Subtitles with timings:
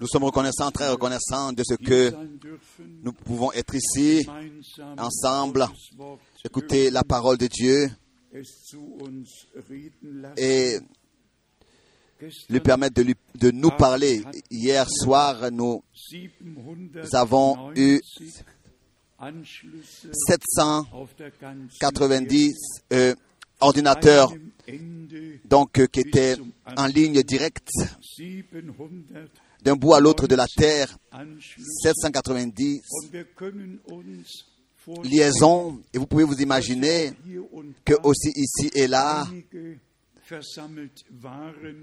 [0.00, 2.12] Nous sommes reconnaissants, très reconnaissants de ce que
[3.02, 4.26] nous pouvons être ici,
[4.98, 5.66] ensemble,
[6.44, 7.90] écouter la parole de Dieu
[10.36, 10.78] et
[12.50, 14.22] lui permettre de, lui- de nous parler.
[14.50, 18.00] Hier soir, nous 790 avons eu
[19.18, 21.70] Anschlüsse 790 auf der ganzen
[22.92, 23.14] euh,
[23.66, 23.82] Ende
[25.44, 26.36] donc euh, qui étaient
[26.76, 27.70] en ligne directe
[28.16, 28.72] 700
[29.62, 30.96] d'un bout à l'autre de la terre.
[31.12, 34.44] Anschlüsse 790 und wir können uns
[34.84, 37.12] vorstellen, liaisons et vous pouvez vous imaginer
[37.84, 39.26] que aussi ici et là,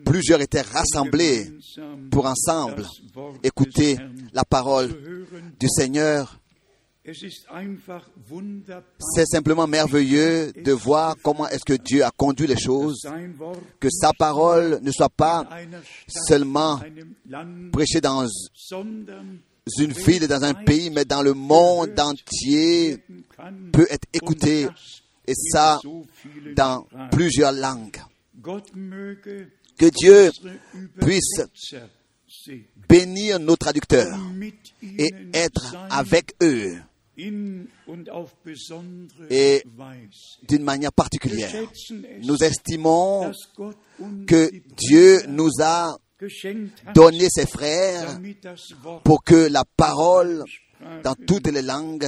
[0.06, 1.52] plusieurs étaient rassemblés
[2.12, 2.86] pour ensemble
[3.44, 3.98] écouter
[4.34, 4.90] la parole
[5.60, 6.40] du Seigneur.
[7.06, 7.20] C'est
[9.26, 13.06] simplement merveilleux de voir comment est-ce que Dieu a conduit les choses,
[13.82, 15.46] que sa parole ne soit pas
[16.08, 16.80] seulement
[17.74, 18.26] prêchée dans
[19.80, 23.04] une ville, dans un pays, mais dans le monde entier
[23.74, 25.82] peut être und écouté, das et ça
[26.56, 28.00] dans plusieurs langues.
[29.78, 30.32] Que Dieu
[31.02, 31.42] puisse
[32.88, 34.18] bénir nos traducteurs
[34.82, 36.78] et être avec eux
[39.30, 39.64] Et
[40.48, 41.52] d'une manière particulière.
[42.24, 43.32] Nous estimons
[44.28, 45.98] que die Dieu nous a
[46.96, 48.20] donné ses frères
[49.04, 50.44] pour que la parole
[51.04, 52.08] dans toutes les langues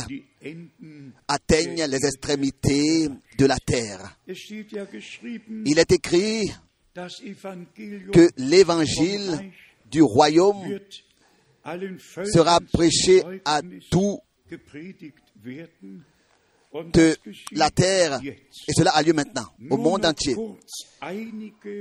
[1.28, 4.18] atteigne les extrémités de la terre.
[4.28, 6.52] Il est écrit
[6.94, 9.52] que l'évangile
[9.92, 10.80] du royaume
[12.34, 14.20] sera prêché à Zeugnis
[16.94, 17.16] de
[17.54, 20.36] la terre et cela a lieu maintenant au monde entier.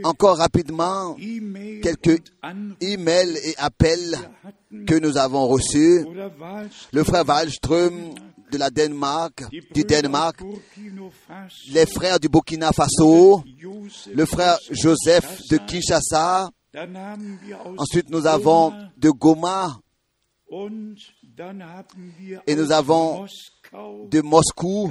[0.05, 1.17] Encore rapidement,
[1.83, 2.21] quelques
[2.81, 4.17] emails et appels
[4.87, 6.05] que nous avons reçus.
[6.93, 8.15] Le frère Wallström
[8.53, 10.41] de la Danemark, du Danemark,
[11.73, 13.43] les frères du Burkina Faso,
[14.13, 16.51] le frère Joseph de Kinshasa,
[17.79, 19.79] Ensuite, nous avons de Goma,
[22.47, 23.27] Et nous avons
[24.11, 24.91] de Moscou,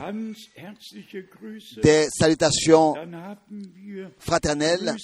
[1.82, 2.96] des salutations
[4.20, 4.96] fraternelles,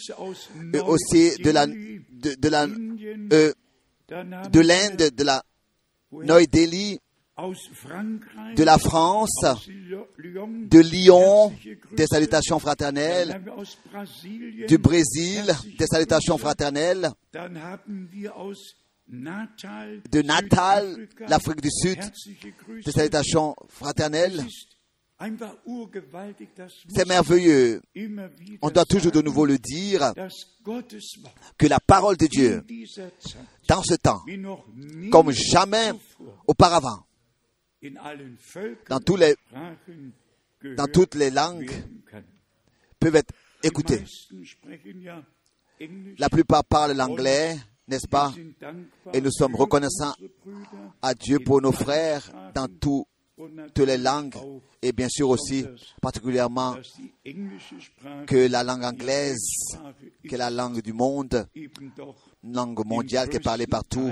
[0.74, 2.64] et aussi de la, de, de la,
[3.34, 3.54] euh,
[4.10, 5.44] de l'Inde, de la
[7.40, 11.54] aus Frankreich, de la France, de Lyon,
[11.94, 13.42] des salutations fraternelles,
[14.68, 15.46] du Brésil,
[15.78, 17.10] des salutations fraternelles,
[19.09, 22.00] De Natal, l'Afrique du Sud,
[22.86, 24.46] des salutations fraternelles.
[26.90, 27.81] C'est merveilleux.
[28.62, 30.14] On doit toujours de nouveau le dire
[31.58, 32.64] que la parole de Dieu,
[33.68, 34.22] dans ce temps,
[35.12, 35.91] comme jamais
[36.47, 37.06] auparavant,
[38.90, 40.12] dans, tous les, Sprachen
[40.78, 41.72] dans toutes les langues,
[43.00, 43.34] peuvent être
[43.64, 44.03] écoutées.
[46.18, 47.58] La plupart parlent l'anglais,
[47.90, 48.34] n'est-ce pas?
[49.14, 50.14] Et nous sommes reconnaissants
[51.02, 54.36] À Dieu pour nos frères dans toutes les langues
[54.82, 55.66] et bien sûr aussi
[56.02, 56.78] particulièrement
[58.28, 59.40] que la langue anglaise,
[60.28, 64.12] qui est la langue du monde, une langue mondiale qui est parlée partout,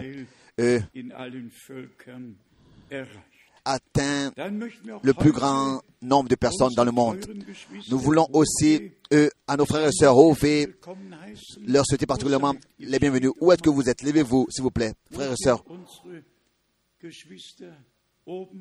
[3.68, 4.32] atteint
[5.04, 7.26] le plus grand nombre de personnes dans le monde.
[7.90, 10.16] Nous voulons aussi, eux, à nos frères et sœurs
[11.66, 13.32] leur souhaiter particulièrement les bienvenus.
[13.40, 14.02] Où est-ce que vous êtes?
[14.04, 15.64] Levez-vous, s'il vous plaît, frères et sœurs.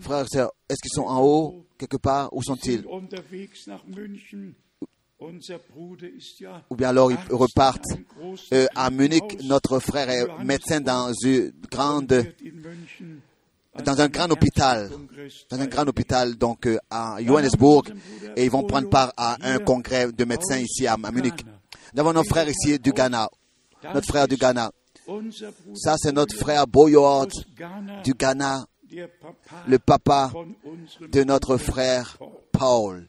[0.01, 2.29] Frères et sœurs, est-ce qu'ils sont en haut, quelque part?
[2.33, 2.85] Où sont-ils?
[6.71, 7.87] Ou bien alors ils repartent
[8.53, 9.39] euh, à Munich.
[9.45, 12.27] Notre frère est médecin dans une grande
[13.85, 14.91] dans un grand hôpital,
[15.51, 17.85] dans un grand hôpital donc euh, à Johannesburg
[18.37, 21.45] et ils vont prendre part à un congrès de médecins ici à, Munich.
[21.95, 23.29] Nous avons notre frère ici du Ghana,
[23.95, 24.71] notre frère du Ghana.
[25.75, 27.29] Ça c'est notre frère Boyard
[28.05, 28.67] du Ghana,
[29.67, 30.33] le papa
[31.01, 32.19] de notre frère
[32.53, 33.09] Paul.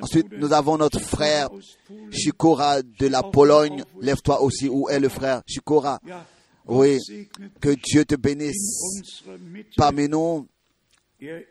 [0.00, 1.48] Ensuite, nous avons notre frère.
[2.12, 3.82] Chikora de la Pologne.
[4.00, 4.68] Lève-toi aussi.
[4.68, 6.24] Où est le frère Chikora Ja,
[6.66, 6.98] Oui,
[7.60, 9.22] que Dieu te bénisse
[9.76, 10.48] parmi nous.
[11.20, 11.46] Er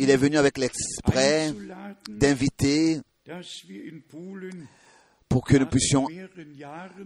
[0.00, 1.52] Il est venu avec l'exprès
[2.08, 3.00] d'inviter
[5.28, 6.08] pour que nous puissions,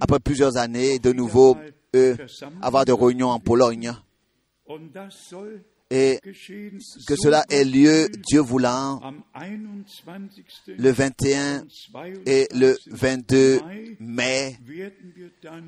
[0.01, 1.57] après plusieurs années, de nouveau
[1.95, 2.17] euh,
[2.63, 3.93] avoir des réunions en Pologne.
[5.91, 6.19] Et
[7.07, 10.77] que cela ait lieu, Dieu voulant, am 21.
[10.79, 11.69] le 21 und
[12.27, 13.61] et le 22
[14.01, 14.59] Mai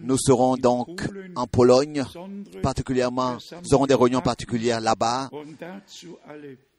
[0.02, 1.02] nous serons donc
[1.36, 2.04] en Pologne,
[2.62, 5.30] particulièrement, nous aurons des réunions particulières là-bas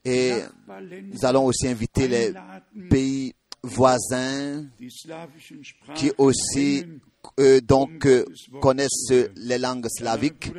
[0.04, 0.32] et
[0.68, 2.34] nous allons aussi inviter les
[2.90, 4.66] pays voisins
[5.94, 6.84] qui aussi
[7.38, 8.24] euh, donc euh,
[8.60, 10.52] connaissent les langues slaviques.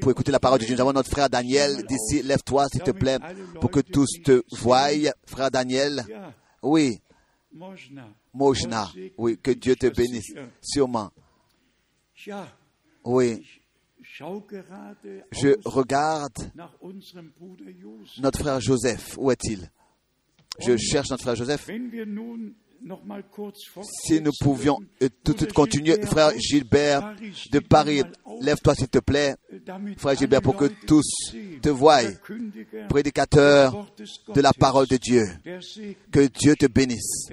[0.00, 0.74] pour écouter la parole de Dieu.
[0.74, 2.22] Nous avons notre frère Daniel d'ici.
[2.22, 3.18] Lève-toi, s'il te plaît,
[3.60, 4.88] pour que tous te voient.
[5.26, 6.04] Frère Daniel,
[6.62, 7.00] oui,
[8.32, 10.32] Mojna, oui, que Dieu te bénisse,
[10.62, 11.10] sûrement.
[13.04, 13.44] Oui,
[14.18, 16.52] je regarde
[18.18, 19.16] notre frère Joseph.
[19.18, 19.70] Où est-il?
[20.58, 21.68] Je cherche notre frère Joseph.
[24.04, 27.14] Si nous pouvions euh, tout de suite continuer, frère Gilbert
[27.50, 28.02] de Paris,
[28.40, 29.34] lève-toi s'il te plaît,
[29.66, 32.02] damit frère Gilbert, pour que tous te voient,
[32.88, 33.86] prédicateur
[34.34, 35.24] de la parole de Dieu.
[36.12, 37.28] Que Dieu te bénisse.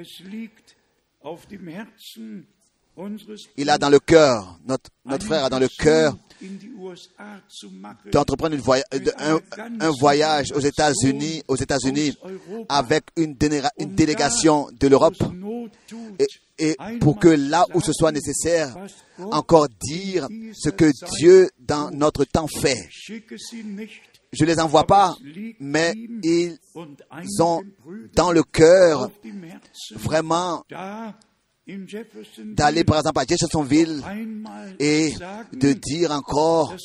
[3.57, 6.15] Il a dans le cœur, notre, frère a dans le cœur
[8.11, 8.55] d'entreprendre
[9.79, 12.17] un, voyage aux États-Unis, aux États-Unis,
[12.69, 15.15] avec une, délégation de l'Europe,
[16.19, 16.25] et,
[16.69, 18.75] et pour que là où ce soit nécessaire,
[19.19, 22.87] encore dire ce que Dieu dans notre temps fait.
[24.31, 25.15] Je les envoie pas,
[25.59, 25.93] mais
[26.23, 26.57] ils
[27.39, 27.61] ont
[28.13, 29.09] dans le cœur
[29.95, 30.65] vraiment
[31.67, 34.03] d'aller par exemple à Jeffersonville
[34.79, 35.13] et
[35.53, 36.75] de dire encore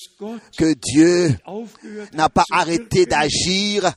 [0.57, 1.37] que Dieu
[2.15, 3.93] n'a pas arrêté wirken d'agir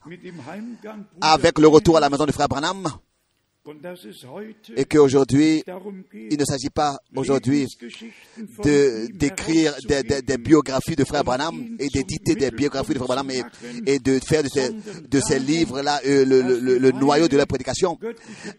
[1.21, 2.87] avec le retour à la maison de frère Branham
[4.75, 5.63] et qu'aujourd'hui,
[6.31, 7.65] il ne s'agit pas aujourd'hui
[8.63, 13.07] de d'écrire des, des- des biographies de frère Branham et d'éditer des biographies de frère
[13.07, 13.41] Branham et,
[13.85, 14.69] et de faire de ces,
[15.07, 17.97] de ces livres-là euh, le, le- le- le noyau de la prédication,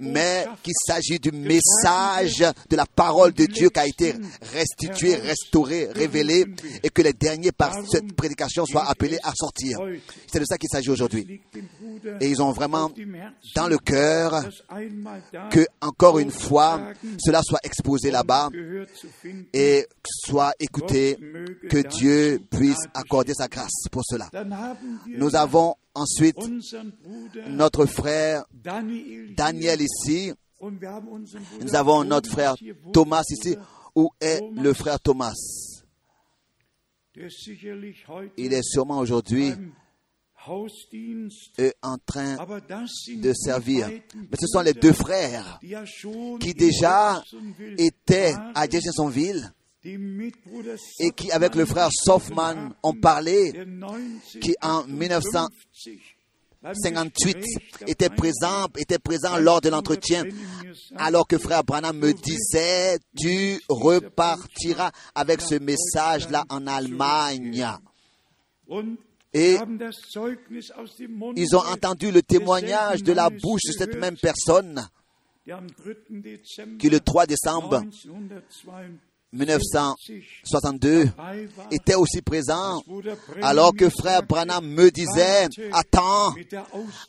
[0.01, 2.39] mais qu'il s'agit du message
[2.71, 4.15] de la parole de Dieu qui a été
[4.55, 6.47] restitué, restauré, révélé
[6.83, 9.79] et que les derniers par cette prédication soient appelés à sortir.
[10.33, 11.41] C'est de ça qu'il s'agit aujourd'hui.
[12.21, 12.91] Et ils ont vraiment
[13.55, 14.45] dans le cœur
[15.51, 16.81] que, encore une fois,
[17.19, 18.51] cela soit exposé là-bas
[19.53, 19.87] et
[20.25, 21.17] soit écouté,
[21.69, 24.31] que Dieu puisse accorder sa grâce pour cela.
[25.07, 26.39] Nous avons ensuite
[27.49, 32.55] notre frère Daniel, ici, nous avons notre frère
[32.93, 33.57] Thomas ici.
[33.97, 35.35] Où est le frère Thomas?
[38.37, 39.53] Il est sûrement aujourd'hui
[41.59, 43.89] euh, en train de servir.
[43.89, 45.59] Mais ce sont les deux frères
[46.41, 47.23] qui déjà
[47.79, 49.53] étaient à Jeffersonville
[49.85, 56.15] et qui, avec le frère Soffman, ont parlé, der 1958 qui en 1958
[56.65, 60.25] beim 58 Gespräch était présent, était présent lors de l'entretien,
[60.97, 67.67] alors que frère Branham me disait, tu repartiras avec ce message-là en Allemagne.
[69.35, 69.59] Et
[71.37, 74.87] ils ont entendu le témoignage de la bouche de cette même personne
[75.47, 75.95] der am 3.
[76.09, 78.99] Dezember qui le 3 décembre 1962
[79.35, 82.81] 1962 dabei war, était aussi présent
[83.43, 86.33] alors que frère Branham me disait, attends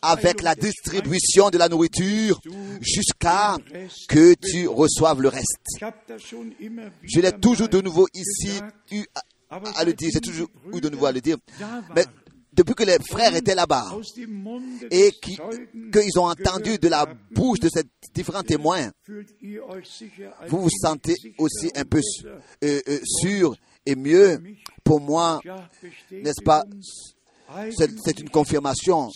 [0.01, 2.41] avec la distribution de la nourriture
[2.81, 3.57] jusqu'à
[4.09, 5.67] que tu reçoives le reste.
[7.03, 8.59] Je l'ai toujours de nouveau ici
[8.91, 9.05] eu
[9.75, 11.37] à, le dire, j'ai seitdem toujours eu de nouveau à le dire.
[11.95, 12.05] Mais
[12.53, 13.97] depuis que les frères étaient là-bas
[14.89, 17.83] et qu'ils ont entendu de la bouche de ces
[18.13, 18.91] différents témoins,
[20.47, 21.99] vous vous sentez aussi un peu
[22.63, 24.41] euh, euh, sûr et mieux.
[24.83, 25.41] Pour moi,
[26.11, 26.63] n'est-ce pas,
[27.77, 29.09] c'est c'est une confirmation.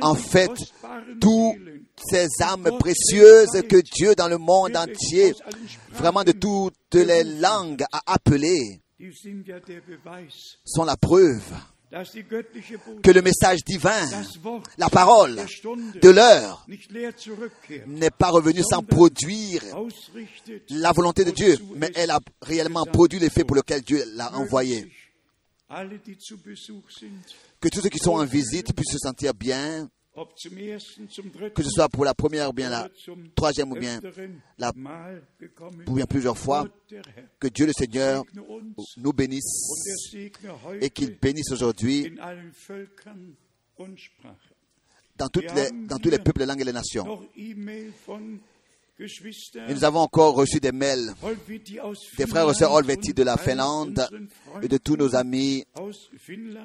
[0.00, 0.50] En fait,
[1.20, 1.56] toutes
[2.10, 5.34] ces âmes précieuses que Dieu dans le monde entier,
[5.90, 8.80] vraiment de toutes les langues, a appelées,
[10.64, 11.52] sont la preuve
[13.02, 14.04] que le message divin,
[14.78, 15.36] la parole
[16.02, 16.66] de l'heure,
[17.86, 19.62] n'est pas revenue sans produire
[20.70, 24.90] la volonté de Dieu, mais elle a réellement produit l'effet pour lequel Dieu l'a envoyé.
[27.60, 29.88] Que tous ceux qui sont en visite puissent se sentir bien,
[31.54, 32.88] que ce soit pour la première ou bien la
[33.34, 34.00] troisième ou bien
[34.58, 34.72] la-
[35.86, 36.64] ou bien plusieurs fois,
[37.40, 38.24] que Dieu le Seigneur
[38.96, 39.42] nous er bénisse
[40.10, 40.30] segne
[40.80, 42.14] et qu'il bénisse aujourd'hui
[45.16, 47.04] dans, toutes les, dans tous les peuples, les langues et les nations.
[49.68, 51.12] Et nous avons encore reçu des mails
[52.16, 54.06] des frères et sœurs Olvetti de la Finlande
[54.62, 55.64] et de tous nos amis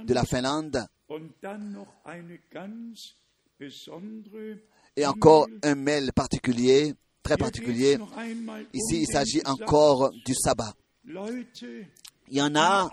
[0.06, 0.86] de la Finlande
[4.96, 7.98] et encore un mail particulier, très particulier.
[8.74, 10.74] Ici, il s'agit encore du sabbat.
[12.32, 12.92] Il y en a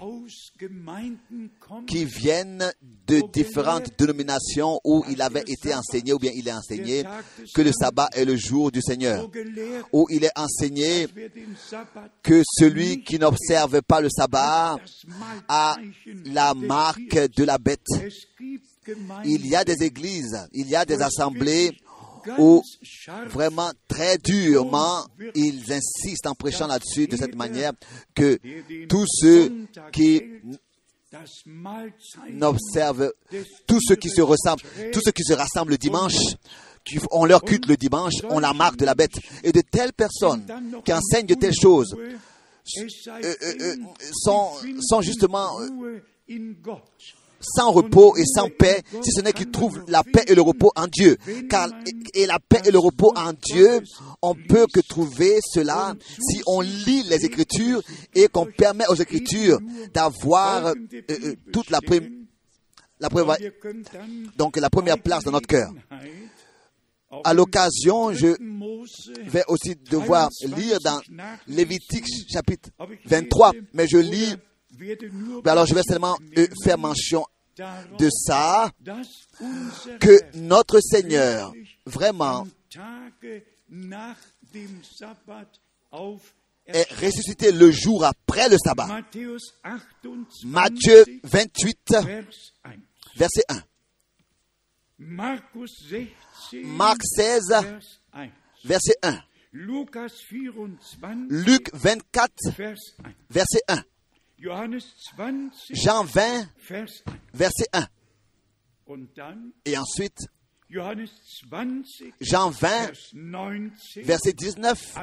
[1.87, 2.73] qui viennent
[3.07, 7.05] de différentes dénominations où il avait été enseigné ou bien il est enseigné
[7.55, 9.29] que le sabbat est le jour du Seigneur,
[9.93, 11.07] où il est enseigné
[12.23, 14.79] que celui qui n'observe pas le sabbat
[15.49, 15.77] a
[16.25, 17.87] la marque de la bête.
[19.25, 21.77] Il y a des églises, il y a des assemblées
[22.39, 22.63] où
[23.29, 27.73] vraiment très durement ils insistent en prêchant là-dessus de cette manière
[28.15, 28.39] que
[28.89, 30.23] tous ceux qui
[32.31, 33.13] n'observent,
[33.67, 34.63] tous ceux qui se ressemblent,
[34.93, 36.17] tous ceux qui se rassemblent le dimanche,
[36.85, 39.19] qui ont leur culte le dimanche, ont la marque de la bête.
[39.43, 40.47] Et de telles personnes
[40.85, 41.95] qui enseignent de telles choses
[42.79, 43.77] euh, euh, euh,
[44.13, 44.51] sont,
[44.81, 45.59] sont justement
[47.41, 50.73] sans repos et sans paix, si ce n'est qu'ils trouvent la paix et le repos
[50.77, 51.17] en Dieu.
[51.49, 51.69] Car,
[52.15, 53.83] et la paix et le repos en Dieu,
[54.23, 57.83] on peut que trouver cela si on lit les Écritures
[58.15, 59.61] et qu'on permet aux Écritures
[59.93, 60.75] d'avoir euh,
[61.11, 61.81] euh, toute la,
[63.01, 63.09] la
[64.37, 65.71] donc la première place dans notre cœur.
[67.25, 68.37] À l'occasion, je
[69.31, 71.01] vais aussi devoir lire dans
[71.47, 72.71] Lévitique chapitre
[73.07, 74.35] 23, mais je lis
[75.45, 77.27] alors je vais seulement euh, faire mention
[77.99, 78.71] de ça,
[79.99, 81.53] que notre Seigneur,
[81.87, 82.47] vraiment,
[86.67, 89.03] est ressuscité le jour après le sabbat.
[90.45, 91.97] Matthieu 28,
[93.17, 93.63] verset 1.
[96.65, 97.55] Marc 16,
[98.65, 99.19] verset 1.
[101.31, 102.33] Luc 24,
[103.31, 103.83] verset 1.
[105.71, 106.49] Jean 20,
[107.33, 107.87] verset 1.
[109.65, 110.19] Et ensuite,
[112.21, 112.93] Jean 20,
[114.03, 114.99] verset 19,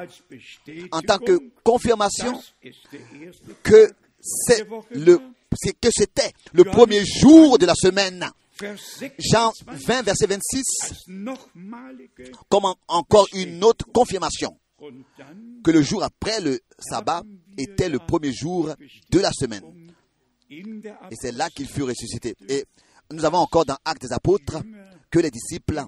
[0.92, 2.40] en tant que confirmation
[3.62, 5.18] que c'est le
[5.80, 8.28] que c'était le premier jour de la semaine.
[9.18, 10.62] Jean 20, verset 26,
[12.48, 14.58] comme encore une autre confirmation
[15.62, 17.22] que le jour après le sabbat
[17.58, 18.70] était le premier jour
[19.10, 19.62] de la semaine.
[20.50, 22.34] Et c'est là qu'il fut ressuscité.
[22.48, 22.64] Et
[23.12, 24.62] nous avons encore dans Actes des Apôtres
[25.10, 25.82] que les disciples,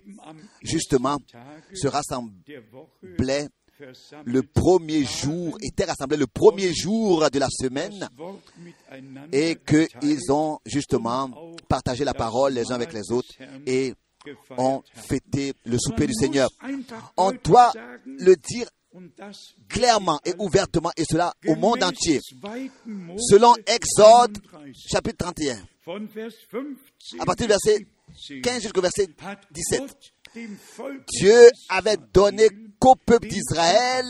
[0.63, 1.19] justement,
[1.75, 3.49] se rassemblaient
[4.25, 8.09] le premier jour, étaient rassemblés le premier jour de la semaine
[9.33, 11.31] et qu'ils ont justement
[11.69, 13.35] partagé la parole les uns avec les autres
[13.67, 13.95] et
[14.57, 16.49] ont fêté le souper du Seigneur.
[17.17, 17.73] On doit
[18.07, 18.69] le dire
[19.69, 22.21] clairement et ouvertement, et cela au monde entier.
[23.19, 24.39] Selon Exode
[24.91, 25.59] chapitre 31,
[27.19, 27.87] à partir du verset
[28.43, 29.09] 15 jusqu'au verset
[29.51, 29.83] 17,
[31.09, 32.49] Dieu avait donné
[32.79, 34.05] qu'au peuple d'Israël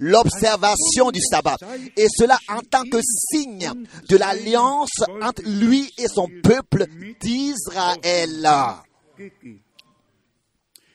[0.00, 1.56] l'observation du sabbat,
[1.96, 3.70] et cela en tant que signe
[4.08, 4.90] de l'alliance
[5.22, 6.86] entre lui et son peuple
[7.20, 8.46] d'Israël.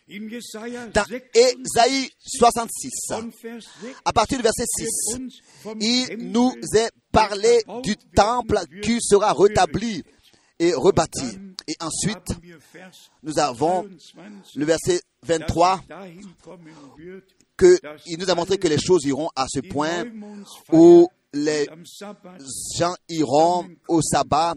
[0.08, 2.92] Dans Ésaïe 66,
[4.04, 4.88] à partir du verset 6,
[5.80, 10.04] il nous est parlé du temple qui sera rétabli
[10.60, 11.40] et rebâti.
[11.68, 12.36] Et ensuite,
[13.24, 13.90] nous avons
[14.56, 15.82] le verset 23,
[17.58, 20.06] qu'il nous a montré que les choses iront à ce point
[20.72, 21.68] où les
[22.78, 24.54] gens iront au sabbat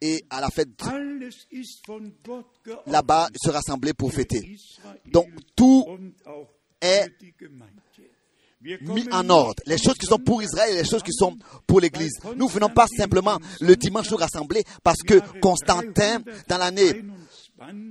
[0.00, 0.68] et à la fête
[2.86, 4.56] là-bas se rassembler pour fêter.
[5.12, 5.86] Donc tout
[6.80, 7.08] est
[8.80, 9.62] mis en ordre.
[9.66, 12.18] Les choses qui sont pour Israël et les choses qui sont pour l'Église.
[12.36, 17.02] Nous ne venons pas simplement le dimanche nous rassembler parce que Constantin, dans l'année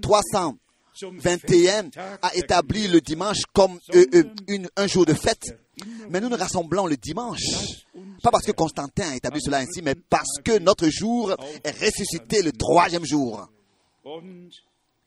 [0.01, 1.89] 321,
[2.22, 5.58] a établi le dimanche comme euh, euh, un jour de fête.
[6.10, 7.86] Mais nous nous rassemblons le dimanche
[8.25, 12.41] pas parce que Constantin a établi cela ainsi, mais parce que notre jour est ressuscité
[12.41, 13.48] le troisième jour.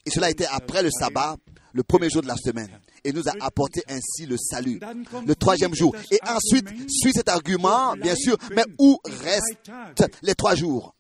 [0.06, 1.37] Et cela été après le sabbat,
[1.72, 2.70] le premier jour de la semaine.
[3.04, 4.80] Et nous a apporté ainsi le salut,
[5.26, 5.94] le troisième jour.
[6.10, 10.94] Et ensuite, suit cet argument, bien sûr, mais où restent les trois jours?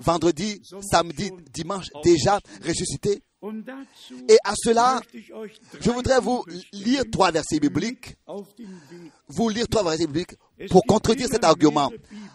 [0.00, 3.22] Vendredi, samedi, dimanche, déjà ressuscité.
[4.28, 5.00] Et à cela,
[5.80, 8.16] je voudrais vous lire trois versets bibliques,
[9.28, 10.34] vous lire trois versets bibliques
[10.70, 11.90] pour contredire cet argument.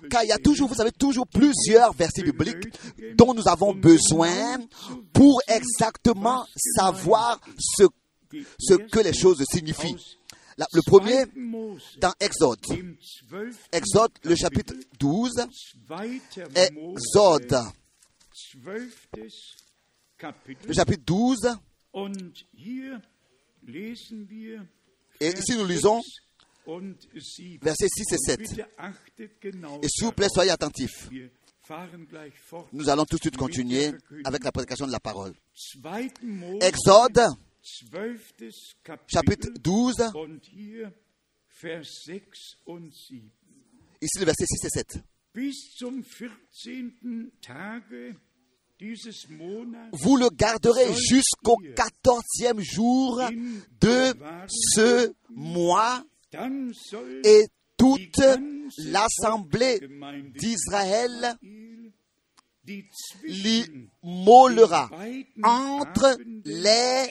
[0.10, 2.68] Car il y a toujours, vous savez, toujours plusieurs versets bibliques
[3.18, 4.58] dont nous avons besoin
[5.12, 7.84] pour exactement savoir ce,
[8.60, 9.98] ce que les choses signifient.
[10.74, 11.26] Le premier,
[12.00, 12.60] dans Exode.
[13.72, 15.32] Exode, le chapitre 12.
[16.56, 17.58] Exode.
[20.68, 21.58] Le chapitre 12.
[25.20, 26.02] Et ici nous lisons
[26.66, 27.64] und 7.
[27.64, 28.40] versets 6 et 7.
[28.40, 31.10] Bitte achtet genau Et s'il vous plaît, soyez attentifs.
[32.74, 33.92] Nous allons tout de suite continuer
[34.26, 35.34] avec la prédication de la parole.
[35.76, 35.90] 2.
[36.24, 37.28] Mose, Exode, 12.
[37.64, 38.50] Chapitre
[39.08, 40.94] Kapitel 12, und hier
[41.48, 43.32] Vers 6 und 7.
[44.02, 45.04] ici le verset 6 et 7.
[45.34, 47.32] Bis zum 14.
[47.42, 48.16] Tage
[48.80, 53.22] dieses Monats Vous le garderez jusqu'au quatorzième jour
[53.80, 54.14] de
[54.48, 56.04] ce mois
[57.24, 57.46] et
[57.78, 58.22] toute
[58.78, 59.80] l'assemblée
[60.36, 61.38] d'Israël
[63.24, 64.90] l'immolera
[65.44, 67.10] entre les.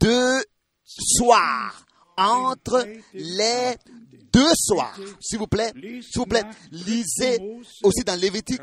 [0.00, 0.42] Deux
[0.84, 1.82] soirs.
[2.18, 3.74] Entre les
[4.32, 4.98] deux soirs.
[5.20, 7.38] S'il vous plaît, s'il vous plaît, lisez
[7.82, 8.60] aussi dans Lévitique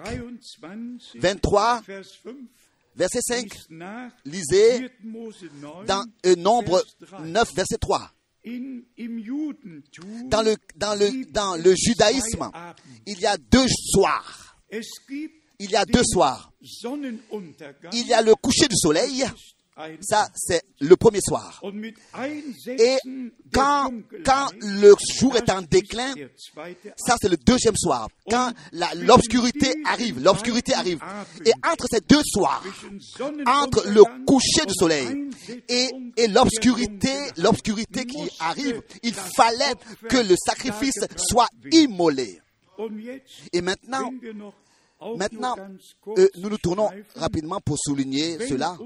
[0.62, 2.36] 23, 23, Vers 5,
[2.96, 3.44] verset 5.
[3.44, 4.92] liest nach Lisez 4.
[5.04, 7.20] Mose 9, dans euh, Nombre Vers 3.
[7.22, 8.12] 9, verset 3.
[8.46, 12.50] In, im Judentum Dans le, dans le, dans le judaïsme,
[13.06, 14.58] il y a deux soirs.
[15.60, 16.52] Il y a deux soirs.
[17.94, 19.24] Il y a le coucher du soleil.
[20.02, 21.62] Ça, c'est le premier soir.
[22.68, 22.98] Et
[23.52, 23.90] quand,
[24.26, 26.14] quand le jour est en déclin,
[26.96, 28.08] ça c'est le deuxième soir.
[28.30, 28.52] Quand
[28.96, 31.00] l'obscurité arrive, l'obscurité arrive.
[31.46, 32.64] Et entre ces deux soirs,
[33.46, 35.30] entre le coucher du soleil
[35.70, 39.74] et, et l'obscurité, l'obscurité qui arrive, il fallait
[40.10, 42.40] que le sacrifice soit immolé.
[43.52, 44.12] Et maintenant,
[45.18, 45.56] maintenant,
[46.04, 48.78] kurz euh, nous nous tournons rapidement pour souligner cela.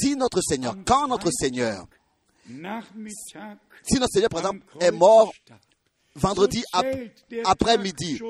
[0.00, 1.86] Si notre Seigneur, quand notre Seigneur,
[3.82, 5.32] si notre Seigneur, par exemple, est mort
[6.16, 6.86] vendredi ap-
[7.44, 8.20] après-midi,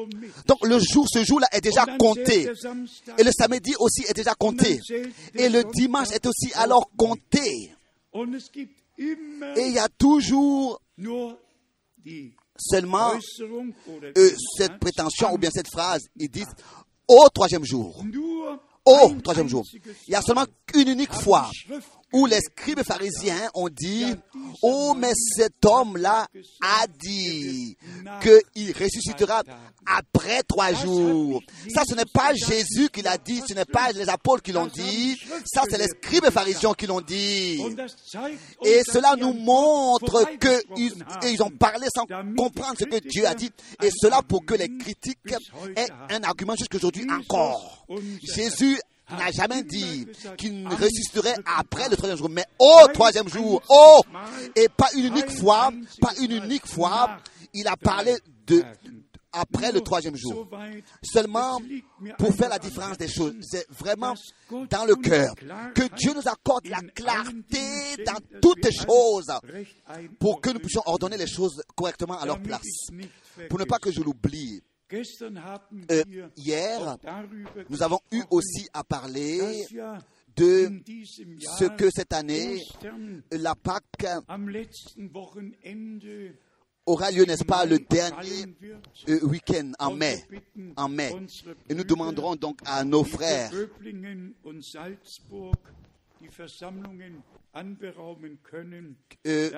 [0.47, 2.47] donc le jour, ce jour-là est déjà compté.
[3.19, 4.79] Et le samedi aussi est déjà compté.
[5.35, 7.73] Et le dimanche est aussi alors compté.
[8.99, 10.81] Et il y a toujours
[12.61, 13.12] seulement
[14.17, 16.02] euh, cette prétention ou bien cette phrase.
[16.17, 16.55] Ils disent
[17.08, 18.04] au troisième jour.
[18.85, 19.65] Au troisième jour.
[20.06, 21.50] Il y a seulement une unique fois
[22.13, 24.07] où les scribes pharisiens ont dit,
[24.63, 26.27] oh mais cet homme-là
[26.63, 27.77] a dit
[28.23, 29.43] qu'il ressuscitera
[29.87, 31.43] après trois jours.
[31.73, 34.67] Ça, ce n'est pas Jésus qui l'a dit, ce n'est pas les apôtres qui l'ont
[34.67, 37.63] dit, ça, c'est les scribes pharisiens qui l'ont dit.
[38.65, 43.51] Et cela nous montre qu'ils ils ont parlé sans comprendre ce que Dieu a dit.
[43.83, 45.19] Et cela pour que les critiques
[45.77, 47.87] aient un argument jusqu'aujourd'hui encore.
[48.23, 48.79] Jésus
[49.17, 53.63] n'a jamais dit qu'il ressusciterait dritten après le troisième jour, mais au Kein troisième jour,
[53.63, 54.03] einziges oh,
[54.57, 55.71] et pas une unique fois,
[56.01, 57.19] pas une unique fois,
[57.53, 58.65] il a parlé de
[59.33, 60.49] après le troisième jour.
[61.03, 61.61] Seulement
[62.19, 64.15] pour faire la différence des choses, c'est vraiment
[64.51, 65.35] dans le cœur
[65.75, 69.33] que Dieu nous accorde la clarté dans toutes les choses
[70.19, 72.89] pour que nous puissions ordonner les choses correctement à leur place.
[73.49, 74.61] Pour ne pas que je l'oublie,
[74.93, 76.03] Euh,
[76.37, 76.97] hier,
[77.69, 79.41] nous avons eu aussi à parler
[80.37, 80.83] de
[81.59, 82.61] ce que cette année,
[83.31, 84.07] la Pâque
[86.87, 88.47] aura lieu, n'est-ce pas, le dernier
[89.09, 90.25] euh, week-end en mai.
[90.76, 91.13] En mai.
[91.69, 93.53] Et nous demanderons donc à nos frères
[99.26, 99.50] euh,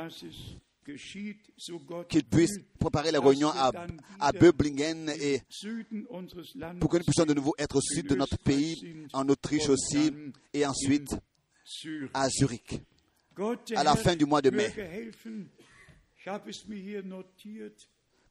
[2.09, 3.71] qu'ils puissent préparer réunions wir à,
[4.21, 5.41] à Böblingen et
[6.81, 10.13] pour que nous puissions de nouveau être au sud de notre pays, en Autriche aussi,
[10.53, 11.17] et ensuite
[12.15, 12.81] à Zurich.
[13.75, 14.73] À la fin du mois de mai.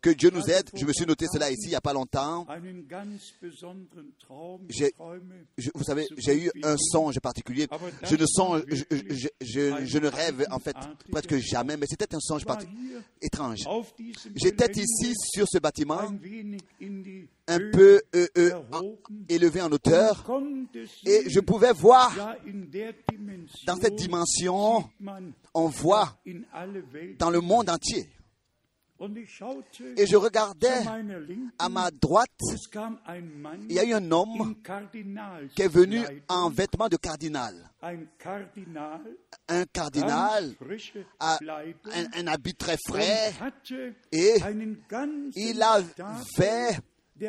[0.02, 0.68] Que Dieu nous aide.
[0.74, 2.46] Je me suis noté cela ici il n'y a pas longtemps.
[5.58, 7.68] Je- vous savez, j'ai eu un songe particulier.
[8.10, 10.76] Je ne songe, je, je- je- je ne rêve en fait
[11.12, 12.44] presque jamais, mais c'était un songe
[13.22, 13.60] étrange.
[14.36, 16.00] J'étais ici sur ce bâtiment,
[17.48, 18.52] un peu euh, euh,
[19.30, 20.24] élevé en hauteur,
[21.06, 22.16] et je pouvais voir,
[23.68, 24.90] dans cette dimension,
[25.54, 26.18] on voit
[27.20, 28.08] dans le monde entier.
[29.98, 30.84] Et je regardais
[31.58, 32.30] à ma droite,
[33.68, 34.56] il y a eu un homme
[35.56, 37.56] qui est venu en vêtements de cardinal.
[37.82, 40.56] Un cardinal
[41.20, 43.34] a un, un habit très frais.
[44.12, 44.36] et
[45.36, 46.78] il avait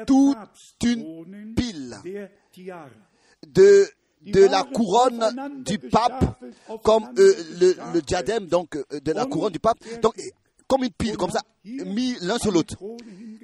[0.07, 0.37] toute
[0.85, 1.97] une pile
[3.47, 3.87] de,
[4.23, 6.39] de la couronne du pape,
[6.85, 10.15] comme euh, le, le diadème donc euh, de la couronne du pape, donc
[10.73, 12.77] comme une pile, comme ça, mis l'un sur l'autre.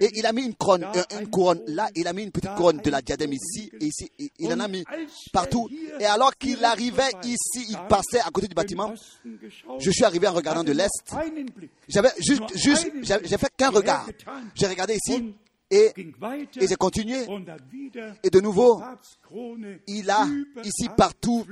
[0.00, 2.90] Et il a mis une couronne, euh, là, il a mis une petite couronne de
[2.90, 4.82] la diadème ici, et ici, et il en a mis
[5.30, 5.68] partout.
[6.00, 8.94] Et alors qu'il arrivait ici, il passait à côté du bâtiment.
[9.78, 11.14] Je suis arrivé en regardant de l'Est.
[11.86, 14.08] J'avais juste, juste, j'ai fait qu'un regard.
[14.54, 15.34] J'ai regardé ici,
[15.70, 15.92] et,
[16.62, 17.26] et j'ai continué.
[18.22, 18.80] Et de nouveau,
[19.86, 20.26] il a
[20.64, 21.44] ici partout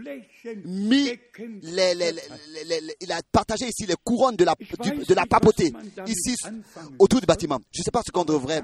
[0.65, 1.09] mis
[1.63, 2.13] les, les-
[2.81, 5.71] les- il a partagé ici les couronnes de la, du- de la papauté,
[6.07, 6.35] ici,
[6.99, 7.59] autour du bâtiment.
[7.73, 8.63] Je ne sais pas ce qu'on devrait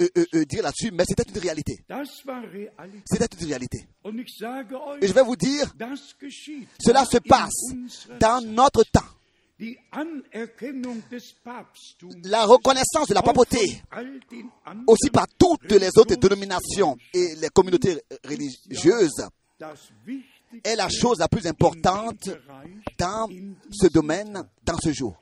[0.00, 1.78] euh, euh, euh, dire là-dessus, mais c'était une réalité.
[3.04, 3.86] C'était une réalité.
[5.02, 5.72] Et je vais vous dire,
[6.80, 7.72] cela se passe
[8.18, 9.00] dans notre temps.
[12.24, 13.80] La reconnaissance de la papauté,
[14.86, 19.26] aussi par toutes les autres dénominations et les communautés religieuses,
[20.64, 22.30] est la chose la plus importante
[22.98, 23.28] dans
[23.70, 25.16] ce domaine, dans ce jour.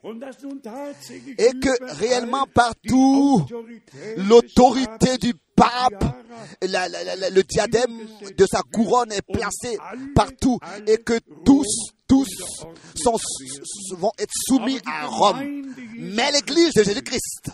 [1.38, 3.44] Et que réellement partout,
[4.16, 6.04] l'autorité du pape,
[6.62, 8.06] le diadème
[8.36, 9.78] de sa couronne est placé
[10.14, 12.28] partout et que tous, tous
[13.96, 15.64] vont être soumis à Rome.
[15.96, 17.50] Mais l'Église de Jésus-Christ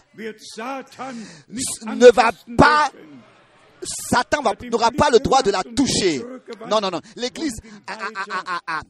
[1.86, 2.90] ne va pas
[3.82, 6.22] Satan n'aura pas le droit de la toucher.
[6.68, 7.00] Non, non, non.
[7.16, 8.80] L'Église a,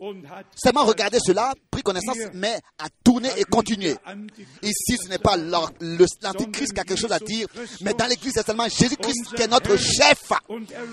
[0.55, 3.97] seulement regardé cela, pris connaissance, mais a tourné et continué.
[4.63, 7.47] Ici, ce n'est pas l'Antichrist qui a quelque chose à dire,
[7.83, 10.33] mais dans l'Église, c'est seulement Jésus-Christ qui est notre chef.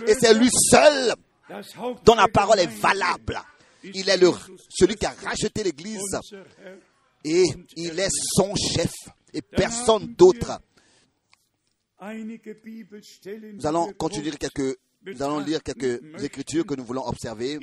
[0.08, 1.14] Et c'est lui seul
[2.04, 3.42] dont la parole est valable.
[3.84, 4.20] Il est
[4.70, 6.20] celui qui a racheté l'Église
[7.24, 7.44] et
[7.76, 8.92] il est son chef
[9.34, 10.60] et personne d'autre.
[12.00, 17.58] Nous allons continuer quelques, nous allons lire quelques écritures que nous voulons observer.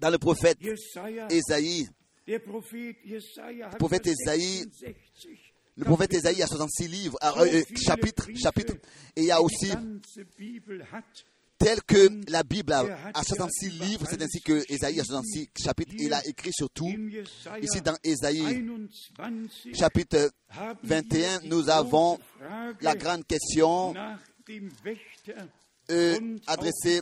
[0.00, 0.58] Dans le prophète
[1.30, 1.88] Ésaïe,
[2.26, 4.64] le prophète Ésaïe,
[5.76, 8.74] le prophète Ésaïe a 66 livres, ah, euh, euh, chapitres, chapitres,
[9.16, 9.72] et il y a aussi
[11.62, 15.92] tel que la Bible a, a 66 livres, c'est ainsi que Ésaïe a 66 chapitres.
[15.98, 16.88] Il a écrit surtout
[17.60, 18.66] ici dans Ésaïe,
[19.74, 20.30] chapitre
[20.82, 22.18] 21, nous avons
[22.80, 23.94] la grande question
[25.90, 27.00] euh, adressée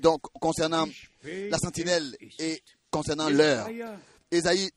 [0.00, 0.86] donc concernant
[1.24, 3.68] la sentinelle et concernant l'heure.
[4.30, 4.70] Ésaïe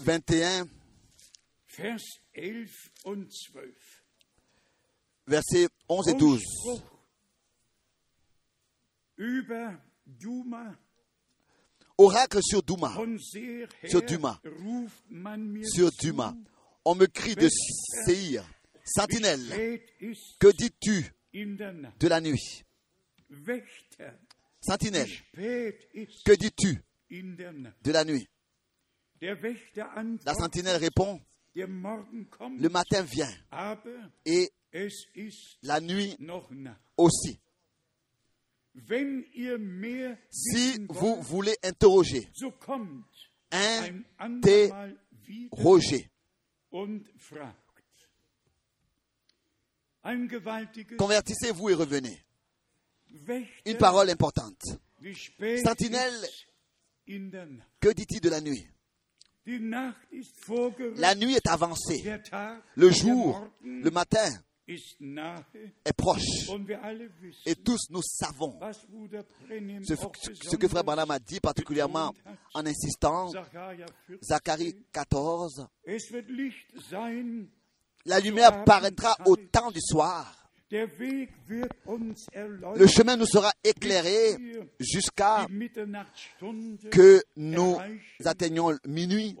[0.00, 0.66] 21,
[1.76, 1.98] Vers
[2.34, 2.66] 11
[3.04, 3.72] und 12.
[5.26, 6.42] versets 11 et 12.
[11.98, 12.94] Oracle sur Douma,
[13.86, 14.40] Sur Duma.
[15.64, 16.34] sur Duma.
[16.84, 17.48] On me crie de
[18.06, 18.42] Séir,
[18.84, 19.78] sentinelle,
[20.38, 21.12] que dis-tu
[22.00, 22.64] de la nuit?
[24.62, 26.82] Sentinelle, que dis-tu
[27.82, 28.26] de la nuit?
[30.24, 31.20] La sentinelle répond,
[31.54, 33.30] le matin vient
[34.24, 34.50] et
[35.62, 36.16] la nuit
[36.96, 37.38] aussi.
[40.30, 42.28] Si vous voulez interroger,
[50.28, 52.24] gewaltiges convertissez-vous et revenez.
[53.66, 54.62] Une parole importante.
[55.62, 56.28] Sentinelle.
[57.80, 58.66] Que dit-il de la nuit?
[60.96, 62.20] La nuit est avancée.
[62.76, 64.30] Le jour, le matin
[65.84, 66.50] est proche.
[67.46, 68.58] Et tous nous savons
[69.82, 72.14] ce, que Frère Branham a dit particulièrement
[72.54, 77.46] en insistant, Sacharja 14, Zacharie 14, es wird Licht sein,
[78.04, 80.36] la lumière paraîtra au temps du soir.
[80.70, 80.86] Le
[82.86, 84.36] chemin nous sera éclairé
[84.78, 85.46] jusqu'à
[86.92, 87.76] que nous
[88.24, 89.34] atteignions minuit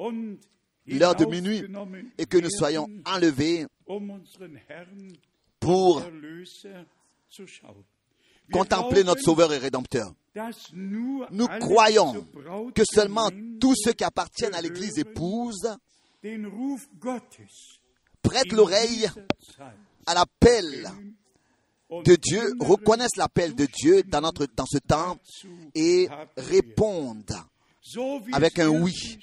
[0.86, 1.62] l'heure de minuit
[2.18, 3.66] et que nous soyons enlevés
[5.58, 6.02] pour
[8.52, 10.12] contempler notre Sauveur et Rédempteur.
[10.72, 12.26] Nous croyons
[12.74, 15.76] que seulement tous ceux qui appartiennent à l'Église épouse
[18.22, 19.08] prêtent l'oreille
[20.06, 20.88] à l'appel
[21.90, 25.18] de Dieu, reconnaissent l'appel de Dieu dans, notre, dans ce temps
[25.74, 27.36] et répondent
[28.32, 29.18] avec un oui.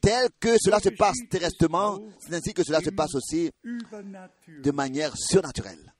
[0.00, 5.12] tel que cela se passe terrestreement, c'est ainsi que cela se passe aussi de manière
[5.16, 5.94] surnaturelle.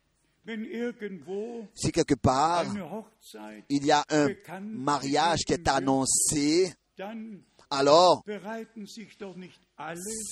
[1.75, 2.65] Si quelque part
[3.69, 4.29] il y a un
[4.63, 6.73] mariage qui est annoncé,
[7.73, 8.33] alors ce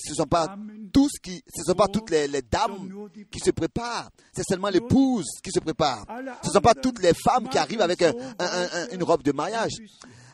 [0.09, 0.57] ne sont pas
[0.91, 5.25] tous qui, ce sont pas toutes les, les dames qui se préparent, c'est seulement l'épouse
[5.43, 6.05] qui se prépare.
[6.43, 9.03] Ce ne sont pas toutes les femmes qui arrivent avec un- un- un- un- une
[9.03, 9.71] robe de mariage,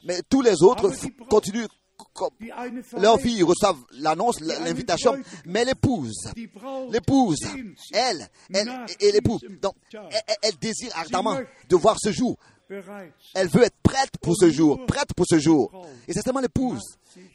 [0.05, 0.91] mais tous les autres
[1.29, 1.67] continuent
[2.97, 5.15] leurs Verheißung, filles reçoivent l'annonce, l'invitation,
[5.45, 6.29] mais l'épouse,
[6.91, 7.37] l'épouse,
[7.93, 11.39] elle, elle et l'époux, donc elle- elle désire ardemment
[11.69, 12.37] de voir ce jour.
[13.34, 15.71] Elle veut être prête pour ce jour, prête pour ce jour.
[16.08, 16.82] Et c'est seulement l'épouse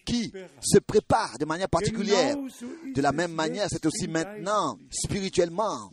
[0.05, 2.37] qui se prépare de manière particulière.
[2.95, 5.91] De la même manière, c'est aussi maintenant, spirituellement,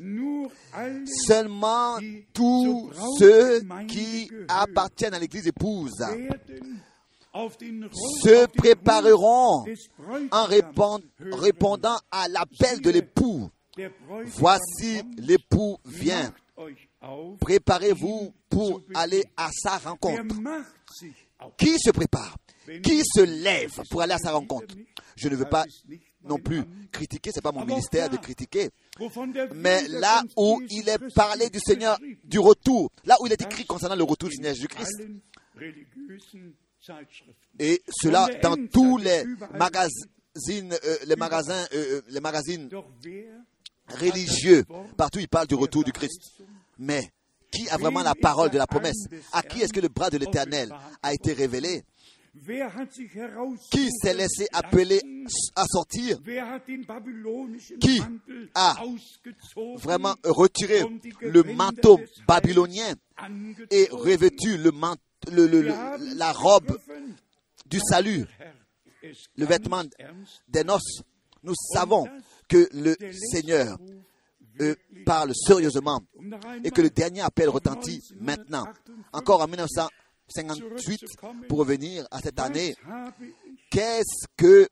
[1.28, 1.98] seulement
[2.34, 5.94] tous ceux qui appartiennent à l'église épouse
[8.24, 9.66] se prépareront
[10.32, 13.50] en répondant à l'appel de l'époux.
[14.26, 16.34] Voici l'époux vient.
[17.40, 20.36] Préparez-vous pour aller à sa rencontre.
[21.58, 22.38] Qui se prépare?
[22.84, 24.76] Qui se lève pour aller à sa rencontre?
[25.16, 25.66] Je ne veux pas
[26.24, 28.70] non plus critiquer, c'est pas mon ministère de critiquer.
[29.56, 33.66] Mais là où il est parlé du Seigneur, du retour, là où il est écrit
[33.66, 35.08] concernant le retour du Seigneur Jésus-Christ,
[37.60, 42.70] et cela dans tous les magazines, euh, les magasins, euh, euh, les magazines
[43.88, 44.64] religieux,
[44.96, 46.42] partout il parle du retour du Christ.
[46.80, 47.10] Mais
[47.52, 49.08] qui a vraiment la parole de la promesse?
[49.32, 50.70] À qui est-ce que le bras de l'Éternel
[51.02, 51.84] a été révélé?
[53.72, 55.02] Qui s'est laissé appeler
[55.56, 56.20] à sortir?
[57.80, 58.00] Qui
[58.54, 58.76] a
[59.80, 60.82] Vraiment retiré
[61.22, 62.94] le manteau babylonien
[63.72, 64.96] et revêtu le mant-
[65.32, 66.78] le- le- le- la robe
[67.66, 68.26] du salut,
[69.36, 69.84] le vêtement
[70.48, 71.02] des noces.
[71.44, 72.08] Nous savons
[72.48, 72.96] que le
[73.32, 73.78] Seigneur
[75.06, 76.02] parle sérieusement
[76.64, 78.68] et que le dernier appel retentit maintenant.
[79.14, 81.02] Encore en 1958,
[81.48, 82.76] pour revenir à cette année,
[83.70, 84.68] qu'est-ce que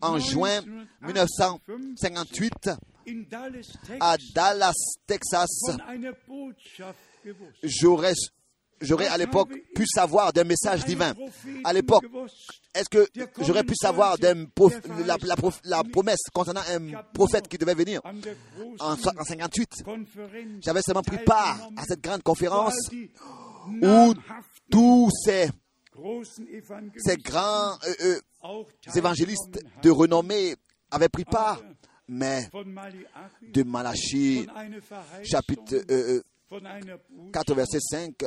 [0.00, 0.60] en juin
[1.02, 2.70] 1958,
[4.00, 4.74] à Dallas,
[5.06, 5.48] Texas,
[7.62, 8.14] j'aurais
[8.80, 11.14] j'aurais à l'époque pu savoir d'un message divin.
[11.64, 12.04] À l'époque,
[12.74, 13.06] est-ce que
[13.40, 14.46] j'aurais pu savoir d'un
[15.06, 18.00] la, la la promesse concernant un prophète qui devait venir?
[18.80, 19.68] en, so- en 58
[20.60, 22.74] J'avais seulement pris part à cette grande conférence
[23.82, 24.14] où
[24.70, 25.48] tous ces,
[26.98, 28.20] ces grands euh, euh,
[28.94, 30.54] évangélistes de renommée
[30.90, 31.60] avaient pris part,
[32.08, 32.48] mais
[33.52, 34.46] de Malachie,
[35.24, 36.22] chapitre euh, euh,
[37.32, 38.22] 4, verset 5,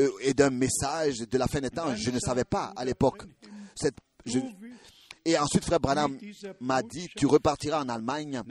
[0.00, 3.24] euh, et d'un message de la fin des temps, je ne savais pas à l'époque.
[3.74, 4.38] Cette- je-
[5.24, 6.18] et ensuite, frère Branham
[6.60, 8.42] m'a dit, tu repartiras en Allemagne.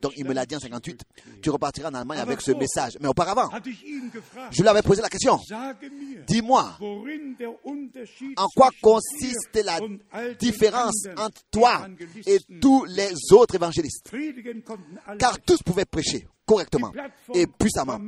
[0.00, 1.02] Donc, il me l'a dit en 58,
[1.42, 2.96] tu repartiras en Allemagne avec ce message.
[3.00, 3.50] Mais auparavant,
[4.50, 5.38] je lui avais posé la question,
[6.26, 6.78] dis-moi,
[8.36, 9.78] en quoi consiste la
[10.38, 11.86] différence entre toi
[12.26, 14.10] et tous les autres évangélistes?
[15.18, 16.92] Car tous pouvaient prêcher correctement
[17.34, 17.98] et puissamment.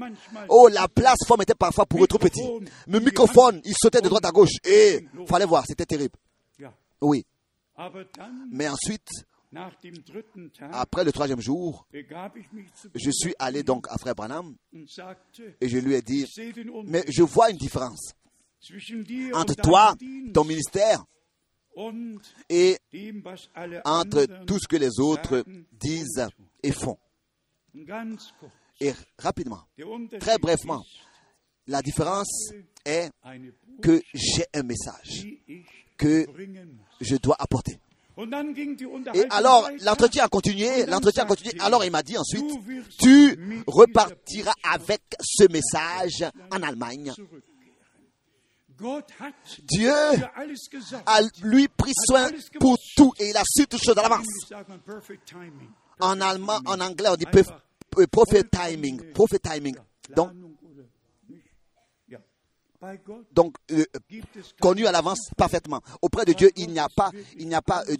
[0.48, 2.42] Oh, la plateforme était parfois pour eux trop petit.
[2.86, 4.52] Le microphone, il sautait de droite à gauche.
[4.64, 6.16] Et fallait voir, c'était terrible.
[7.00, 7.24] Oui.
[8.50, 9.08] Mais ensuite,
[10.72, 14.54] après le troisième jour, je suis allé donc à Frère Branham
[15.60, 16.26] et je lui ai dit,
[16.84, 18.12] mais je vois une différence
[19.34, 19.94] entre toi,
[20.34, 21.04] ton ministère,
[22.48, 22.76] et
[23.84, 26.26] entre tout ce que les autres disent
[26.62, 26.98] et font.
[28.80, 29.62] Et rapidement,
[30.18, 30.84] très brièvement,
[31.66, 32.50] la différence
[32.84, 33.10] est
[33.82, 35.26] que j'ai un message
[35.98, 36.24] que
[37.00, 37.78] je dois apporter.
[39.14, 41.52] Et alors, l'entretien a continué, l'entretien a continué.
[41.60, 42.44] Alors, il m'a dit ensuite,
[43.00, 47.12] tu repartiras avec ce message en Allemagne.
[49.64, 49.92] Dieu
[51.06, 52.28] a lui pris soin
[52.60, 54.26] pour tout et il a su toutes choses à l'avance.
[56.00, 57.50] En allemand, en anglais, on dit prof-
[57.98, 59.74] euh, prophet timing, prophet timing.
[60.14, 60.30] Donc,
[63.32, 63.84] donc euh,
[64.60, 65.80] connu à l'avance parfaitement.
[66.00, 67.96] Auprès de Dieu, il n'y a pas, il n'y a pas euh,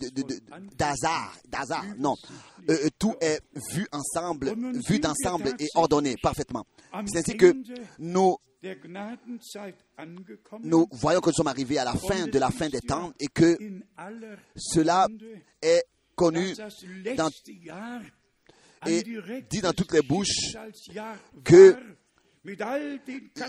[0.77, 1.85] d'hasard, d'hasard.
[1.99, 2.15] Non,
[2.71, 3.41] Euh, tout est
[3.73, 4.55] vu ensemble,
[4.89, 6.67] vu d'ensemble et ordonné parfaitement.
[7.07, 7.55] C'est ainsi que
[7.99, 8.37] nous
[10.91, 13.57] voyons que nous sommes arrivés à la fin de la fin des temps et que
[14.57, 15.07] cela
[15.63, 15.83] est
[16.15, 16.55] connu
[18.87, 19.03] et
[19.51, 20.55] dit dans toutes les bouches
[21.45, 21.77] que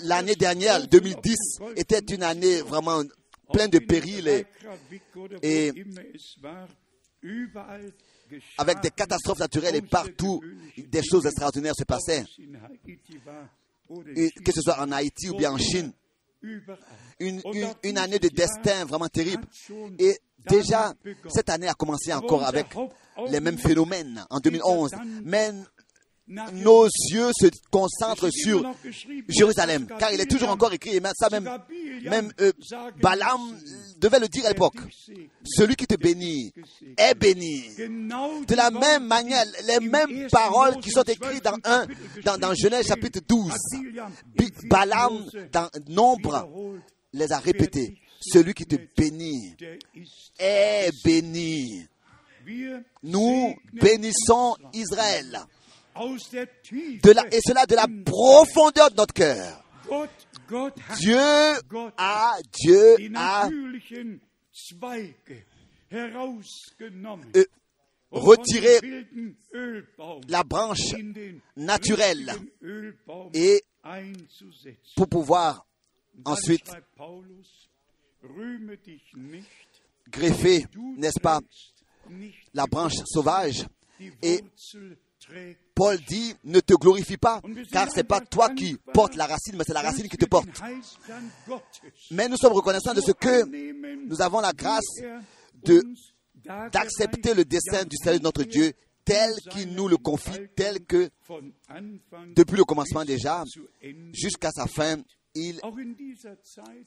[0.04, 1.36] l'année dernière, 2010,
[1.76, 3.02] était une année vraiment
[3.52, 4.46] pleine de périls
[5.42, 5.74] et,
[8.58, 10.42] avec des catastrophes naturelles et partout
[10.78, 12.24] des choses extraordinaires se passaient,
[14.16, 15.92] et que ce soit en Haïti ou bien en Chine.
[17.20, 19.44] Une, une- une année de destin vraiment terrible.
[19.98, 20.94] Et déjà,
[21.28, 22.68] cette année a commencé encore avec
[23.30, 24.92] les mêmes phénomènes en 2011.
[25.26, 25.52] Mais
[26.54, 28.64] nos yeux se concentrent sur
[29.28, 31.50] Jérusalem, car il est toujours encore écrit, et même ça même,
[32.04, 32.52] même euh,
[33.02, 33.42] Balaam
[33.98, 34.76] devait le dire à l'époque.
[35.44, 36.54] Celui qui te bénit
[36.98, 37.64] est béni.
[38.46, 41.86] De la même manière, les mêmes paroles qui sont écrites dans, un,
[42.24, 43.52] dans, dans Genèse chapitre 12,
[44.36, 46.48] Bi- Balaam dans Nombre
[47.14, 47.98] les a répétées.
[48.22, 49.56] Celui qui te bénit
[50.38, 51.86] est béni.
[53.04, 55.40] Nous bénissons Israël.
[56.00, 59.64] De la, et cela de la profondeur de notre cœur.
[60.98, 61.18] Dieu
[61.98, 63.50] a, Dieu a
[67.36, 67.46] euh,
[68.12, 68.80] retiré
[70.28, 70.96] la branche
[71.56, 72.32] naturelle
[73.34, 73.64] et
[74.96, 75.66] pour pouvoir
[76.26, 76.72] ensuite
[80.10, 80.66] greffer,
[80.98, 81.40] n'est-ce pas,
[82.54, 83.66] la branche sauvage.
[84.22, 84.42] Et
[85.76, 89.64] Paul dit, ne te glorifie pas, car c'est pas toi qui portes la racine, mais
[89.66, 90.48] c'est la racine qui te porte.
[92.12, 93.46] Mais nous sommes reconnaissants de ce que
[94.08, 95.02] nous avons la grâce
[95.64, 95.84] de
[96.72, 98.74] d'accepter le dessein du salut de notre Dieu
[99.06, 101.10] tel qu'il nous le confie, tel que
[102.36, 103.44] depuis le commencement déjà,
[104.14, 104.98] jusqu'à sa fin,
[105.36, 105.60] il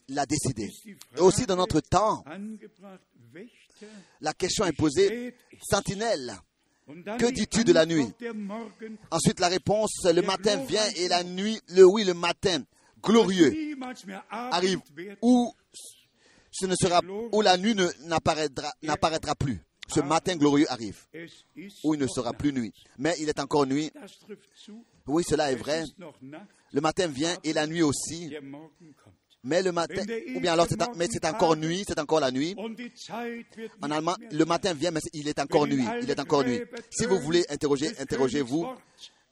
[0.09, 0.68] l'a décidé.
[1.16, 2.24] Et aussi dans notre temps,
[4.20, 6.35] la question est posée, sentinelle,
[6.87, 8.07] que dis-tu de la nuit?
[9.11, 12.62] Ensuite, la réponse, le matin vient et la nuit, le oui, le matin,
[13.03, 13.77] glorieux,
[14.31, 14.81] arrive
[15.23, 15.53] où
[16.51, 17.01] ce ne sera,
[17.33, 17.75] où la nuit
[18.83, 19.61] n'apparaîtra plus.
[19.88, 21.07] Ce matin glorieux arrive,
[21.85, 22.73] où il ne sera plus nuit.
[22.99, 23.90] Mais il est encore nuit.
[25.07, 25.85] Oui, cela est vrai.
[26.73, 28.35] Le matin vient et la nuit aussi.
[29.44, 30.02] Mais le matin,
[30.37, 32.55] ou bien alors, c'est en- mais c'est encore nuit, c'est encore la nuit.
[33.81, 35.85] En allemand, le matin vient, mais il est encore nuit.
[36.02, 36.61] Il est encore nuit.
[36.90, 38.66] Si vous voulez interroger, interrogez-vous,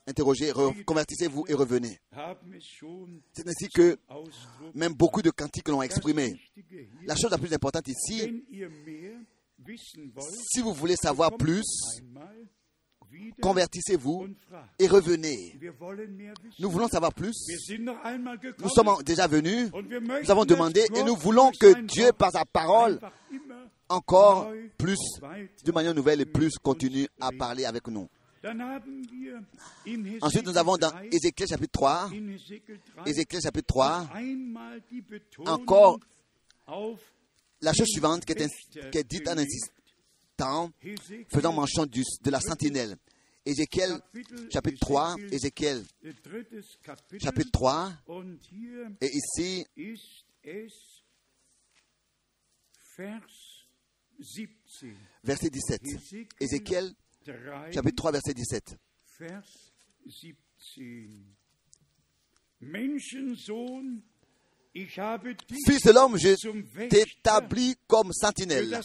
[0.08, 0.52] interrogez,
[0.84, 1.98] convertissez-vous et revenez.
[3.32, 3.96] C'est ainsi que
[4.74, 6.40] même beaucoup de cantiques l'ont exprimé.
[7.06, 8.44] La chose la plus importante ici,
[10.52, 11.64] si vous voulez savoir plus,
[13.40, 14.28] convertissez-vous
[14.78, 15.58] et revenez.
[16.58, 17.34] Nous voulons savoir plus.
[18.58, 19.70] Nous sommes déjà venus,
[20.24, 22.98] nous avons demandé et nous voulons que Dieu, par sa parole,
[23.88, 24.98] encore plus,
[25.64, 28.08] de manière nouvelle et plus, continue à parler avec nous.
[30.22, 32.08] Ensuite, nous avons dans Ézéchiel chapitre 3,
[33.06, 34.08] Ézéchiel chapitre 3,
[35.46, 35.98] encore
[37.60, 39.36] la chose suivante qui est, ins- qui est dite en
[41.28, 42.96] faisant mention du- de la sentinelle.
[43.46, 44.00] Ézéchiel
[44.52, 45.82] chapitre 3, Ézéchiel
[47.22, 47.92] chapitre 3,
[49.00, 49.64] et ici,
[55.24, 55.80] verset 17.
[56.40, 56.92] Ézéchiel
[57.72, 58.76] chapitre 3, verset 17.
[59.18, 59.42] Vers
[60.04, 60.36] 17.
[62.60, 64.02] Menschensohn,
[65.66, 66.34] Fils de l'homme, je
[66.88, 68.80] t'établis comme sentinelle.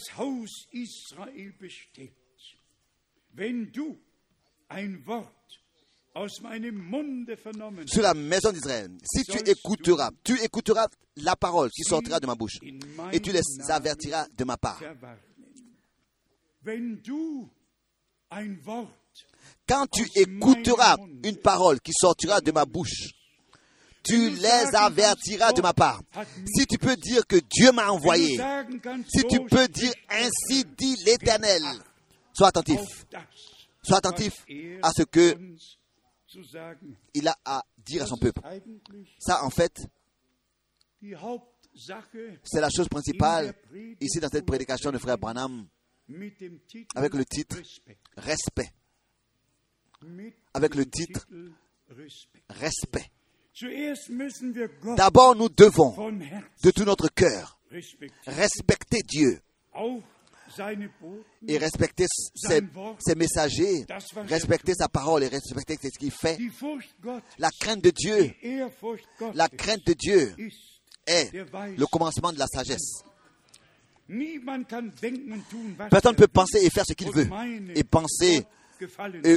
[7.86, 8.90] sur la maison d'Israël.
[9.04, 12.58] Si tu écouteras, tu écouteras la parole qui sortira de ma bouche
[13.12, 14.80] et tu les avertiras de ma part.
[19.68, 23.10] Quand tu écouteras une parole qui sortira de ma bouche,
[24.06, 26.00] tu les avertiras de ma part.
[26.46, 28.38] Si tu peux dire que Dieu m'a envoyé,
[29.08, 31.62] si tu peux dire ainsi dit l'Éternel,
[32.32, 32.80] sois attentif,
[33.82, 34.32] sois attentif
[34.82, 35.36] à ce que
[37.14, 38.40] il a à dire à son peuple.
[39.18, 39.86] Ça, en fait,
[42.44, 43.54] c'est la chose principale
[44.00, 45.66] ici dans cette prédication de frère Branham
[46.94, 47.56] avec le titre.
[48.16, 48.72] Respect.
[50.54, 51.26] Avec le titre.
[52.48, 53.10] Respect.
[54.96, 56.12] D'abord, nous devons,
[56.62, 57.58] de tout notre cœur,
[58.26, 59.40] respecter Dieu
[61.48, 62.62] et respecter ses,
[62.98, 63.86] ses messagers,
[64.28, 66.38] respecter sa parole et respecter ce qu'il fait.
[67.38, 68.32] La crainte de Dieu,
[69.34, 70.34] la crainte de Dieu
[71.06, 73.02] est le commencement de la sagesse.
[74.08, 74.92] Personne
[76.12, 77.28] ne er peut penser et faire ce qu'il veut
[77.74, 78.46] et penser
[79.24, 79.36] et,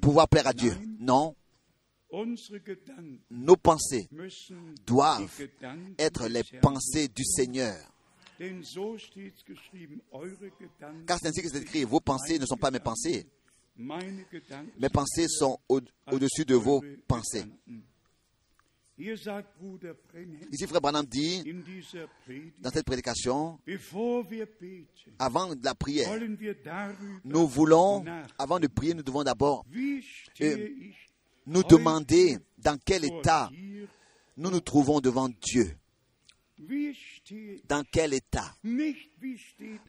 [0.00, 0.74] pouvoir plaire à Dieu.
[0.98, 1.34] Non,
[3.30, 4.08] nos pensées
[4.86, 5.28] doivent
[5.98, 7.76] être les pensées du Seigneur.
[11.06, 13.26] Car c'est ainsi que c'est écrit, vos pensées ne sont pas mes pensées.
[14.78, 15.80] Mes pensées sont au-
[16.10, 17.44] au-dessus de vos pensées.
[20.52, 21.42] Ici, Frère Branham dit,
[22.60, 23.58] dans cette prédication,
[25.20, 26.08] avant la prière,
[27.24, 28.04] nous voulons,
[28.38, 29.64] avant de prier, nous devons d'abord
[31.48, 33.50] nous demander dans quel état
[34.36, 35.76] nous nous trouvons devant Dieu.
[37.68, 38.54] dans quel état?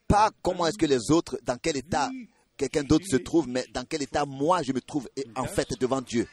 [0.08, 2.10] Pas comment est-ce que les autres, dans quel état
[2.58, 6.02] quelqu'un d'autre se trouve, mais dans quel état moi je me trouve en fait devant
[6.02, 6.28] Dieu.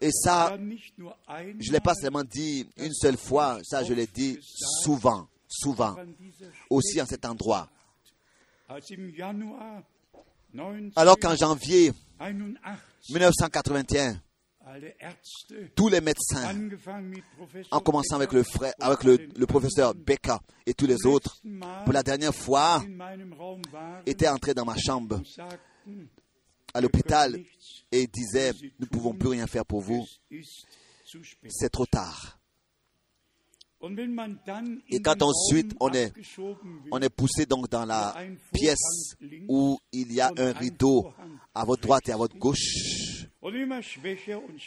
[0.00, 4.38] Et ça, je ne l'ai pas seulement dit une seule fois, ça je l'ai dit
[4.82, 5.96] souvent, souvent,
[6.70, 7.68] aussi en cet endroit.
[10.96, 12.78] Alors qu'en janvier 1981
[13.08, 14.20] 1981,
[14.68, 16.52] alle Ärzte tous les médecins,
[17.70, 20.36] en commençant avec le frère, avec le, le professeur Becker
[20.66, 21.40] et tous les autres,
[21.84, 22.82] pour la dernière fois,
[24.06, 25.20] étaient entrés dans ma chambre.
[26.74, 27.38] à l'hôpital
[27.92, 30.04] et disaient, nous ne pouvons plus rien faire pour vous,
[31.48, 32.38] c'est trop tard.
[34.90, 36.12] Et quand ensuite on est,
[36.90, 38.14] on est poussé donc dans la
[38.52, 39.14] pièce
[39.48, 41.12] où il y a un rideau
[41.54, 43.26] à votre droite et à votre gauche,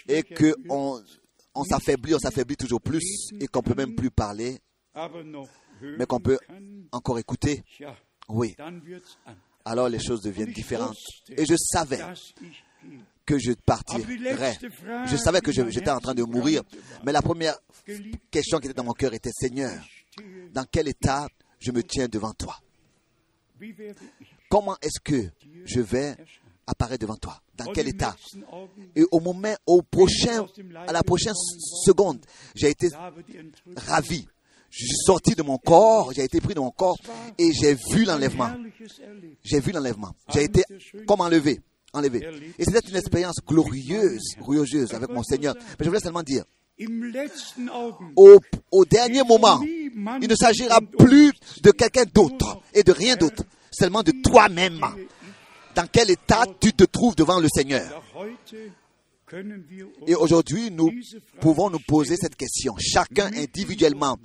[0.07, 1.01] et que on,
[1.55, 3.03] on s'affaiblit, on s'affaiblit toujours plus,
[3.39, 4.59] et qu'on peut même plus parler,
[5.81, 6.37] mais qu'on peut
[6.91, 7.63] encore écouter,
[8.29, 8.55] oui,
[9.65, 10.97] alors les choses deviennent différentes.
[11.35, 11.99] Et je savais.
[13.29, 14.57] Que je partirais.
[15.05, 16.63] Je savais que j'étais en train de mourir.
[17.05, 17.55] Mais la première
[18.31, 19.71] question qui était dans mon cœur était, Seigneur,
[20.51, 21.27] dans quel état
[21.59, 22.57] je me tiens devant toi?
[24.49, 25.29] Comment est-ce que
[25.65, 26.15] je vais
[26.65, 27.39] apparaître devant toi?
[27.55, 28.15] Dans Und quel état?
[28.51, 30.47] Augenblick Et au moment, au prochain,
[30.87, 32.25] à la prochaine seconde,
[32.55, 32.89] j'ai été
[33.75, 34.25] ravi.
[34.71, 36.97] Je suis sorti de mon corps, j'ai été pris de mon corps
[37.37, 38.51] et j'ai vu l'enlèvement.
[39.43, 40.13] J'ai vu l'enlèvement.
[40.33, 40.63] J'ai été
[41.05, 41.59] comme enlevé.
[41.93, 42.53] Enlevé.
[42.57, 45.55] Et c'était une expérience glorieuse, glorieuse avec mon Seigneur.
[45.57, 46.43] Mais je voulais seulement dire,
[48.15, 54.03] au, dernier moment, il ne s'agira plus de quelqu'un d'autre et de rien d'autre, seulement
[54.03, 54.85] de toi-même.
[55.75, 58.01] Dans quel état tu te trouves devant le Seigneur?
[60.07, 60.91] Et aujourd'hui, nous
[61.39, 64.17] pouvons nous poser cette question, chacun individuellement,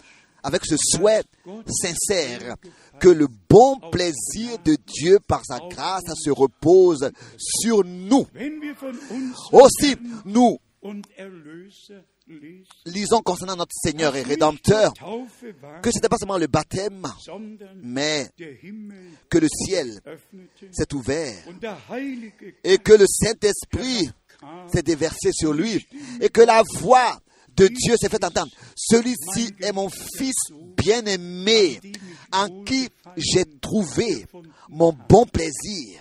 [0.43, 1.25] avec ce souhait
[1.69, 2.57] sincère
[3.01, 8.27] que le bon plaisir de Dieu par sa grâce se repose sur nous.
[9.53, 10.59] Aussi, nous
[12.87, 14.93] lisons concernant notre Seigneur et Rédempteur
[15.83, 17.07] que ce n'était pas seulement le baptême,
[17.83, 18.31] mais
[19.29, 20.01] que le ciel
[20.73, 21.37] s'est ouvert
[22.65, 24.11] et que le Saint-Esprit
[24.73, 25.87] s'est déversé sur lui
[26.21, 27.19] et que la voix
[27.57, 28.51] de Dieu s'est fait entendre.
[28.77, 30.35] Celui-ci est mon fils
[30.77, 31.81] bien-aimé
[32.35, 34.27] en qui j'ai trouvé
[34.69, 36.01] mon bon plaisir.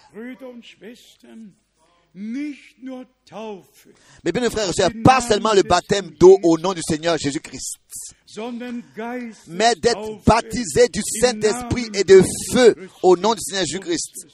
[4.23, 7.17] Mais bien, mes frères et sœurs, pas seulement le baptême d'eau au nom du Seigneur
[7.17, 7.79] Jésus-Christ,
[9.47, 12.21] mais d'être baptisé du Saint-Esprit et de
[12.51, 14.27] feu au nom du Seigneur Jésus-Christ,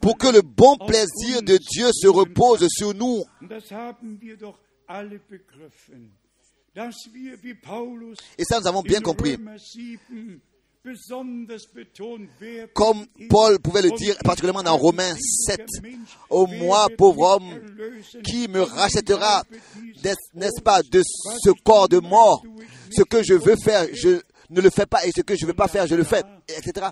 [0.00, 3.24] pour que le bon plaisir de Dieu se repose sur nous.
[8.38, 9.34] Et ça, nous avons bien compris.
[9.36, 10.00] Römer 7
[10.82, 16.46] besonders betont, wer Comme Paul pouvait le dire, particulièrement dans Romains sündiger 7, Mensch, Ô
[16.46, 17.60] moi, pauvre homme,
[18.24, 19.44] qui me rachètera,
[20.34, 22.42] n'est-ce pas, de ce corps de mort?
[22.90, 25.48] Ce que je veux faire, je ne le fais pas, et ce que je ne
[25.50, 26.88] veux pas faire, je le fais, etc.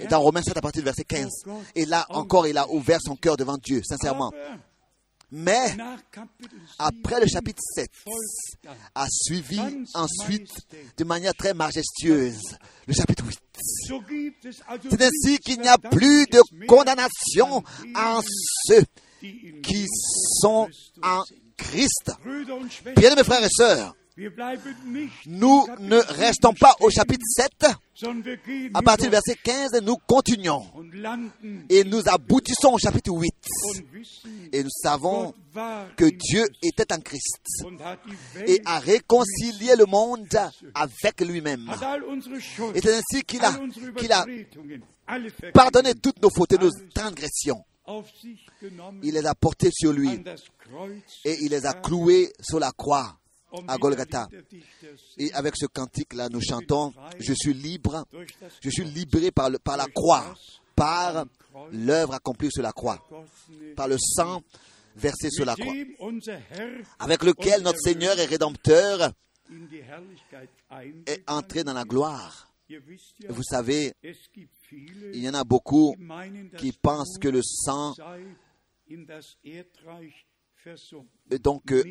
[0.00, 1.28] Et dans Romains 7, à partir du verset 15.
[1.74, 4.32] Et là encore, il a ouvert son cœur devant Dieu, sincèrement.
[5.34, 7.90] Mais nach Kapitel 7 après le chapitre 7,
[8.94, 9.58] a suivi
[9.94, 10.50] ensuite
[10.98, 13.38] de manière très majestueuse le chapitre 8.
[13.88, 17.62] so gibt es also C'est ainsi qu'il n'y a plus de condamnation
[17.94, 18.20] en
[18.66, 18.84] ceux
[19.20, 19.86] qui
[20.40, 20.68] sont
[21.02, 21.22] en
[21.56, 22.10] Christ.
[22.96, 23.94] Bien, mes frères et sœurs,
[25.26, 27.66] nous ne restons pas au chapitre 7.
[27.94, 30.64] sondern wir gehen À partir du verset 15, nous continuons
[31.68, 33.32] et nous aboutissons au chapitre 8.
[33.64, 35.34] und wissen, Et nous savons
[35.96, 37.40] que Dieu était en Christ
[38.46, 40.26] et a réconcilié le monde
[40.74, 41.70] avec lui-même.
[42.74, 43.52] Et c'est ainsi qu'il a,
[43.96, 44.26] qu'il a
[45.54, 47.64] pardonné toutes nos fautes et nos transgressions.
[49.02, 50.22] Il les a portées sur lui
[51.24, 53.16] et il les a clouées sur la croix
[53.66, 54.28] à Golgotha.
[55.18, 58.06] Et avec ce cantique-là, nous chantons Je suis libre,
[58.62, 60.34] je suis libéré par, par la croix,
[60.74, 61.26] par
[61.72, 62.98] l'œuvre accomplie sur la croix,
[63.76, 64.42] par le sang
[64.96, 65.74] versé sur la croix,
[66.98, 69.12] avec lequel notre Seigneur et Rédempteur
[71.06, 72.48] est entré dans la gloire.
[73.28, 73.92] Vous savez,
[74.70, 75.94] il y en a beaucoup
[76.58, 77.94] qui pensent que le sang
[81.40, 81.82] donc euh,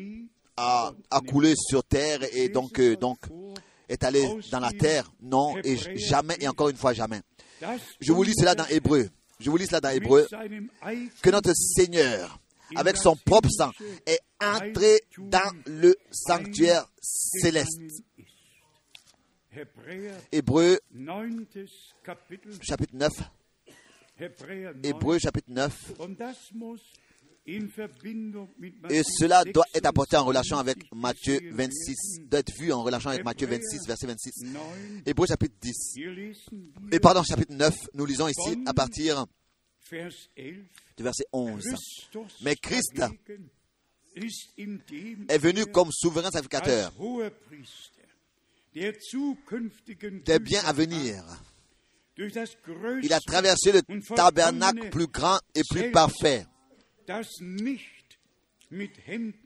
[0.62, 3.18] a, a coulé sur terre et donc euh, donc
[3.88, 5.10] est allé dans la terre.
[5.20, 7.20] Non, et jamais et encore une fois jamais.
[8.00, 9.08] Je vous lis cela dans Hébreu.
[9.40, 10.26] Je vous lis cela dans Hébreu
[11.20, 12.38] que notre Seigneur,
[12.76, 13.70] avec son propre sang,
[14.06, 17.80] est entrer dans le sanctuaire céleste.
[20.30, 20.78] Hébreu
[22.62, 23.10] chapitre 9.
[24.84, 25.92] Hébreu chapitre 9.
[27.46, 33.10] Et cela doit être apporté en relation avec Matthieu 26, doit être vu en relation
[33.10, 34.30] avec Matthieu 26, verset 26.
[35.06, 35.96] Hébreu chapitre 10.
[36.92, 39.26] Et pardon, chapitre 9, nous lisons ici à partir
[39.90, 41.64] du verset 11.
[42.42, 43.02] Mais Christ
[45.28, 46.92] est venu comme souverain sacrificateur
[50.24, 51.24] des biens à venir.
[53.02, 53.82] Il a traversé le
[54.14, 56.46] tabernacle plus grand et plus parfait,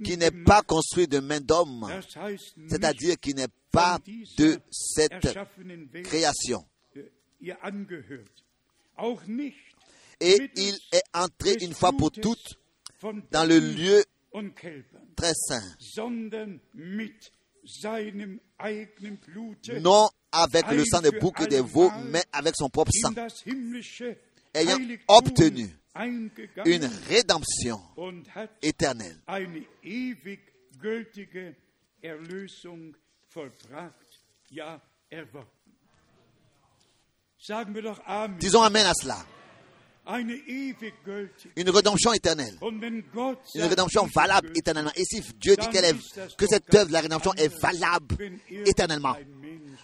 [0.05, 1.87] qui n'est pas construit de main d'homme,
[2.69, 3.99] c'est-à-dire qui n'est pas
[4.39, 5.27] de cette
[6.05, 6.65] création.
[10.21, 12.59] Et il est entré une fois pour toutes
[13.31, 14.05] dans le lieu
[15.17, 15.77] très saint,
[19.81, 23.13] non avec le sang des boucs et des veaux, mais avec son propre sang,
[24.55, 24.79] ayant
[25.09, 25.69] obtenu
[26.65, 27.81] une rédemption
[28.63, 29.21] éternelle.
[38.39, 39.19] Disons Amen à cela.
[41.57, 42.57] Une rédemption éternelle.
[42.63, 44.93] Une rédemption valable éternellement.
[44.95, 45.67] Et si Dieu dit
[46.37, 48.17] que cette œuvre de la rédemption est valable
[48.51, 49.17] éternellement,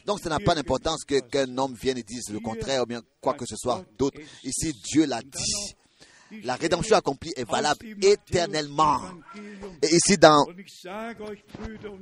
[0.06, 3.34] donc ça n'a pas d'importance qu'un homme vienne et dise le contraire ou bien quoi
[3.34, 4.18] que ce soit d'autre.
[4.44, 5.74] Ici, Dieu l'a dit.
[6.44, 9.00] La rédemption accomplie est valable éternellement.
[9.82, 10.46] Et ici, dans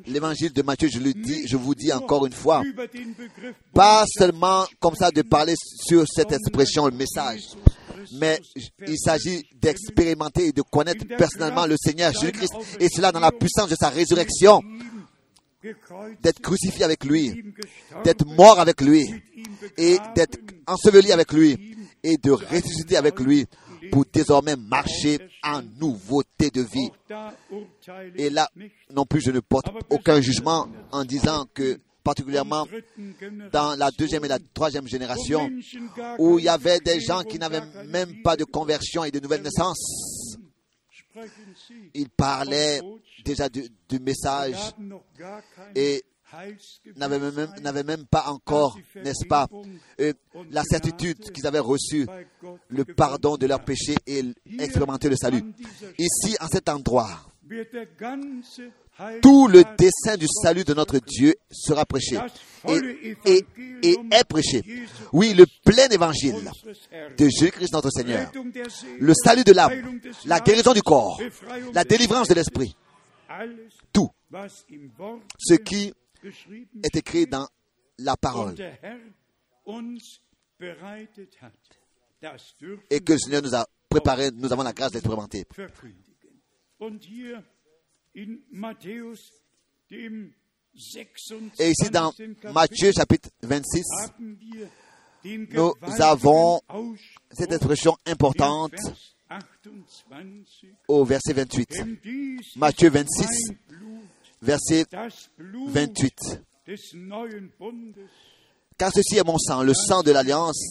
[0.07, 2.63] l'évangile de Matthieu, je le dis, je vous dis encore une fois,
[3.75, 7.43] pas seulement comme ça de parler sur cette expression, le message,
[8.19, 8.41] mais
[8.87, 13.69] il s'agit d'expérimenter et de connaître personnellement le Seigneur Jésus-Christ, et cela dans la puissance
[13.69, 14.63] de sa résurrection,
[16.23, 17.53] d'être crucifié avec lui,
[18.05, 19.07] d'être mort avec lui,
[19.77, 23.47] et d'être enseveli avec lui, et de ressusciter avec lui
[23.91, 26.91] pour désormais marcher en nouveauté de vie.
[28.17, 28.49] Et là,
[28.91, 32.67] non plus, je ne porte aucun jugement en disant que particulièrement
[33.53, 35.51] dans la deuxième et la troisième génération,
[36.19, 39.43] où il y avait des gens qui n'avaient même pas de conversion et de nouvelle
[39.43, 40.37] naissance.
[41.95, 42.81] Ils parlaient
[43.25, 43.69] déjà du,
[44.01, 44.57] message
[45.75, 46.05] et
[46.97, 49.49] n'avaient même, même, pas encore, n'est-ce pas,
[50.51, 52.07] la certitude qu'ils avaient reçu
[52.69, 54.23] le pardon de leurs péchés et
[54.59, 55.43] expérimenter le salut.
[55.99, 57.21] Ici, en cet endroit,
[59.23, 62.19] tout le dessein du salut de notre Dieu sera prêché
[62.69, 63.45] et,
[63.83, 64.63] et, est prêché.
[65.13, 66.51] Oui, le plein évangile
[67.17, 68.31] de Jésus-Christ notre Seigneur,
[68.99, 71.21] le salut de l'âme, la guérison du corps,
[71.73, 72.77] la délivrance de l'esprit,
[73.93, 74.11] tout.
[75.39, 75.93] ce qui
[76.83, 77.49] est écrit dans
[77.99, 78.55] la parole
[82.91, 85.45] et que le Seigneur nous a préparé, nous avons la grâce d'expérimenter.
[91.59, 92.13] Et ici dans
[92.53, 93.83] Matthieu chapitre 26,
[95.25, 96.61] nous avons
[97.33, 98.75] cette expression importante
[100.89, 101.85] au verset 28.
[102.57, 103.27] Matthieu 26,
[104.43, 104.87] verset
[105.39, 106.43] 28.
[108.79, 110.71] Car ceci est mon sang, le sang de l'alliance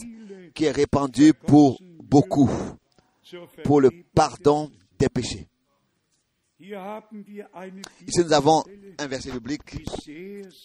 [0.54, 2.50] qui est répandu pour beaucoup,
[3.64, 5.46] pour le pardon des péchés.
[6.60, 8.62] Ici, nous avons
[8.98, 9.62] un verset biblique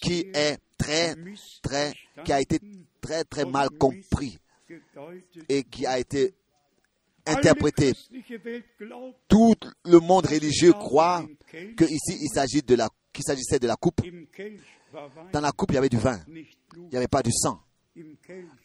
[0.01, 1.15] qui est très,
[1.61, 1.93] très,
[2.23, 2.59] qui a été
[2.99, 4.37] très, très mal compris
[5.47, 6.33] et qui a été
[7.25, 7.93] interprété.
[9.27, 11.25] Tout le monde religieux croit
[11.75, 14.01] que ici il s'agissait de la coupe.
[15.31, 16.19] Dans la coupe, il y avait du vin.
[16.27, 16.45] Il
[16.89, 17.61] n'y avait pas du sang.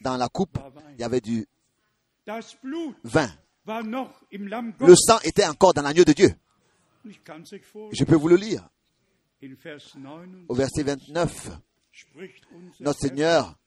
[0.01, 0.59] Dans la coupe,
[0.95, 1.47] il y avait du
[3.05, 3.29] vin.
[3.67, 6.35] Le sang était encore dans l'agneau de Dieu.
[7.05, 8.69] Je peux vous le lire.
[10.49, 11.51] Au verset 29,
[12.81, 13.59] notre Seigneur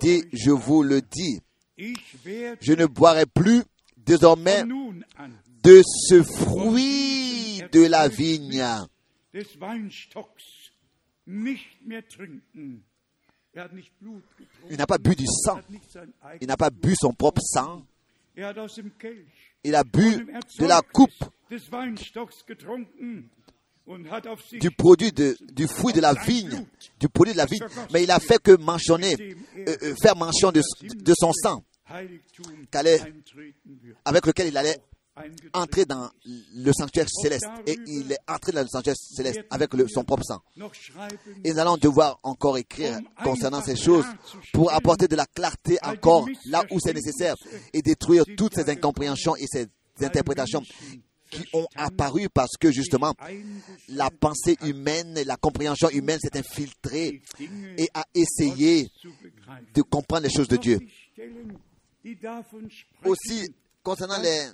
[0.00, 1.40] dit, je vous le dis,
[1.78, 3.62] je ne boirai plus
[3.96, 4.64] désormais
[5.62, 8.64] de ce fruit de la vigne.
[14.70, 15.60] Il n'a pas bu du sang.
[16.40, 17.84] Il n'a pas bu son propre sang.
[18.36, 20.26] Il a bu
[20.58, 21.10] de la coupe
[24.58, 26.66] du produit de, du fruit de la vigne,
[26.98, 29.16] du produit de la vigne, mais il a fait que mentionner,
[29.68, 31.62] euh, euh, faire mention de, de son sang,
[34.04, 34.78] avec lequel il allait
[35.54, 37.46] entré dans le sanctuaire céleste.
[37.66, 40.42] et il est entré dans le sanctuaire céleste avec le- son propre sang.
[41.44, 44.04] Et nous allons devoir encore écrire concernant ces choses
[44.52, 47.34] pour apporter de la clarté encore là où c'est nécessaire
[47.72, 49.66] et détruire toutes ces incompréhensions et ces
[50.02, 50.62] interprétations
[51.42, 53.12] qui ont apparu parce que justement
[53.88, 57.20] la pensée humaine la compréhension humaine s'est infiltrée
[57.78, 58.88] et a essayé
[59.74, 60.78] de comprendre les choses de Dieu.
[63.04, 63.48] Aussi,
[63.82, 64.48] concernant les-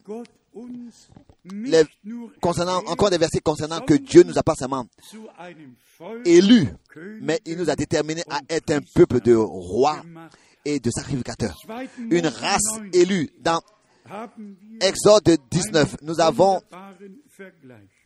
[2.41, 4.87] concernant encore des versets concernant que Dieu nous a pas seulement
[6.24, 6.68] élus,
[7.22, 10.03] mais il nous a déterminés à être un peuple de rois
[10.64, 11.57] et de sacrificateurs.
[12.11, 13.30] Une race élue.
[13.41, 13.61] Dans
[14.81, 16.61] Exode 19, nous avons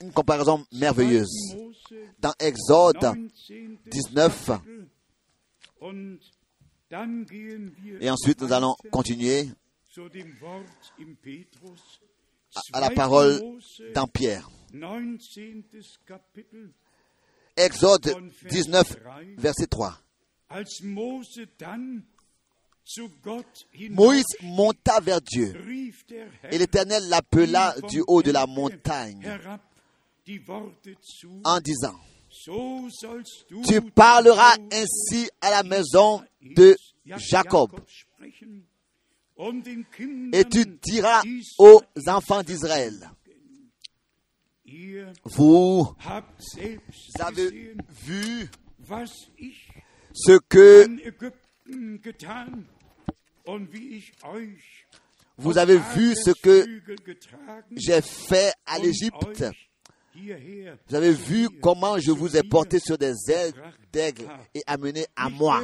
[0.00, 1.28] une comparaison merveilleuse.
[2.18, 3.28] Dans Exode
[3.90, 4.50] 19,
[8.00, 9.48] et ensuite nous allons continuer
[12.72, 13.40] à la parole
[13.94, 14.48] dans Pierre.
[17.56, 18.14] Exode
[18.48, 18.96] 19,
[19.38, 19.98] verset 3.
[23.90, 25.52] Moïse monta vers Dieu.
[26.50, 29.28] et l'Éternel l'appela du haut de la montagne
[31.44, 31.98] en disant,
[33.66, 36.76] tu parleras ainsi à la maison de
[37.16, 37.70] Jacob
[40.32, 41.22] et tu diras
[41.58, 42.94] aux enfants d'Israël,
[45.24, 45.94] vous
[47.20, 47.74] avez
[48.06, 48.50] vu
[50.14, 50.86] ce que
[55.38, 56.66] vous avez vu ce que
[57.76, 59.44] j'ai fait à l'Égypte.
[60.88, 63.52] Vous avez vu comment je vous ai porté sur des ailes
[63.92, 64.24] d'aigle
[64.54, 65.62] et amené à moi.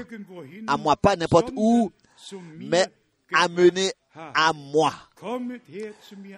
[0.66, 1.90] À moi, pas n'importe où,
[2.58, 2.86] mais
[3.32, 4.92] amené à moi.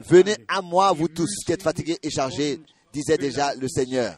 [0.08, 2.60] Venez à moi, vous tous qui êtes fatigués et chargés,
[2.92, 4.16] disait déjà le Seigneur.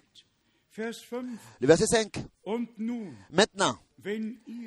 [0.77, 2.12] Le verset 5.
[3.31, 3.79] Maintenant,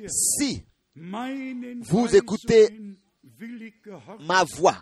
[0.08, 0.64] si
[0.96, 2.68] vous écoutez
[4.20, 4.76] ma voix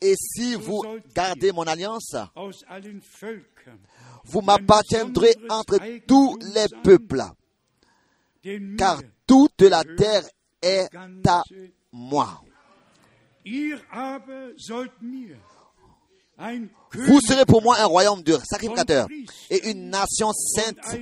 [0.00, 0.84] et si vous
[1.14, 2.14] gardez mon alliance,
[4.24, 7.22] vous m'appartiendrez entre tous les peuples,
[8.76, 10.22] car toute la terre
[10.60, 10.88] est
[11.26, 11.42] à
[11.92, 12.42] moi.
[16.92, 19.08] Vous serez pour moi un royaume de sacrificateurs
[19.48, 20.98] et une nation sainte.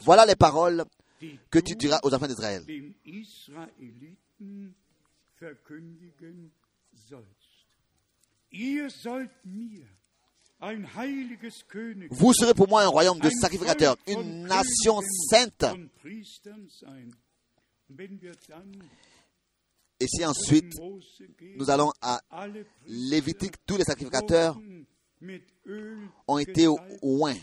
[0.00, 0.84] Voilà les paroles
[1.50, 2.62] que tu diras aux enfants d'Israël.
[12.10, 15.00] Vous serez pour moi un royaume de sacrificateurs, une nation
[15.30, 15.64] sainte.
[20.00, 20.72] Et si ensuite
[21.56, 22.20] nous allons à
[22.86, 24.58] Lévitique, tous les sacrificateurs
[26.26, 26.66] ont été
[27.02, 27.36] oints.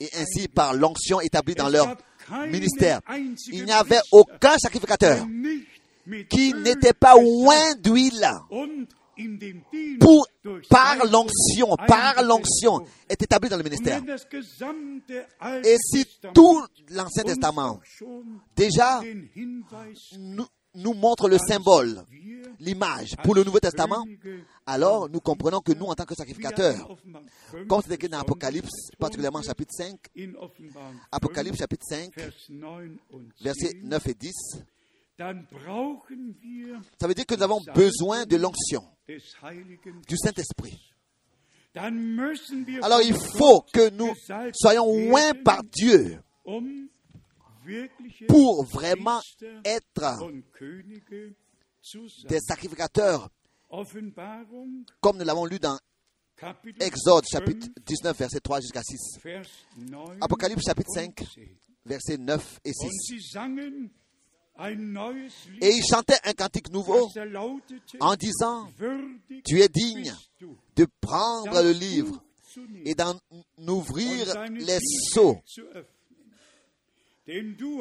[0.00, 1.96] Et ainsi, par l'onction établie dans leur
[2.48, 3.00] ministère,
[3.52, 5.26] il n'y avait aucun sacrificateur
[6.28, 8.28] qui n'était pas oint d'huile
[10.00, 10.26] pour,
[10.70, 14.02] par l'onction, par l'onction, est établi dans le ministère.
[15.64, 17.80] Et si tout l'Ancien Testament
[18.56, 19.00] déjà
[20.18, 22.04] nous, nous montre le symbole,
[22.58, 24.04] l'image pour le Nouveau Testament,
[24.66, 26.96] alors nous comprenons que nous, en tant que sacrificateurs,
[27.68, 29.98] comme c'est écrit dans Apocalypse, particulièrement chapitre 5,
[31.10, 32.12] Apocalypse chapitre 5,
[33.40, 34.32] versets 9 et 10,
[35.18, 40.78] ça veut dire que nous avons besoin de l'onction du Saint-Esprit.
[42.82, 44.12] Alors il faut que nous
[44.54, 46.18] soyons loin par Dieu
[48.28, 49.20] pour vraiment
[49.64, 50.18] être
[52.28, 53.28] des sacrificateurs,
[55.00, 55.78] comme nous l'avons lu dans
[56.80, 59.18] Exode chapitre 19, verset 3 jusqu'à 6.
[60.20, 61.22] Apocalypse chapitre 5,
[61.84, 63.26] versets 9 et 6.
[65.62, 67.08] Et il chantait un cantique nouveau
[68.00, 68.68] en disant,
[69.46, 70.14] tu es digne
[70.76, 72.22] de prendre le livre
[72.84, 73.18] et d'en
[73.58, 74.78] ouvrir les
[75.12, 75.38] seaux,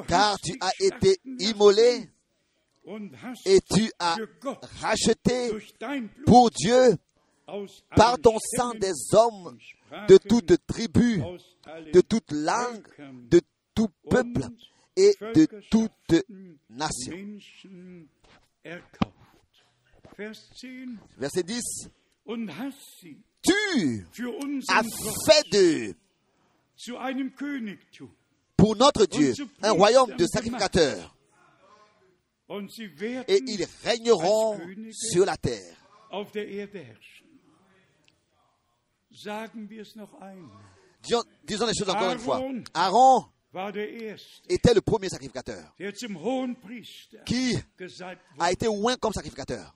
[0.08, 2.10] car tu as été immolé
[3.46, 4.18] et tu as
[4.82, 5.52] racheté
[6.26, 6.96] pour Dieu
[7.96, 9.58] par ton sang des hommes
[10.08, 11.22] de toute tribu,
[11.94, 12.86] de toute langue,
[13.30, 13.42] de
[13.74, 14.42] tout peuple
[14.96, 16.26] et de toute
[16.70, 17.14] nation.
[21.18, 21.90] Verset 10.
[23.42, 24.06] Tu
[24.68, 24.84] as
[25.26, 25.96] fait de
[28.60, 29.34] pour notre Dieu,
[29.64, 31.16] un royaume de sacrificateurs.
[32.50, 34.60] Et ils régneront
[34.92, 35.76] sur la terre.
[41.02, 42.42] Disons, disons les choses encore une fois.
[42.74, 43.26] Aaron.
[44.48, 45.74] Était le premier sacrificateur
[47.26, 47.58] qui
[48.40, 49.74] a été oint comme sacrificateur.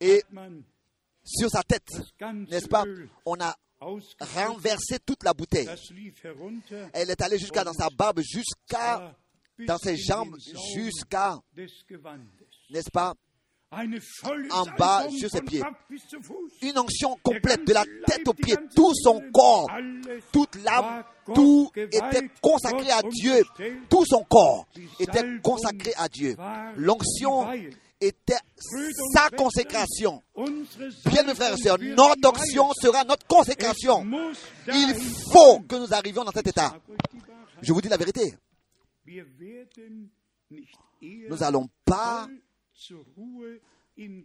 [0.00, 0.22] Et
[1.24, 1.88] sur sa tête,
[2.48, 2.84] n'est-ce pas,
[3.24, 3.56] on a.
[4.20, 5.68] renversé toute la bouteille.
[6.92, 9.14] Elle est allée jusqu'à dans sa barbe, jusqu'à
[9.66, 10.36] dans ses jambes,
[10.74, 11.38] jusqu'à,
[12.70, 13.14] n'est-ce pas,
[13.70, 15.62] en bas, sur ses pieds.
[16.62, 19.68] Une onction complète de la tête aux pieds, tout son corps,
[20.32, 21.04] toute l'âme,
[21.34, 23.42] tout était consacré à Dieu,
[23.88, 24.66] tout son corps
[24.98, 26.36] était consacré à Dieu.
[26.76, 27.46] L'onction.
[28.04, 28.38] Était
[29.14, 30.22] sa consécration.
[31.06, 34.04] Bien, mes frères et sœurs, notre onction sera notre consécration.
[34.68, 34.94] Il
[35.32, 36.74] faut que nous arrivions dans cet état.
[37.62, 38.34] Je vous dis la vérité.
[41.30, 42.26] Nous n'allons pas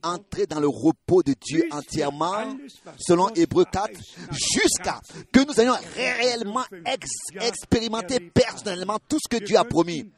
[0.03, 2.57] entrer dans le repos de Dieu entièrement,
[2.99, 3.91] selon Hébreu 4,
[4.31, 4.99] jusqu'à
[5.31, 7.09] que nous ayons réellement ex-
[7.41, 10.09] expérimenté personnellement tout ce que Dieu a promis.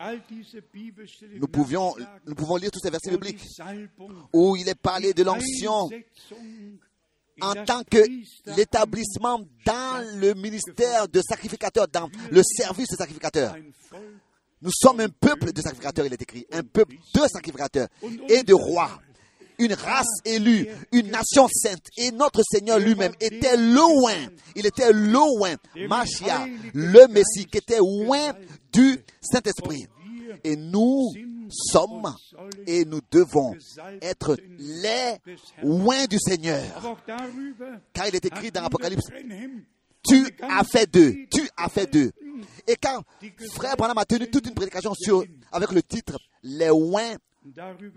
[0.00, 3.46] Nous, pouvions, nachschlagen, nous pouvons lire tous ces versets bibliques
[4.32, 5.88] où il est parlé de l'onction
[7.40, 7.98] en tant que
[8.56, 13.56] l'établissement dans le ministère de sacrificateur, dans le service de sacrificateur.
[14.62, 16.46] Nous sommes un peuple de sacrificateurs, il est écrit.
[16.52, 17.88] Un peuple de sacrificateurs
[18.28, 19.00] et de rois.
[19.58, 21.86] Une race élue, une nation sainte.
[21.96, 24.14] Et notre Seigneur lui-même était loin.
[24.56, 25.54] Il était loin.
[25.88, 28.32] Machia, le Messie, qui était loin
[28.72, 29.86] du Saint-Esprit.
[30.42, 31.12] Et nous
[31.50, 32.14] sommes
[32.66, 33.54] et nous devons
[34.02, 35.16] être les
[35.62, 36.98] loin du Seigneur.
[37.92, 39.08] Car il est écrit dans l'Apocalypse,
[40.06, 42.10] tu as fait deux, tu as fait deux.
[42.66, 43.02] Et quand
[43.52, 47.16] frère Branham a tenu toute une prédication sur, avec le titre Les darüber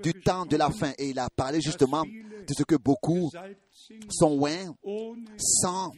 [0.04, 3.32] du temps de la fin, et il a parlé justement de ce que beaucoup
[4.10, 4.40] sont
[4.84, 5.92] ohne sans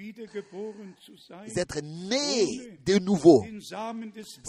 [1.56, 3.43] être nés de nouveau,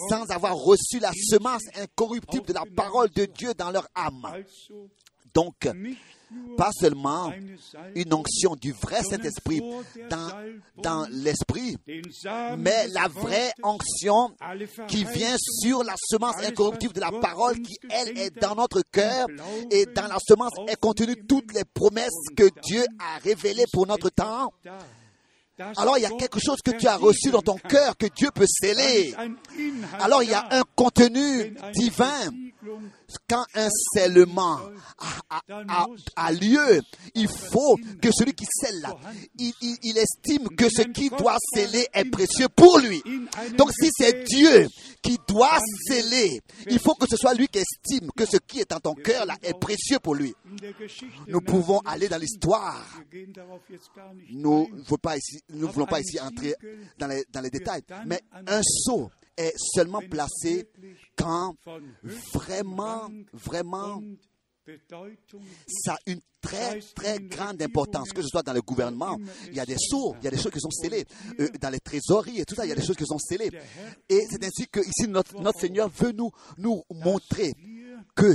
[0.09, 4.43] sans avoir reçu la semence incorruptible de la parole de Dieu dans leur âme.
[5.33, 5.67] Donc,
[6.57, 7.31] pas seulement
[7.95, 9.61] une onction du vrai Saint-Esprit
[10.09, 10.29] dans,
[10.77, 11.77] dans l'esprit,
[12.57, 14.31] mais la vraie onction
[14.87, 19.27] qui vient sur la semence incorruptible de la parole qui, elle, est dans notre cœur.
[19.71, 24.09] Et dans la semence est contenue toutes les promesses que Dieu a révélées pour notre
[24.09, 24.51] temps.
[25.77, 28.29] Alors il y a quelque chose que tu as reçu dans ton cœur que Dieu
[28.33, 29.13] peut sceller.
[29.99, 32.31] Alors il y a un contenu divin.
[33.29, 34.59] Quand un scellement
[36.15, 36.81] a, lieu,
[37.15, 38.85] il faut que celui qui scelle
[39.37, 43.01] il, il- estime que ce qui doit sceller est précieux pour lui.
[43.57, 44.67] Donc si c'est Dieu
[45.01, 48.71] qui doit sceller, il faut que ce soit lui qui estime que ce qui est
[48.71, 50.33] en ton cœur là est précieux pour lui.
[51.27, 52.85] Nous pouvons aller dans l'histoire.
[54.31, 54.67] Nous
[55.49, 56.55] ne voulons pas ici, entrer
[56.97, 57.81] dans les, dans les détails.
[58.05, 60.67] Mais un sceau est seulement placé
[61.15, 61.55] quand
[62.33, 64.01] vraiment, vraiment,
[65.67, 69.17] ça a une très, très grande importance, que ce soit dans le gouvernement.
[69.47, 71.05] Il y a des sceaux, il y a des choses qui sont scellées.
[71.39, 73.51] Euh, dans les trésoreries et tout ça, il y a des choses qui sont scellées.
[74.09, 77.53] Et c'est ainsi que ici, notre, notre Seigneur veut nous, nous montrer
[78.15, 78.33] que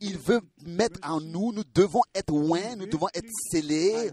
[0.00, 4.10] il veut mettre en nous, nous devons être loin, nous devons être scellés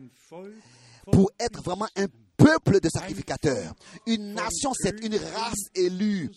[1.11, 2.05] pour être vraiment un
[2.39, 3.73] peuple de sacrificateurs,
[4.07, 6.31] une nation, c'est une race élue,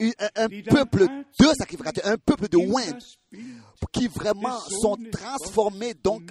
[0.00, 1.06] un, un peuple
[1.40, 2.98] de sacrificateurs, un peuple de Bild
[3.92, 6.30] qui vraiment sont transformés donc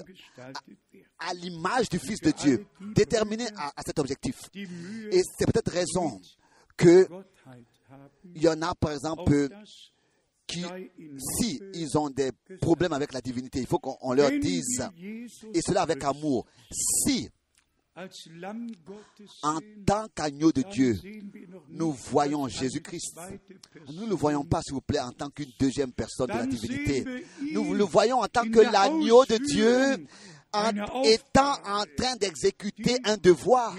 [1.20, 4.36] à l'image du Fils de Dieu, déterminés à, à cet objectif.
[4.54, 6.20] Et c'est peut-être raison
[6.76, 7.08] que
[8.36, 9.50] il y en a, par exemple,
[10.46, 10.64] qui,
[11.40, 12.32] si ils ont des
[12.62, 14.84] problèmes avec la divinité, il faut qu'on on leur dise,
[15.54, 17.30] et cela avec amour, si
[19.44, 21.00] en tant qu'agneau de Dieu,
[21.70, 23.18] nous voyons Jésus-Christ.
[23.92, 26.46] Nous ne le voyons pas, s'il vous plaît, en tant qu'une deuxième personne de la
[26.46, 27.06] divinité.
[27.52, 30.06] Nous le voyons en tant que l'agneau de Dieu,
[30.54, 33.76] en étant en train d'exécuter un devoir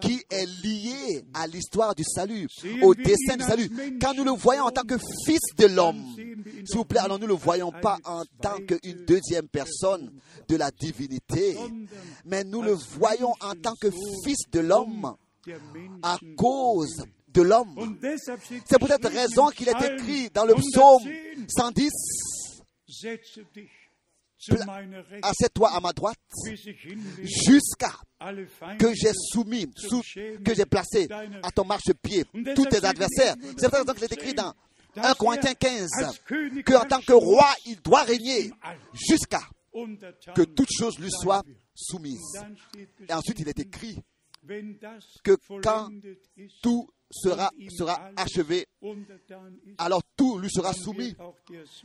[0.00, 2.48] qui est lié à l'histoire du salut,
[2.82, 3.98] au dessein du salut.
[4.00, 4.96] Quand nous le voyons en tant que
[5.26, 9.04] fils de l'homme, s'il vous plaît, alors nous ne le voyons pas en tant qu'une
[9.04, 10.12] deuxième personne
[10.48, 11.56] de la divinité,
[12.24, 13.90] mais nous le voyons en tant que
[14.24, 15.14] fils de l'homme
[16.02, 17.98] à cause de l'homme.
[18.64, 21.02] C'est peut-être geschrieben raison qu'il est écrit dans le psaume
[21.48, 21.90] 110,
[25.22, 26.18] assieds-toi à ma droite
[27.22, 27.92] jusqu'à
[28.78, 30.02] que j'ai soumis, sous-
[30.44, 31.08] que j'ai placé
[31.42, 32.24] à ton marchepied
[32.54, 33.34] tous tes adversaires.
[33.56, 34.52] C'est pour ça qu'il est écrit dans
[34.96, 35.88] 1 Corinthiens 15
[36.64, 38.50] qu'en tant que roi, il doit régner
[38.94, 39.42] jusqu'à
[40.34, 41.10] que toutes choses lui.
[42.34, 43.98] Dann steht Et ensuite, il est écrit
[45.22, 45.90] que quand
[46.62, 47.50] tout sera,
[48.16, 48.66] achevé,
[49.78, 51.14] alors tout lui sera soumis.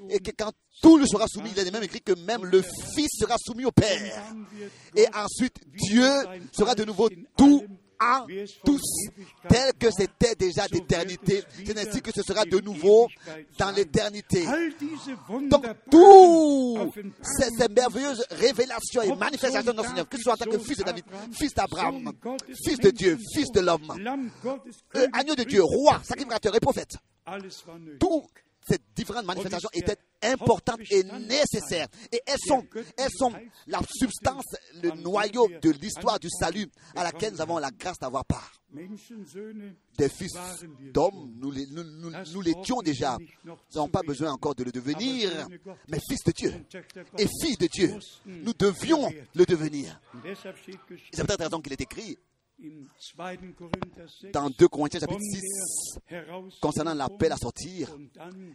[0.09, 0.51] Et que quand
[0.81, 3.71] tout lui sera soumis, il est même écrit que même le Fils sera soumis au
[3.71, 3.99] Père.
[4.95, 6.09] Et ensuite, Dieu
[6.51, 7.65] sera de nouveau tout
[8.65, 8.81] tous,
[9.47, 11.43] tel que c'était déjà d'éternité.
[11.65, 13.07] C'est ainsi que ce sera de nouveau
[13.57, 14.45] dans l'éternité.
[15.49, 20.37] Donc, toutes ces, ces merveilleuses révélations et manifestations de notre Seigneur, que ce soit en
[20.37, 22.11] tant que fils de David, fils d'Abraham,
[22.63, 23.81] fils de Dieu, fils de l'homme,
[24.95, 26.97] euh, agneau de Dieu, roi, sacrificateur et prophète,
[27.99, 28.25] toutes
[28.67, 31.87] ces différentes manifestations étaient importantes et nécessaires.
[32.11, 32.65] Et elles sont,
[32.97, 33.33] elles sont
[33.67, 34.45] la substance,
[34.81, 38.51] le noyau de l'histoire du salut à laquelle nous avons la grâce d'avoir part.
[39.97, 40.31] Des fils
[40.93, 43.17] d'hommes, nous nous- nous- nous l'étions déjà.
[43.43, 45.47] Nous n'avons pas besoin encore de le devenir,
[45.89, 46.53] mais fils de Dieu
[47.17, 49.99] et filles de Dieu, nous devions le devenir.
[51.11, 52.17] C'est peut-être la raison qu'il est écrit
[52.63, 52.85] in
[53.17, 53.53] 2.
[53.53, 55.41] Korinther 6, dans 2 Corinthiens chapitre 6
[56.09, 57.95] der Herausforderung concernant l'appel à sortir.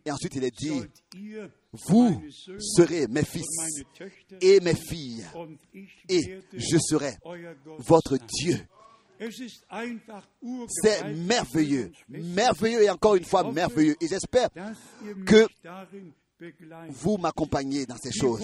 [0.04, 0.80] Et ensuite il est dit,
[1.72, 2.22] vous
[2.58, 3.46] serez mes fils
[4.40, 5.24] et mes filles,
[6.08, 7.16] et je serai
[7.78, 8.16] votre.
[8.16, 8.58] Dieu.
[10.68, 13.96] C'est merveilleux, merveilleux et encore une fois merveilleux.
[14.00, 14.50] Et j'espère
[15.24, 15.46] que
[16.90, 18.42] vous m'accompagnez dans ces choses.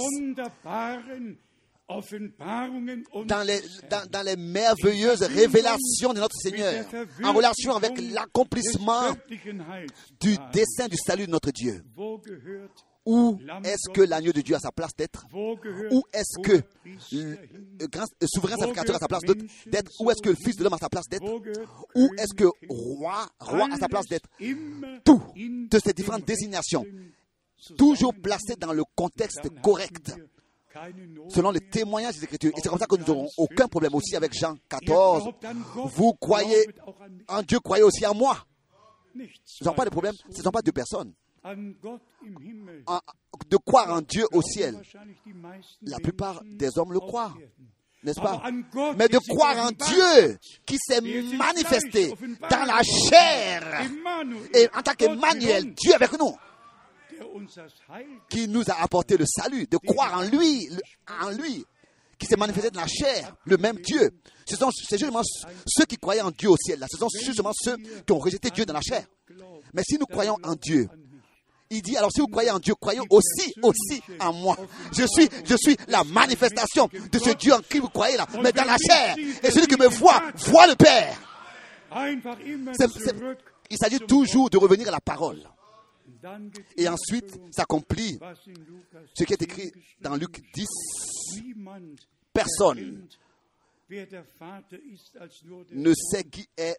[3.27, 3.61] Dans les,
[4.11, 6.85] dans, les merveilleuses révélations de notre Seigneur,
[7.23, 9.11] en relation avec l'accomplissement
[10.21, 11.83] du dessein du salut de notre Dieu.
[13.05, 15.27] Où est-ce que l'agneau de Dieu a sa place d'être?
[15.35, 16.63] Où est-ce que
[17.11, 19.23] le, grand- le souverain sacrificateur a sa place
[19.67, 19.91] d'être?
[20.01, 21.25] Où est-ce que le Fils de l'homme a sa place d'être?
[21.97, 24.29] Où est-ce que roi, roi a sa place d'être?
[25.05, 26.85] Tout de ces différentes désignations,
[27.77, 28.23] toujours Zusammenhang.
[28.23, 30.15] placé dans le contexte correct,
[31.29, 32.53] selon les témoignages des Écritures.
[32.57, 35.31] Et c'est comme ça que nous n'aurons aucun problème aussi avec Jean 14.
[35.95, 36.67] Vous croyez
[37.29, 38.39] en Dieu, croyez aussi en moi.
[39.15, 40.15] Nichts Nous n'avons pas de problème.
[40.31, 41.13] Ce ne sont pas deux personnes.
[41.45, 44.81] De croire en Dieu au ciel,
[45.83, 47.35] la plupart des hommes le croient,
[48.05, 48.43] n'est-ce pas?
[48.97, 52.15] Mais de croire en Dieu qui s'est manifesté
[52.51, 53.83] dans la chair
[54.55, 56.35] et en tant qu'Emmanuel, Dieu avec nous,
[58.29, 60.69] qui nous a apporté le salut, de croire en lui,
[61.23, 61.65] en lui,
[62.19, 64.11] qui s'est manifesté dans la chair, le même Dieu.
[64.47, 65.23] Ce sont justement
[65.67, 66.87] ceux qui croyaient en Dieu au ciel, là.
[66.91, 69.05] Ce sont justement ceux qui ont rejeté Dieu dans la chair.
[69.75, 70.89] Mais si nous croyons en Dieu,
[71.71, 74.57] il dit, alors si vous croyez en Dieu, croyez aussi, aussi en moi.
[74.93, 78.53] Je suis, je suis la manifestation de ce Dieu en qui vous croyez là, mais
[78.53, 79.17] dans la chair.
[79.43, 81.19] Et celui qui me voit, voit le Père.
[83.71, 85.49] Il s'agit toujours de revenir à la parole.
[86.77, 88.19] Et ensuite s'accomplit
[89.15, 90.63] ce qui est 10 écrit dans Luc geschrieben 10.
[90.63, 91.43] ist.
[91.43, 93.09] Niemand Personne
[95.73, 96.77] ne sait qui est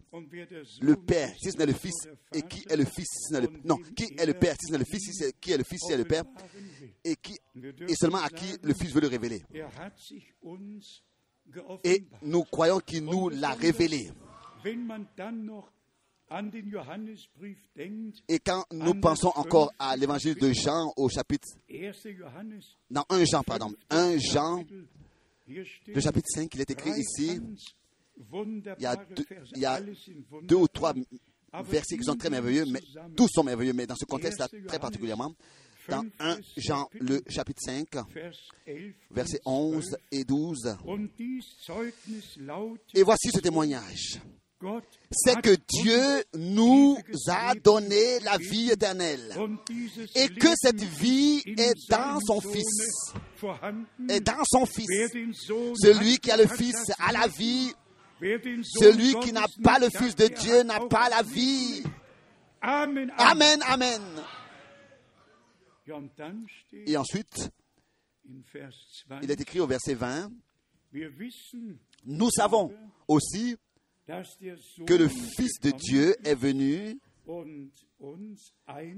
[0.81, 3.41] le Père, si ce n'est le Fils, et qui est le Fils, si ce n'est
[3.41, 5.79] le, non, qui est le Père, si ce n'est le Fils, qui est le Fils,
[5.79, 6.23] si c'est le Père,
[7.03, 7.37] et, qui,
[7.87, 9.43] et seulement à qui le Fils veut le révéler.
[9.53, 9.65] Er
[11.83, 14.09] Et nous croyons qu'il nous l'a révélé.
[18.27, 21.91] Et quand nous pensons encore à l'évangile de Jean au chapitre, 1.
[22.17, 24.63] Johannes, dans 1 Jean, pardon, 1 Jean,
[25.47, 27.39] le chapitre 5, il est écrit ici,
[28.17, 29.79] il y a deux, il y a
[30.43, 30.93] deux ou trois
[31.65, 32.81] versets qui sont très merveilleux, mais
[33.15, 35.33] tous sont merveilleux, mais dans ce contexte-là, très particulièrement,
[35.89, 38.31] dans 1 Jean, le chapitre 5, Vers
[38.65, 39.97] 11 versets und 11 12.
[40.11, 40.77] et 12.
[40.85, 44.19] Und dies Zeugnis lautet, Et voici ce témoignage.
[45.11, 46.97] C'est que Dieu nous
[47.27, 49.35] a donné la vie éternelle.
[50.15, 53.13] Et que cette vie est dans son Fils.
[54.09, 54.87] Est dans son Fils.
[55.75, 57.73] Celui qui a le Fils a la vie.
[58.21, 61.83] Celui qui n'a pas le Fils de Dieu n'a pas la vie.
[62.61, 63.11] Amen.
[63.17, 64.01] Amen,
[66.85, 67.51] Et ensuite,
[68.25, 68.71] in Vers
[69.09, 70.31] 20, il est écrit au verset 20,
[70.93, 72.71] wir wissen, nous savons
[73.07, 73.57] aussi
[74.07, 76.99] que le Fils de Dieu est venu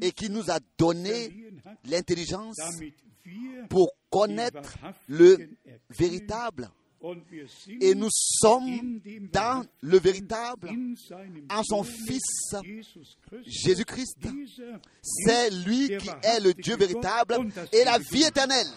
[0.01, 1.51] et qui nous a donné
[1.85, 2.57] l'intelligence
[3.69, 4.77] pour connaître
[5.07, 5.49] le
[5.89, 6.69] véritable.
[7.81, 8.99] Et nous sommes
[9.31, 10.71] dans le véritable,
[11.51, 12.55] en son Fils.
[13.45, 14.27] Jésus-Christ.
[15.03, 17.35] C'est lui qui est le Dieu véritable
[17.71, 18.67] et la vie éternelle.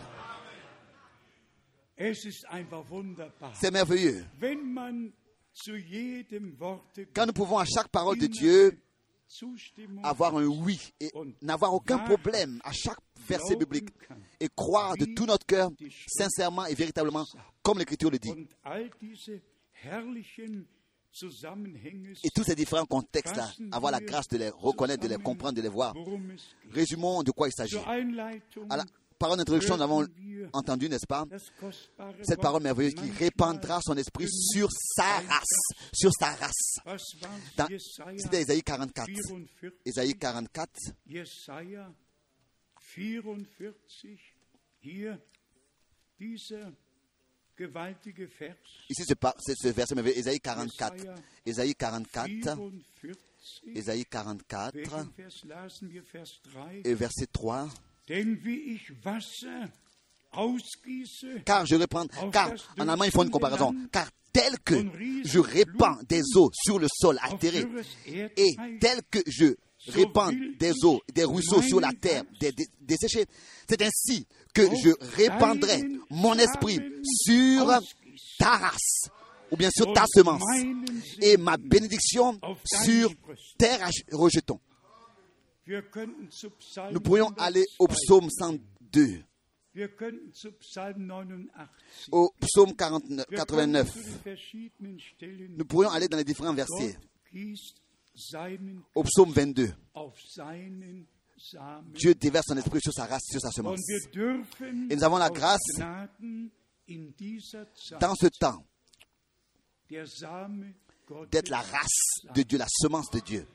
[3.54, 4.24] C'est merveilleux.
[7.14, 8.78] Quand nous pouvons à chaque parole de Dieu
[10.02, 11.10] avoir un oui et
[11.42, 13.88] n'avoir aucun problème à chaque verset biblique
[14.40, 15.70] et croire de tout notre cœur,
[16.06, 17.26] sincèrement et véritablement,
[17.62, 18.32] comme l'Écriture le dit.
[22.22, 25.62] Et tous ces différents contextes-là, avoir la grâce de les reconnaître, de les comprendre, de
[25.62, 25.94] les voir.
[26.70, 27.78] Résumons de quoi il s'agit.
[29.18, 30.06] Parole d'introduction, nous avons
[30.52, 31.24] entendu, n'est-ce pas,
[32.22, 35.58] cette parole merveilleuse qui répandra son esprit sur sa race,
[35.92, 36.78] sur sa race.
[38.16, 39.08] C'était Isaïe 44.
[39.08, 39.76] 44?
[39.84, 40.70] Isaïe 44,
[41.06, 41.92] Jesaja
[42.94, 43.74] 44,
[44.82, 45.18] hier
[46.18, 46.72] dieser
[47.56, 48.56] gewaltige Vers.
[48.88, 50.94] ici c'est ce verset merveilleux, Isaïe 44.
[51.44, 53.18] Isaïe 44, 44,
[53.74, 56.02] Isaïe 44 welchen Vers lasen wir?
[56.12, 56.70] Vers 3.
[56.84, 57.68] et verset 3.
[61.44, 64.74] Car je reprends, car en allemand il faut une comparaison, car tel que
[65.24, 67.84] je répands des eaux sur le sol altéré dürres
[68.36, 69.54] et tel que je
[69.92, 75.82] répands des eaux, des ruisseaux sur la terre, des, des- c'est ainsi que je répandrai
[76.10, 76.78] mon esprit
[77.26, 77.66] sur
[78.38, 79.08] ta race,
[79.50, 80.42] ou bien sur ta semence,
[81.22, 82.38] et ma bénédiction
[82.84, 83.10] sur
[83.56, 83.76] tes
[84.12, 84.60] rejetons.
[86.92, 87.94] Nous pourrions aller au 102.
[87.94, 89.24] psaume 102,
[89.74, 91.68] Wir könnten zu Psalm 89.
[92.10, 93.92] au psaume 49, Wir 89.
[93.92, 96.96] könnten zu den verschiedenen Stellen Nous pourrions aller dans les différents versets,
[98.94, 99.74] au psaume 22.
[99.92, 101.06] auf seinen
[101.36, 101.92] Samen.
[101.92, 103.78] Dieu déverse son esprit sur sa race, sur sa semence.
[103.88, 105.60] Et nous avons la grâce
[108.00, 108.64] Dans ce temps,
[111.30, 113.46] d'être la race de Dieu, la semence de Dieu.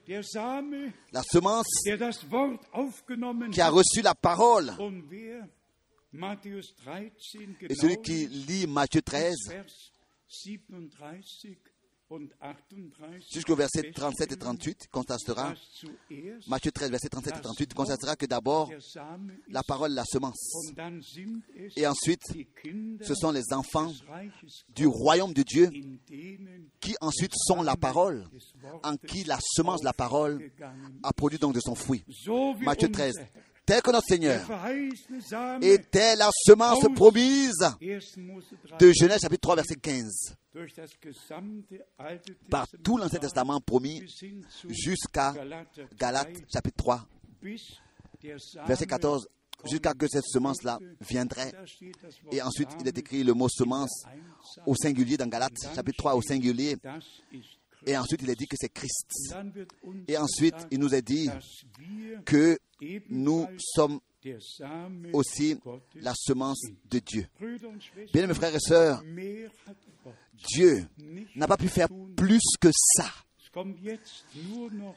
[1.12, 1.68] La semence
[3.52, 4.72] qui a reçu la parole.
[4.80, 5.48] Und wer
[6.12, 7.12] Matthäus 13
[7.70, 9.36] Et celui qui lit Matthieu 13
[12.14, 15.54] Vers 37 und 38 jusqu'au verset 37 et 38 constatera,
[16.48, 18.72] Matthieu 13, verset 37 et 38, constatera que d'abord
[19.50, 20.54] la parole, la semence.
[21.76, 22.24] Et ensuite,
[23.02, 23.92] ce sont les enfants
[24.76, 25.70] du royaume de Dieu
[26.80, 28.26] qui ensuite sont la parole,
[28.84, 30.52] en qui la semence, la parole,
[31.02, 32.04] a produit donc de son fruit.
[32.62, 33.16] Matthieu unser 13.
[33.18, 33.28] Herr,
[33.66, 34.42] Tel que notre Seigneur
[35.62, 37.78] était la semence promise 1.
[38.18, 40.36] Mose 3 de Genèse chapitre 3 verset 15.
[42.50, 44.04] Par tout l'Ancien Testament promis
[44.70, 47.08] jusqu'à Galater 3, Galates chapitre 3
[47.42, 47.82] bis
[48.22, 49.28] der Same verset 14,
[49.66, 51.52] jusqu'à que cette semence-là viendrait.
[52.32, 54.06] Et ensuite, il est écrit le mot semence
[54.66, 56.78] au singulier dans Galates chapitre 3 au singulier.
[57.86, 59.36] Et ensuite, il est dit que c'est Christ.
[60.08, 61.30] Et ensuite, il nous est dit
[62.26, 62.58] que
[63.10, 64.00] nous sommes
[65.14, 65.58] aussi
[65.96, 67.28] la semence de Dieu.
[68.14, 69.02] Bien, mes frères et sœurs,
[70.50, 70.88] Dieu
[71.36, 73.10] n'a pas pu faire plus que ça.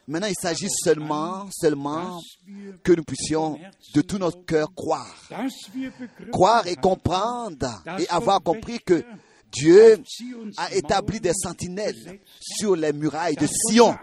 [0.07, 2.21] Maintenant, il s'agit seulement, seulement
[2.83, 3.59] que nous puissions
[3.95, 5.29] de tout notre cœur croire.
[6.33, 9.05] Croire et comprendre et avoir compris que
[9.53, 10.03] Dieu
[10.57, 13.97] a établi des sentinelles sur les murailles de Sion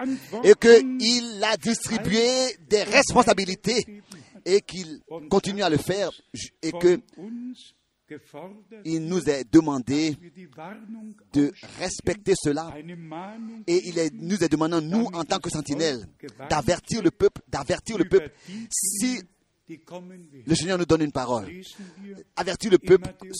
[0.43, 4.02] et qu'il a distribué des responsabilités
[4.45, 6.11] et qu'il continue à le faire
[6.61, 7.53] et uns
[8.09, 10.15] gefordert, nous est demandé
[11.33, 12.73] de respecter cela
[13.67, 16.05] et il nous est demandant, nous, en tant que sentinelles,
[16.49, 18.31] d'avertir le peuple, d'avertir le peuple
[18.69, 19.21] si
[20.45, 21.49] le Seigneur nous donne une parole.
[22.35, 23.31] Avertir le peuple Matthäus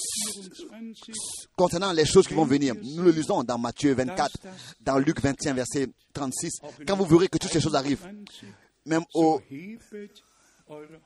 [0.71, 2.75] 24, concernant les choses qui vont venir.
[2.81, 4.31] Nous le lisons dans Matthieu 24,
[4.79, 6.61] dans Luc 21, verset 36.
[6.87, 8.11] Quand vous verrez que toutes ces choses arrivent, 20,
[8.85, 9.41] même au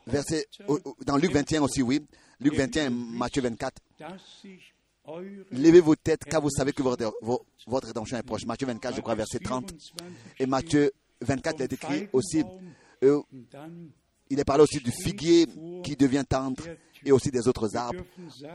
[0.05, 0.45] verset,
[1.05, 2.05] dans Luc 21 aussi, oui.
[2.39, 3.81] Luc 21 et Matthieu 24.
[3.99, 4.73] dass sich
[5.07, 8.45] eure Levez vos têtes car vous savez que votre, vo- votre rédemption est proche.
[8.45, 9.71] Matthieu 24, je crois, verset 30.
[9.71, 10.03] 24
[10.39, 10.91] Et Matthieu
[11.21, 12.43] 24 il est écrit aussi,
[13.03, 13.21] euh,
[14.29, 15.47] il est parlé aussi du figuier
[15.83, 16.63] qui devient tendre
[17.05, 18.03] et aussi des autres arbres.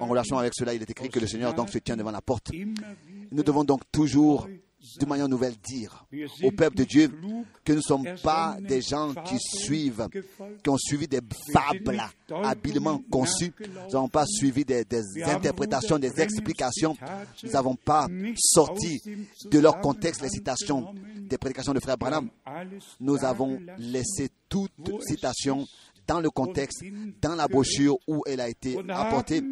[0.01, 2.21] En relation avec cela, il est écrit que le Seigneur donc se tient devant la
[2.21, 2.51] porte.
[2.53, 4.47] Nous devons donc toujours,
[5.01, 6.07] de manière nouvelle, dire
[6.43, 7.09] au peuple de Dieu
[7.65, 10.09] que nous ne sommes pas des gens qui suivent,
[10.63, 11.21] qui ont suivi des
[11.53, 12.03] fables
[12.43, 13.53] habilement conçues.
[13.61, 16.97] Nous n'avons pas suivi des, des interprétations, des explications.
[17.43, 19.01] Nous n'avons pas sorti
[19.51, 22.29] de leur contexte les citations des prédications de Frère Branham.
[23.01, 24.73] Nous avons laissé toute
[25.07, 25.65] citation
[26.07, 26.83] dans le contexte,
[27.21, 29.43] dans la brochure où elle a été apportée.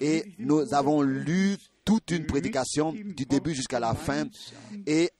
[0.00, 1.56] Et nous avons lu
[1.86, 4.24] toute une prédication du début jusqu'à la fin.
[4.86, 5.10] Et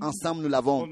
[0.00, 0.88] ensemble nous l'avons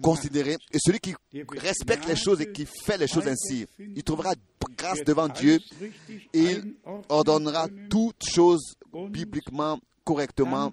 [0.00, 0.56] considéré.
[0.72, 1.14] Et celui qui
[1.56, 4.32] respecte les choses et qui fait les choses ainsi, il trouvera
[4.76, 5.58] grâce devant Dieu
[6.32, 6.76] et il
[7.08, 8.76] ordonnera toutes choses
[9.10, 10.72] bibliquement, correctement.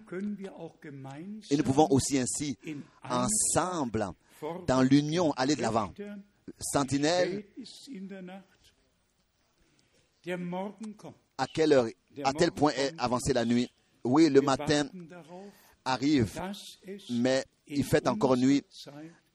[1.49, 2.57] Et nous pouvons aussi ainsi,
[3.03, 4.07] ensemble,
[4.67, 5.91] dans l'union, aller de l'avant.
[6.59, 7.43] Sentinelle,
[11.37, 11.87] à quelle heure,
[12.23, 13.69] à tel point est avancée la nuit?
[14.03, 14.87] Oui, le matin
[15.83, 16.41] arrive,
[17.09, 18.63] mais il fait encore nuit,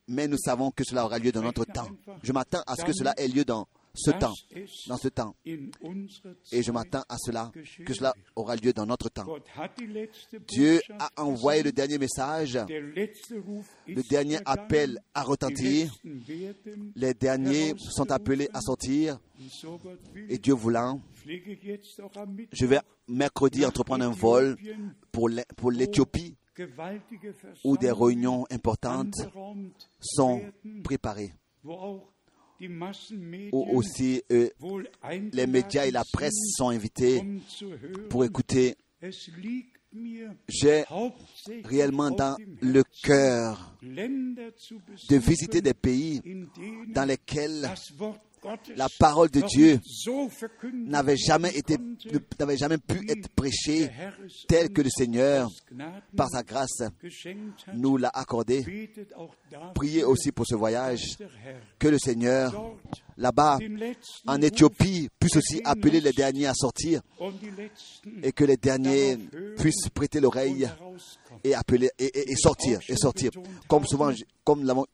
[0.09, 1.89] mais nous savons que cela aura lieu dans notre temps.
[2.23, 4.35] Je m'attends à ce que cela ait lieu dans ce temps,
[4.87, 5.35] dans ce temps.
[5.45, 7.51] Et je m'attends à cela,
[7.85, 9.27] que cela aura lieu dans notre temps.
[10.49, 15.95] Dieu a envoyé le dernier message, le dernier appel à retentir.
[16.95, 19.19] Les derniers sont appelés à sortir.
[20.29, 21.01] Et Dieu voulant,
[22.53, 24.57] je vais mercredi entreprendre un vol
[25.13, 26.37] pour l'Éthiopie
[27.65, 29.15] où des réunions importantes
[30.01, 30.43] sont
[30.85, 31.33] préparées
[33.53, 34.49] où aussi euh,
[35.33, 37.23] les médias et la presse sont invités
[38.09, 38.77] pour écouter.
[40.49, 40.85] J'ai
[41.65, 46.23] réellement dans le cœur de visiter des pays
[46.89, 47.69] dans lesquels
[48.77, 49.81] la parole de Dieu
[50.73, 51.51] n'avait jamais
[52.79, 53.91] pu être prêchée
[54.49, 55.49] telle que le Seigneur,
[56.17, 56.83] par sa grâce,
[57.75, 58.93] nous l'a accordée.
[59.75, 61.17] Priez aussi pour ce voyage,
[61.79, 62.75] que le Seigneur,
[63.17, 63.59] là-bas,
[64.27, 67.03] en Éthiopie, puisse aussi appeler les derniers à sortir
[68.23, 69.19] et que les derniers
[69.59, 70.69] puissent prêter l'oreille
[71.45, 73.31] et appeler et, sortir et sortir.
[73.69, 74.13] Comme souvent,
[74.45, 74.87] comme l'avons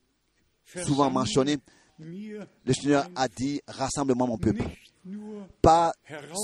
[0.84, 1.58] souvent mentionné,
[1.98, 4.62] le Seigneur a dit, rassemble-moi mon peuple.
[5.62, 5.92] Pas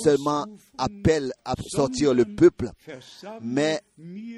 [0.04, 0.46] seulement
[0.78, 2.70] appel à sortir le peuple,
[3.40, 3.80] mais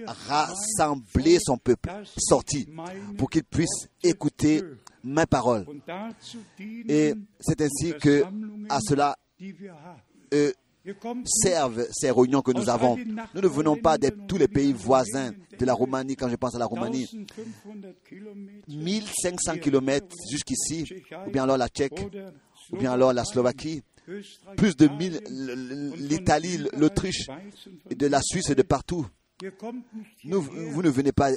[0.07, 2.67] rassembler son peuple, sortir,
[3.19, 4.63] pour qu'il puisse écouter
[5.03, 5.67] mes paroles.
[6.89, 8.25] Et c'est ainsi que,
[8.71, 9.17] à cela,
[11.25, 12.97] servent ces réunions que nous avons.
[13.35, 16.55] Nous ne venons pas de tous les pays voisins de la Roumanie, quand je pense
[16.55, 17.07] à la Roumanie.
[18.69, 20.85] 1500 kilomètres jusqu'ici,
[21.27, 22.01] ou bien alors la Tchèque,
[22.73, 23.83] ou bien alors la Slovaquie,
[24.57, 25.21] plus de 1000,
[25.99, 27.27] l'Italie, l'Autriche,
[27.91, 29.07] de la Suisse et de partout.
[30.25, 31.31] Nous, vous ne venez pas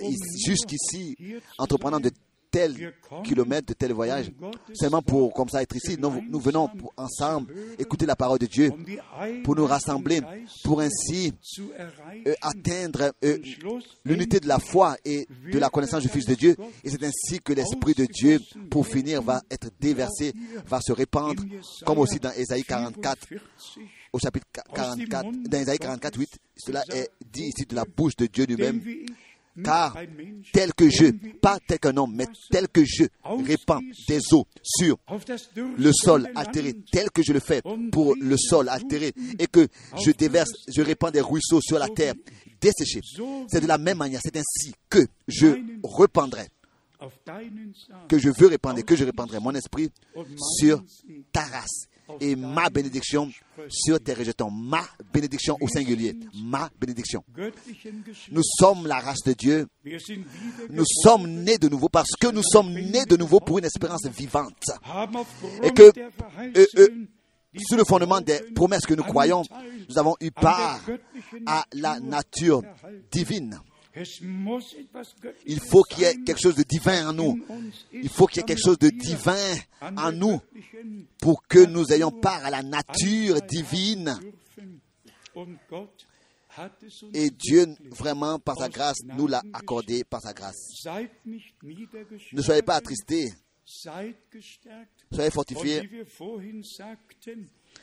[0.45, 1.15] jusqu'ici
[1.57, 2.11] entreprenant de
[2.57, 2.93] tel
[3.23, 4.31] kilomètre, de tel voyage,
[4.73, 5.97] seulement pour comme ça être ici.
[5.99, 8.71] Nous, nous venons pour, ensemble écouter la parole de Dieu,
[9.43, 10.21] pour nous rassembler,
[10.63, 11.33] pour ainsi
[11.69, 13.37] euh, atteindre euh,
[14.03, 16.55] l'unité de la foi et de la connaissance du Fils de Dieu.
[16.83, 18.39] Et c'est ainsi que l'Esprit de Dieu,
[18.69, 20.33] pour finir, va être déversé,
[20.65, 21.43] va se répandre,
[21.85, 23.27] comme aussi dans Ésaïe 44
[24.13, 28.25] au chapitre 44, dans Ésaïe 44, 8, cela est dit ici de la bouche de
[28.25, 28.81] Dieu lui-même
[29.63, 29.95] car
[30.53, 33.05] tel que je, pas tel qu'un homme, mais tel que je
[33.45, 34.97] répands des eaux sur
[35.77, 39.67] le sol altéré, tel que je le fais pour le sol altéré, et que
[39.99, 42.13] je déverse, je répands des ruisseaux sur la terre
[42.61, 43.01] desséchée.
[43.47, 45.47] C'est de la même manière, c'est ainsi que je
[45.83, 46.47] répandrai,
[48.07, 49.89] que je veux répandre, que je répandrai mon esprit
[50.59, 50.83] sur
[51.31, 51.87] ta race
[52.19, 53.29] et ma bénédiction
[53.69, 54.49] sur tes rejetons.
[54.49, 54.81] Ma
[55.13, 56.15] bénédiction au singulier.
[56.43, 57.23] Ma bénédiction.
[58.31, 59.67] Nous sommes la race de Dieu.
[60.69, 64.05] Nous sommes nés de nouveau parce que nous sommes nés de nouveau pour une espérance
[64.07, 64.63] vivante.
[65.63, 66.87] Et que, euh, euh,
[67.67, 69.43] sous le fondement des promesses que nous croyons,
[69.89, 70.81] nous avons eu part
[71.45, 72.61] à la nature
[73.11, 73.59] divine.
[75.45, 77.39] Il faut qu'il y ait quelque chose de divin en nous.
[77.91, 80.39] Il faut qu'il y ait quelque chose de divin en nous
[81.19, 84.19] pour que nous ayons part à la nature divine.
[87.13, 90.83] Et Dieu, vraiment, par sa grâce, nous l'a accordé par sa grâce.
[91.25, 93.29] Ne soyez pas attristés.
[93.65, 94.15] Soyez
[95.31, 95.81] fortifiés.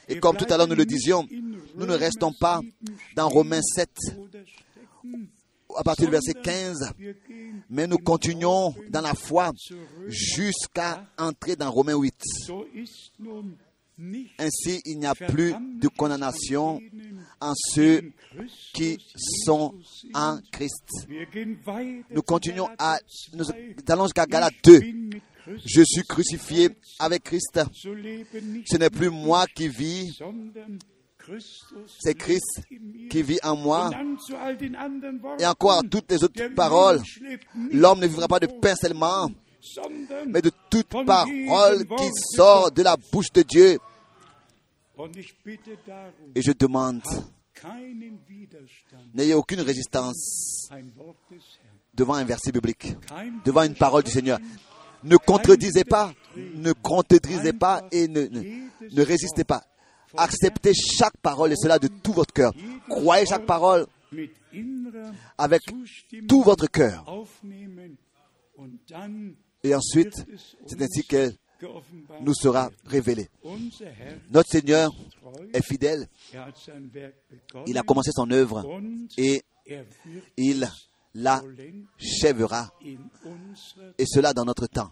[0.09, 2.61] Et comme tout à l'heure nous le disions, nous ne restons pas
[3.15, 3.91] dans Romains 7
[5.77, 6.93] à partir du verset 15,
[7.71, 9.53] mais nous continuons dans la foi
[10.09, 12.15] jusqu'à entrer dans Romains 8.
[14.39, 16.81] Ainsi, il n'y a plus de condamnation
[17.41, 18.13] en ceux
[18.73, 18.99] qui
[19.45, 19.75] sont
[20.15, 20.85] en Christ.
[22.11, 22.99] Nous continuons à,
[23.35, 23.45] nous
[23.89, 24.81] allons jusqu'à Galate 2.
[25.47, 27.61] Je suis crucifié avec Christ.
[27.75, 30.19] Ce n'est plus moi qui vis,
[32.01, 32.61] c'est Christ
[33.11, 33.91] qui vit en moi.
[35.39, 37.01] Et encore toutes les autres paroles.
[37.73, 39.31] L'homme ne vivra pas de pain seulement,
[40.27, 43.79] mais de toute parole qui sort de la bouche de Dieu.
[46.35, 47.03] Et je demande,
[49.15, 50.69] n'ayez aucune résistance.
[51.95, 52.97] devant un verset biblique,
[53.45, 54.39] devant une parole du Seigneur.
[55.05, 58.41] Ne contredisez pas, ne contredisez pas et ne, ne,
[58.91, 59.63] ne résistez pas.
[60.17, 62.53] Acceptez chaque parole et cela de tout votre cœur.
[62.89, 63.87] Croyez chaque parole
[65.39, 65.63] avec
[66.29, 67.05] tout votre cœur.
[69.63, 70.15] Et ensuite,
[70.67, 71.35] c'est ainsi qu'elle
[72.21, 73.29] nous sera révélée.
[74.31, 74.91] Notre Seigneur
[75.53, 76.07] est fidèle.
[77.67, 78.65] Il a commencé son œuvre
[79.17, 79.43] et
[80.37, 80.69] il
[81.15, 81.43] la
[81.97, 82.71] chèvera.
[82.85, 84.91] in unserer Et cela dans notre temps.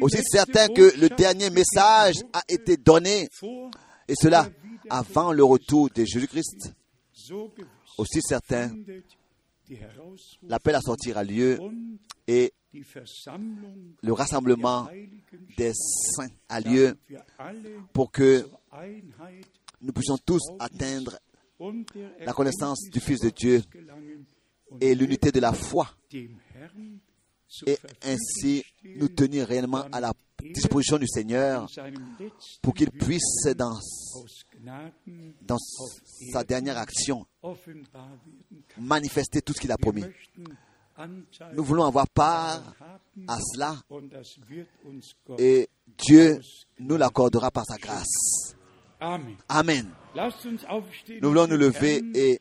[0.00, 3.28] Aussi certain que le dernier message a été donné,
[4.10, 4.50] et cela
[4.88, 6.74] avant le retour de Jésus-Christ,
[7.96, 8.72] aussi certain,
[10.42, 11.58] l'appel à sortir a lieu
[12.26, 14.88] et le rassemblement
[15.56, 16.96] des saints a lieu
[17.92, 18.48] pour que
[19.80, 21.16] nous puissions tous atteindre
[22.18, 23.62] la connaissance du Fils de Dieu
[24.80, 25.88] et l'unité de la foi
[27.66, 30.12] et ainsi nous tenir réellement à la
[30.42, 31.66] disposition du Seigneur
[32.62, 33.78] pour qu'il puisse dans,
[35.42, 35.58] dans
[36.32, 37.26] sa dernière action
[38.78, 40.04] manifester tout ce qu'il a promis.
[41.54, 42.74] Nous voulons avoir part
[43.26, 43.76] à cela
[45.38, 45.68] et
[45.98, 46.40] Dieu
[46.78, 48.54] nous l'accordera par sa grâce.
[49.48, 49.88] Amen.
[51.22, 52.40] Nous voulons nous lever et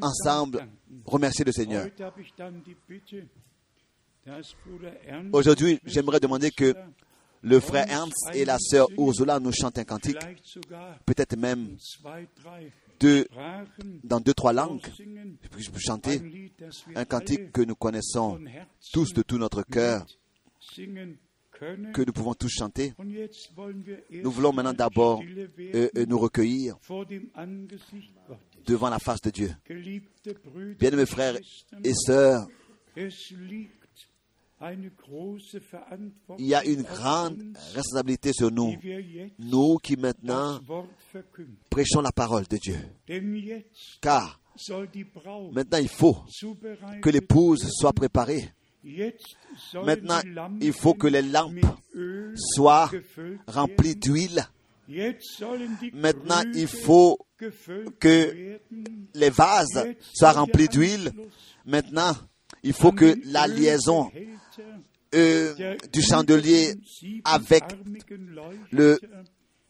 [0.00, 0.66] ensemble
[1.06, 1.86] remercier le Seigneur.
[5.32, 6.74] Aujourd'hui, j'aimerais demander que
[7.42, 10.18] le frère Ernst et la sœur Ursula nous chantent un cantique,
[11.06, 11.76] peut-être même
[14.04, 14.86] dans deux, trois langues,
[15.56, 16.52] je peux chanter
[16.94, 18.38] un cantique que nous connaissons
[18.92, 20.06] tous de tout notre cœur,
[20.76, 22.92] que nous pouvons tous chanter.
[24.10, 26.76] Nous voulons maintenant d'abord euh, euh, nous recueillir
[28.66, 29.50] devant la face de Dieu.
[30.78, 31.36] Bien-aimés frères
[31.84, 32.46] et sœurs,
[36.38, 38.74] il y a une grande responsabilité sur nous,
[39.38, 40.60] nous qui maintenant
[41.70, 42.78] prêchons la parole de Dieu.
[44.00, 44.40] Car
[45.52, 46.16] maintenant il faut
[47.00, 48.50] que l'épouse soit préparée.
[49.74, 50.20] Maintenant,
[50.60, 51.66] il faut que les lampes
[52.34, 52.90] soient
[53.46, 54.42] remplies d'huile.
[55.92, 57.18] Maintenant, il faut
[57.98, 58.58] que
[59.14, 61.12] les vases soient remplis d'huile.
[61.66, 62.12] Maintenant,
[62.62, 64.10] il faut que la liaison
[65.14, 66.74] euh, du chandelier
[67.24, 67.64] avec
[68.70, 68.98] le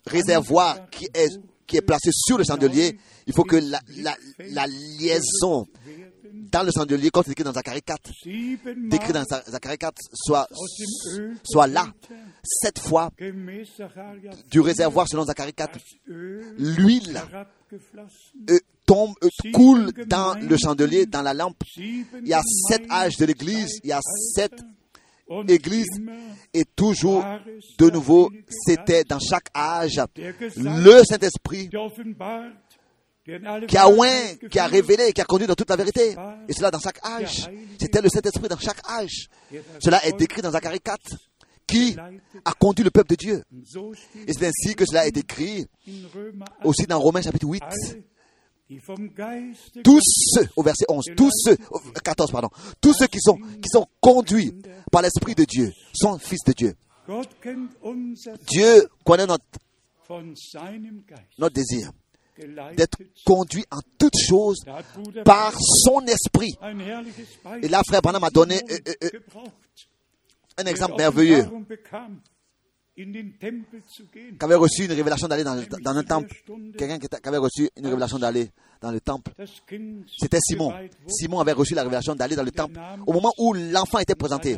[0.06, 1.28] réservoir qui est,
[1.66, 4.16] qui est placé sur le chandelier, il faut que la, la,
[4.50, 5.66] la liaison
[6.52, 9.94] dans le chandelier, comme c'est écrit dans Zacharie 4, Siebenmal décrit dans Za- Zacharie 4,
[10.14, 10.48] soit,
[11.44, 11.86] soit là,
[12.42, 13.10] sept fois
[14.50, 15.72] du réservoir selon Zacharie 4.
[15.74, 17.20] das Öl L'huile
[18.86, 19.14] tombe,
[19.52, 21.62] coule dans le chandelier, dans la lampe.
[21.76, 24.00] Il y a sept âges de l'Église, il y a
[24.34, 24.54] sept
[25.48, 26.00] églises,
[26.52, 27.24] et toujours,
[27.78, 30.00] de nouveau, c'était dans chaque âge
[30.56, 31.70] le Saint-Esprit
[33.68, 36.16] qui a oint, qui a révélé, qui a conduit dans toute la vérité.
[36.48, 37.48] Et cela dans chaque âge.
[37.78, 39.28] C'était le Saint-Esprit dans chaque âge.
[39.78, 40.98] Cela est décrit dans Zacharie 4,
[41.70, 41.96] qui
[42.44, 43.42] a conduit le peuple de Dieu.
[44.26, 47.62] Et c'est ainsi que cela est écrit in Römer 8, aussi dans Romains chapitre 8.
[47.62, 48.02] alle,
[48.68, 50.00] die vom Geiste Tous
[50.34, 52.48] ceux, au verset 11, tous ceux, au- 14 pardon,
[52.80, 54.52] tous ceux qui sont, qui sont conduits
[54.92, 56.74] par l'Esprit de Dieu sont fils de Dieu.
[58.48, 59.44] Dieu connaît notre,
[61.38, 61.90] notre désir
[62.76, 64.64] d'être conduit en toutes choses
[65.24, 66.56] par son esprit.
[67.62, 69.10] Et là, frère Branham a donné euh, euh, euh.
[70.60, 71.44] Un exemple merveilleux.
[72.94, 76.34] Qui avait reçu une révélation d'aller dans, dans un temple.
[76.76, 78.50] Quelqu'un qui, qui avait reçu une révélation d'aller
[78.80, 79.32] dans le temple.
[80.18, 80.72] C'était Simon.
[81.06, 82.78] Simon avait reçu la révélation d'aller dans le temple.
[83.06, 84.56] Au moment où l'enfant était présenté,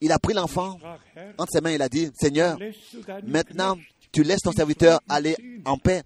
[0.00, 0.78] il a pris l'enfant
[1.38, 2.58] entre ses mains et il a dit, Seigneur,
[3.26, 3.76] maintenant
[4.12, 6.02] tu laisses ton serviteur aller en paix,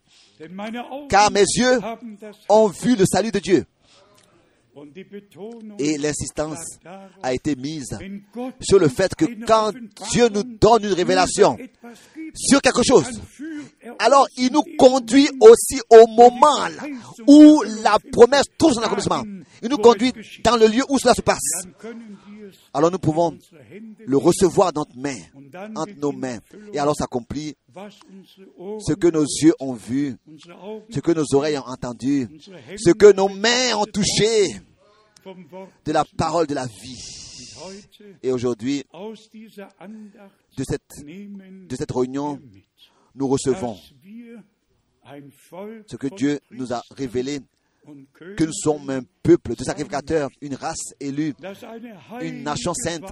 [1.09, 1.79] car mes yeux
[2.49, 3.65] ont vu le salut de Dieu.
[5.79, 6.59] Et l'insistance
[7.23, 7.97] a été mise
[8.61, 9.73] sur le fait que quand
[10.11, 11.57] Dieu nous donne une révélation
[12.35, 13.21] sur quelque chose,
[13.99, 16.69] alors il nous conduit aussi au moment
[17.27, 19.23] où la promesse trouve son accomplissement.
[19.63, 21.65] Il nous conduit dans le lieu où cela se passe.
[22.73, 23.39] Alors nous pouvons
[24.07, 26.39] le recevoir dans notre main, und dann entre nos mains.
[26.73, 30.17] Et alors s'accomplit ce que nos yeux ont vu,
[30.91, 32.29] ce que nos oreilles ont entendu,
[32.77, 34.49] ce que nos mains ont touché
[35.85, 37.25] de la parole de la vie.
[38.23, 38.85] Et aujourd'hui,
[40.57, 42.41] de cette, réunion,
[43.15, 43.77] nous recevons
[45.87, 47.41] ce que Dieu nous a révélé,
[48.37, 51.35] que nous sommes un peuple de sacrificateurs, une race élue,
[52.21, 53.05] une nation sainte,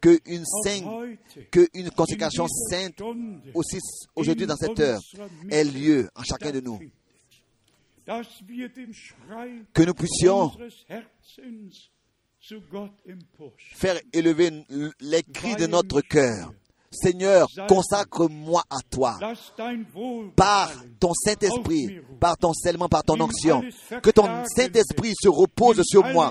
[0.00, 0.84] que une sainte,
[1.50, 3.00] que une consécration sainte
[3.54, 3.78] aussi
[4.14, 5.00] aujourd'hui dans cette heure
[5.50, 6.80] ait lieu en chacun de nous.
[9.72, 10.52] Que nous puissions
[13.74, 14.64] faire élever
[15.00, 16.52] les cris de notre cœur.
[16.94, 19.18] Seigneur, consacre-moi à toi.
[20.36, 23.62] Par ton Saint-Esprit, par ton scellement, par ton onction.
[24.02, 26.30] Que ton Saint-Esprit se repose sur moi.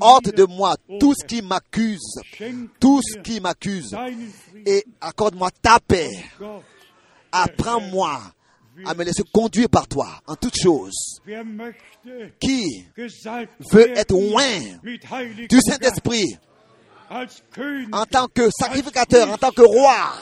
[0.00, 2.20] Ôte de moi tout ce qui m'accuse,
[2.80, 3.94] tout ce qui m'accuse,
[4.66, 6.10] et accorde-moi ta paix.
[7.30, 8.20] Apprends-moi
[8.84, 11.20] à me laisser conduire par toi en toutes choses.
[12.40, 12.86] Qui
[13.70, 14.60] veut être loin
[15.48, 16.36] du Saint-Esprit
[17.10, 20.12] en tant que sacrificateur, en tant que roi,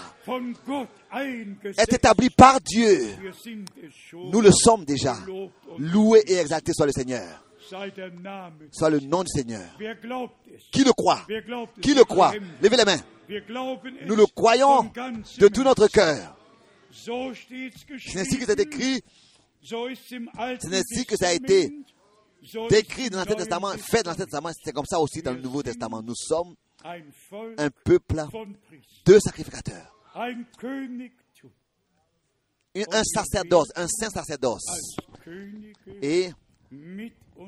[1.76, 3.14] est établi par Dieu.
[4.12, 5.16] Nous le sommes déjà.
[5.78, 7.44] Loué et exalté soit le Seigneur,
[8.72, 9.68] soit le nom du Seigneur.
[10.72, 11.26] Qui le croit?
[11.80, 12.32] Qui le croit?
[12.62, 13.00] Levez les mains.
[14.06, 14.90] Nous le croyons
[15.38, 16.36] de tout notre cœur.
[16.90, 19.02] C'est ainsi que c'est écrit,
[19.62, 21.70] C'est ainsi que ça a été
[22.70, 25.62] décrit dans l'Ancien Testament, fait dans l'Ancien Testament, c'est comme ça aussi dans le Nouveau
[25.62, 26.00] Testament.
[26.02, 28.24] Nous sommes un peuple
[29.04, 29.94] de sacrificateurs,
[32.92, 34.64] un sacerdoce, un saint sacerdoce.
[36.02, 36.30] Et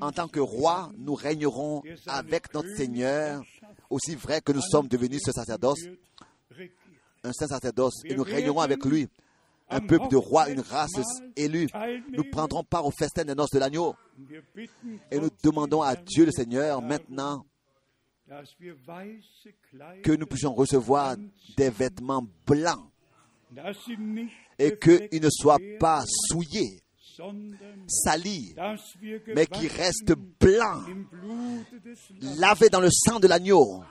[0.01, 3.43] en tant que roi, nous régnerons avec notre Seigneur,
[3.89, 5.81] aussi vrai que nous sommes devenus ce sacerdoce,
[7.23, 9.09] un saint sacerdoce, et nous régnerons avec lui,
[9.69, 10.90] un peuple de rois, une race
[11.36, 11.69] élue.
[12.11, 13.94] Nous prendrons part au festin des noces de l'agneau.
[15.11, 17.44] Et nous demandons à Dieu le Seigneur maintenant
[20.02, 21.16] que nous puissions recevoir
[21.57, 22.90] des vêtements blancs
[24.59, 26.81] et qu'ils ne soient pas souillés,
[27.89, 28.55] salis,
[29.35, 30.86] mais qui gewaschen restent blancs,
[32.39, 33.82] lavés dans le sang de l'agneau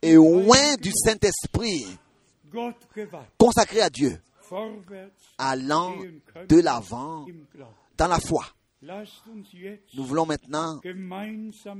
[0.00, 1.84] et loin du Saint-Esprit,
[3.38, 4.20] consacrés à Dieu,
[5.36, 5.96] allant
[6.48, 7.26] de l'avant
[7.96, 8.44] dans la foi.
[9.94, 10.80] Nous voulons maintenant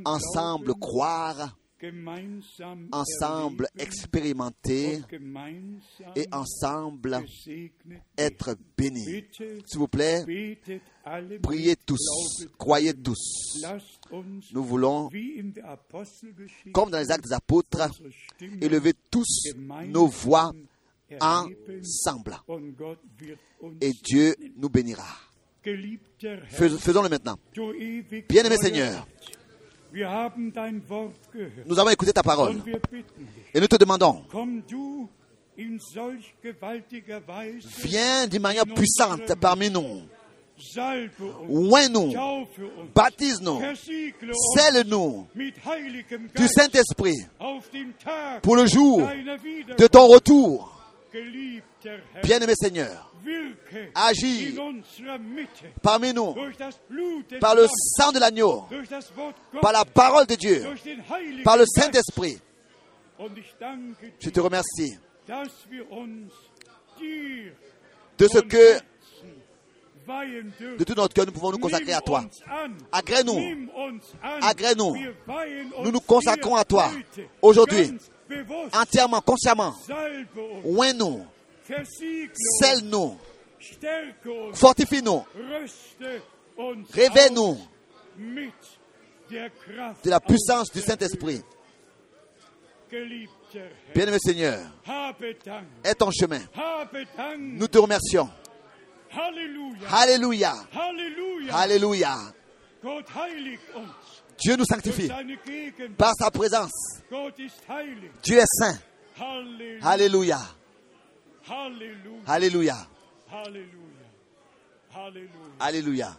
[0.04, 1.56] ensemble croire,
[2.92, 7.22] ensemble expérimenter gemeinsam et ensemble
[8.16, 9.26] être bénis.
[9.66, 10.24] S'il vous plaît,
[11.42, 13.62] priez tous, croyez tous.
[14.52, 15.10] Nous voulons,
[16.72, 17.90] comme dans les actes des apôtres,
[18.40, 19.52] élever tous
[19.88, 20.52] nos voix
[21.20, 22.38] ensemble.
[23.80, 25.04] Et Dieu nous bénira.
[26.48, 27.36] Faisons-le maintenant.
[28.28, 29.06] Bien-aimé Seigneur.
[31.66, 32.56] Nous avons écouté ta parole
[33.54, 34.24] et nous te demandons,
[37.84, 40.02] viens d'une manière puissante parmi nous.
[40.76, 42.44] uns,
[42.92, 43.60] baptise-nous,
[44.54, 47.26] scelle-nous du Saint-Esprit
[48.42, 49.00] pour le jour
[49.78, 50.73] de ton retour.
[52.22, 53.12] Bien-aimé Seigneur,
[53.94, 54.58] agis
[55.80, 56.34] parmi nous
[57.40, 57.66] par le
[57.96, 58.64] sang de l'agneau,
[59.62, 60.64] par la parole de Dieu,
[61.44, 61.64] par le.
[61.66, 62.38] Saint-Esprit.
[64.20, 64.98] Je te remercie
[68.18, 68.78] de ce que,
[70.78, 72.24] de tout notre cœur, nous pouvons nous consacrer à toi.
[72.92, 73.68] Agrée-nous.
[74.42, 74.96] Agrée-nous.
[75.84, 76.90] Nous nous consacrons à toi.
[77.40, 77.92] Aujourd'hui.
[78.72, 79.74] Entièrement, consciemment,
[80.64, 81.26] uns,
[82.60, 83.18] scelle-nous,
[84.54, 85.24] fortifie-nous,
[86.92, 87.58] réveille-nous
[88.18, 91.42] de la puissance du Saint-Esprit.
[93.94, 94.60] Bien-aimé Seigneur,
[95.82, 96.40] est ton chemin.
[97.38, 98.28] Nous te remercions.
[99.90, 100.54] Alléluia.
[100.72, 101.54] Halleluja.
[101.54, 102.16] Alléluia.
[104.38, 105.10] Dieu nous sanctifie
[105.96, 106.72] par sa présence.
[108.22, 108.78] Dieu est saint.
[109.82, 110.40] Alléluia.
[112.26, 112.76] Alléluia.
[115.60, 116.16] Alléluia.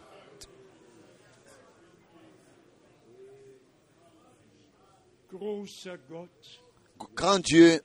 [7.14, 7.80] Grand Dieu,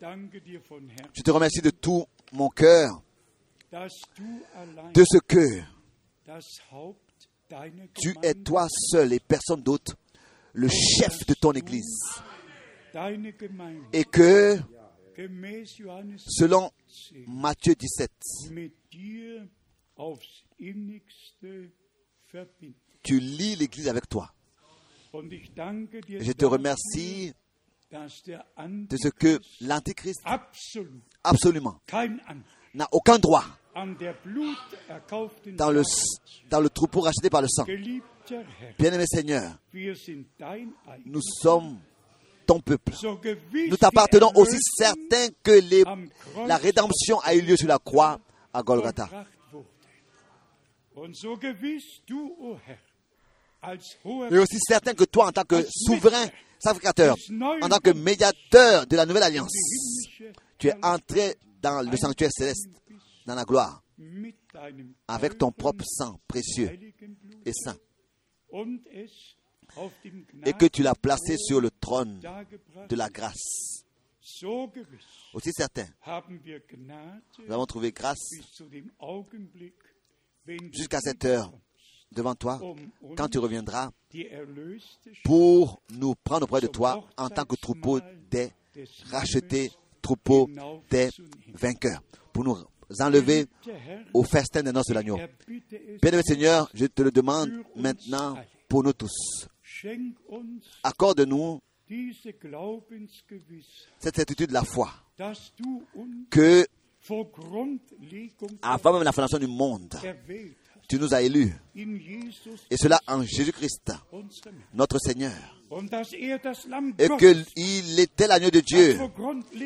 [1.14, 3.02] je te remercie de tout mon cœur
[3.74, 5.62] de ce que
[7.96, 9.96] tu es toi seul et personne d'autre
[10.54, 12.22] le chef de ton Église.
[13.94, 14.58] Et que,
[16.18, 18.12] selon 10, Matthieu 17,
[18.52, 19.48] mit dir
[19.96, 21.72] aufs innigste
[22.32, 22.76] verbindet.
[23.04, 24.34] tu lis l'Église avec toi.
[25.14, 27.34] Je te remercie
[27.92, 30.22] de ce que Antichrist l'Antichrist,
[31.24, 31.82] absolument,
[32.74, 33.44] n'a aucun droit
[35.58, 35.82] dans le,
[36.50, 37.66] dans le troupeau racheté par le sang.
[38.78, 39.58] Bien-aimé Seigneur,
[41.06, 41.80] nous sommes
[42.46, 42.92] ton peuple.
[43.70, 45.84] Nous t'appartenons aussi Erlösung certain que les-
[46.48, 48.20] la rédemption a eu lieu sur la croix
[48.54, 49.10] à Golgotha.
[54.32, 56.28] Et aussi certain que toi, en tant que souverain
[56.60, 57.16] sacrificateur,
[57.62, 59.54] en tant que médiateur de la nouvelle alliance,
[60.58, 62.70] tu es entré dans le sanctuaire céleste,
[63.26, 63.84] dans la gloire,
[65.08, 66.72] avec ton propre sang précieux
[67.46, 67.78] et saint,
[70.46, 72.20] et que tu l'as placé sur le trône
[72.90, 73.86] de la grâce.
[75.34, 75.88] Aussi certain,
[77.40, 78.32] nous avons trouvé grâce
[80.72, 81.52] jusqu'à cette heure
[82.12, 82.60] devant toi,
[83.16, 83.92] quand tu reviendras
[85.24, 88.52] pour nous prendre auprès de toi en tant que troupeau des
[89.06, 89.72] rachetés,
[90.02, 90.50] troupeau
[90.90, 91.10] des
[91.54, 92.02] vainqueurs,
[92.34, 92.58] pour nous
[93.00, 93.46] enlever
[94.14, 95.18] au festin des noces de l'agneau.
[95.18, 98.38] es, Bien-aimé Seigneur, je te le demande maintenant
[98.68, 99.48] pour nous tous.
[100.84, 101.60] Accorde-nous
[104.00, 104.92] cette certitude de la foi,
[106.30, 106.66] que
[108.62, 109.96] avant même la fondation du monde,
[110.92, 111.54] tu nous as élus,
[112.70, 113.94] et cela en Jésus-Christ,
[114.74, 115.32] notre Seigneur,
[117.00, 119.00] et qu'il était l'agneau de Dieu,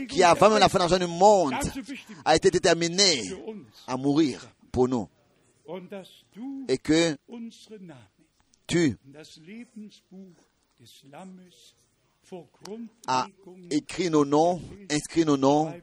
[0.08, 1.56] qui avant même la fondation du monde
[2.24, 3.24] a été déterminé
[3.88, 5.10] à mourir pour nous,
[6.68, 7.18] et que
[8.68, 8.96] tu
[13.08, 13.28] as
[13.72, 14.62] écrit nos noms,
[14.92, 15.74] inscrit nos noms.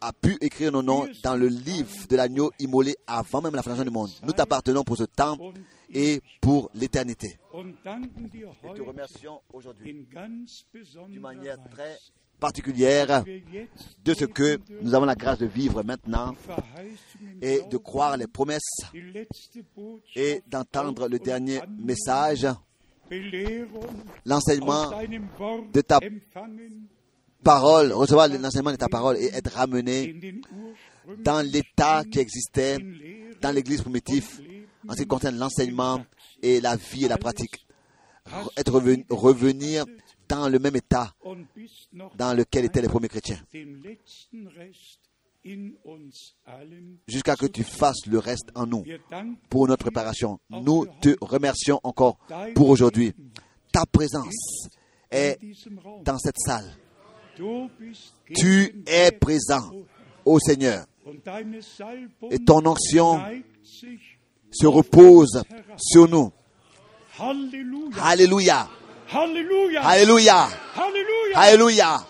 [0.00, 3.84] A pu écrire nos noms dans le livre de l'agneau immolé avant même la fondation
[3.84, 4.10] du monde.
[4.22, 5.36] Nous t'appartenons pour ce temps
[5.92, 7.38] et pour l'éternité.
[7.54, 7.72] Nous
[8.74, 10.06] te remercions aujourd'hui
[11.08, 11.96] d'une manière très
[12.38, 13.24] particulière
[14.04, 16.34] de ce que nous avons la grâce de vivre maintenant
[17.40, 18.60] et de croire les promesses
[20.14, 22.46] et d'entendre le dernier message,
[24.24, 24.90] l'enseignement
[25.72, 26.00] de ta
[27.46, 30.14] parole, recevoir l'enseignement de ta parole et être ramené
[31.24, 32.78] dans l'état qui existait
[33.40, 34.28] dans l'église primitive
[34.88, 36.04] en ce qui concerne l'enseignement
[36.42, 37.64] et la vie et la pratique.
[38.26, 39.84] Re- Être revenu, revenir
[40.28, 41.14] dans le même état
[42.16, 43.40] dans lequel étaient les premiers chrétiens,
[47.06, 48.82] jusqu'à que tu fasses le reste en nous
[49.48, 50.40] pour notre préparation.
[50.50, 52.18] Nous te remercions encore
[52.54, 53.12] pour aujourd'hui.
[53.72, 54.68] Ta présence
[55.10, 55.38] est
[56.04, 56.68] dans cette salle.
[58.34, 59.70] Tu es présent,
[60.24, 60.86] ô Seigneur,
[62.30, 63.20] et ton onction
[64.50, 65.42] se repose
[65.76, 66.32] sur nous.
[68.00, 68.68] Alléluia.
[69.82, 70.48] Alléluia.
[71.34, 72.06] Alléluia.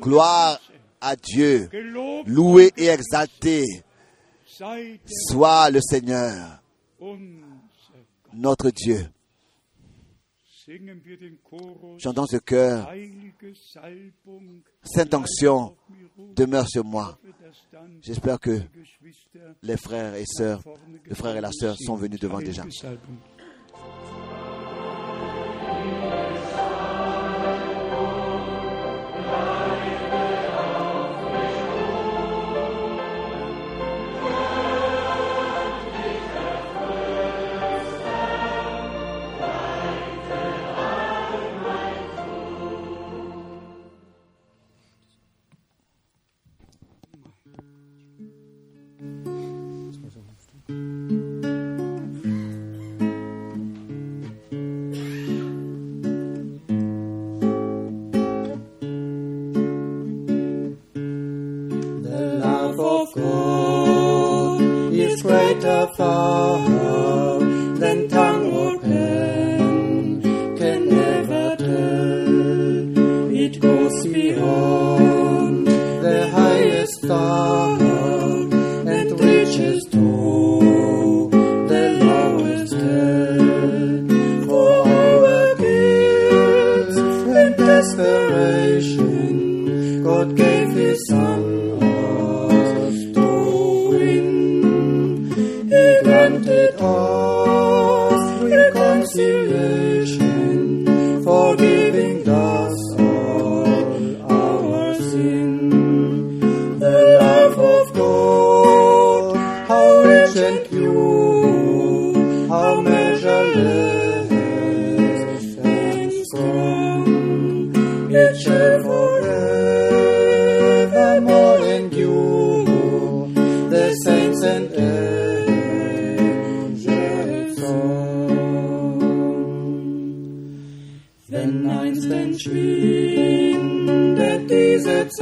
[0.00, 0.60] Gloire
[1.00, 1.68] à Dieu.
[2.26, 3.64] Loué et exalté
[5.30, 6.60] soit le Seigneur,
[8.32, 9.06] notre Dieu.
[11.98, 12.90] Chantons ce cœur.
[14.82, 15.76] Sainte onction
[16.34, 17.18] demeure sur moi.
[18.00, 18.60] J'espère que
[19.62, 20.62] les frères et sœurs,
[21.04, 22.64] le frère et la sœur sont venus devant déjà.
[99.04, 99.93] Consider.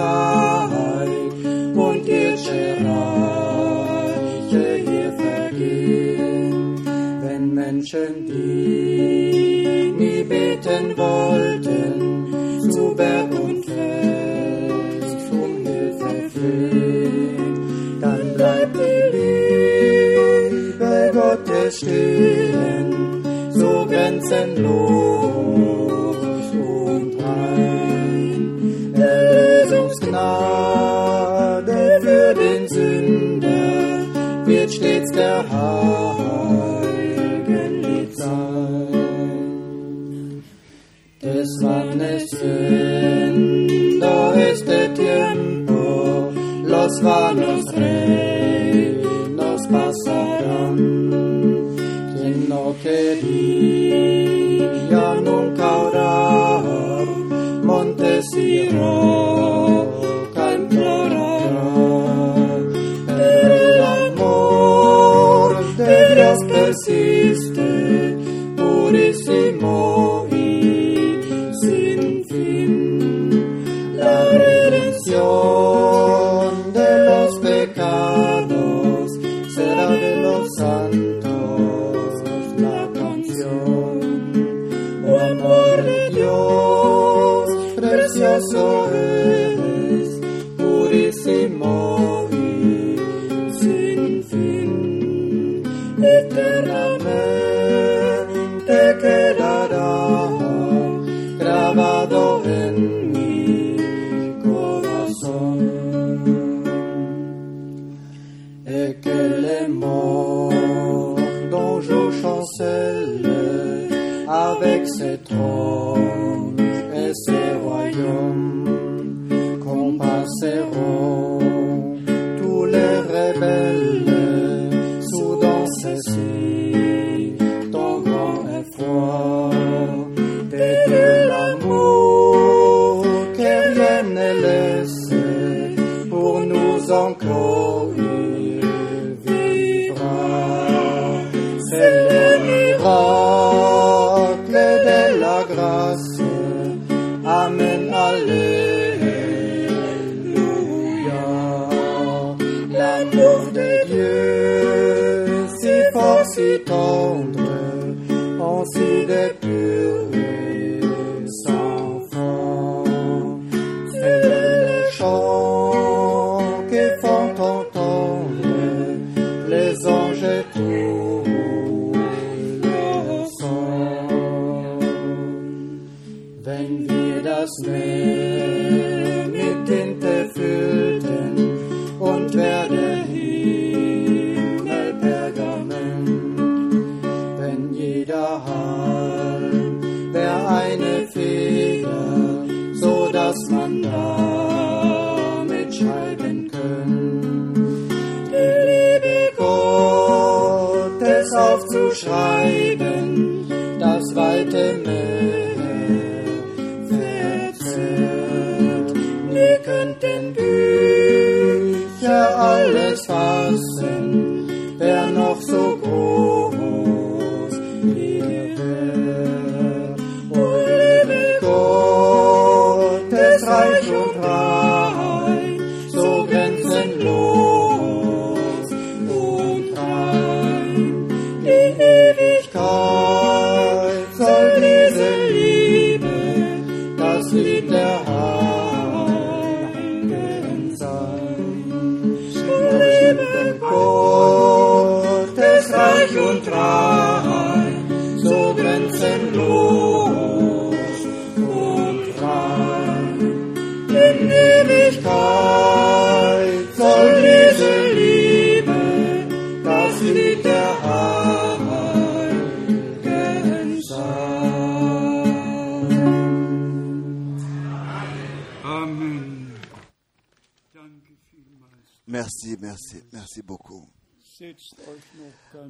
[0.03, 1.33] Zeit
[1.75, 6.51] und irdische Reiche hier vergehen.
[7.23, 11.93] Wenn Menschen, die nie beten wollten,
[12.71, 17.55] zu Berg und Fest um Hilfe flehen,
[18.01, 22.89] dann bleibt die Liebe Gottes stehen,
[23.51, 25.12] so grenzenlos.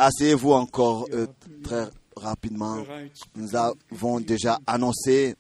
[0.02, 1.28] Asseyez-vous encore euh,
[1.62, 2.84] très rapidement.
[3.36, 5.36] Nous avons déjà annoncé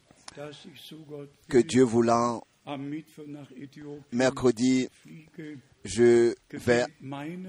[1.48, 2.44] que Dieu voulant,
[4.12, 4.88] mercredi,
[5.84, 6.84] je vais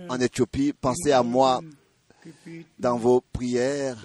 [0.09, 0.73] en Éthiopie.
[0.73, 1.61] Pensez à moi
[2.79, 4.03] dans vos prières,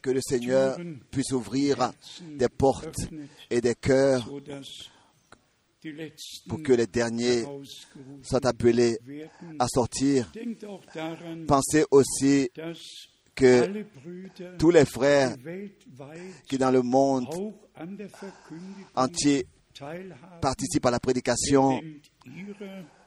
[0.00, 0.78] que le Seigneur
[1.10, 1.90] puisse ouvrir
[2.22, 3.08] des portes
[3.50, 4.28] et des cœurs
[6.48, 7.44] pour que les derniers
[8.22, 8.98] soient appelés
[9.58, 10.32] à sortir.
[11.46, 12.50] Pensez aussi
[13.34, 13.84] que
[14.58, 15.36] tous les frères
[16.48, 17.26] qui dans le monde
[18.94, 19.46] entier
[20.40, 21.80] participent à la prédication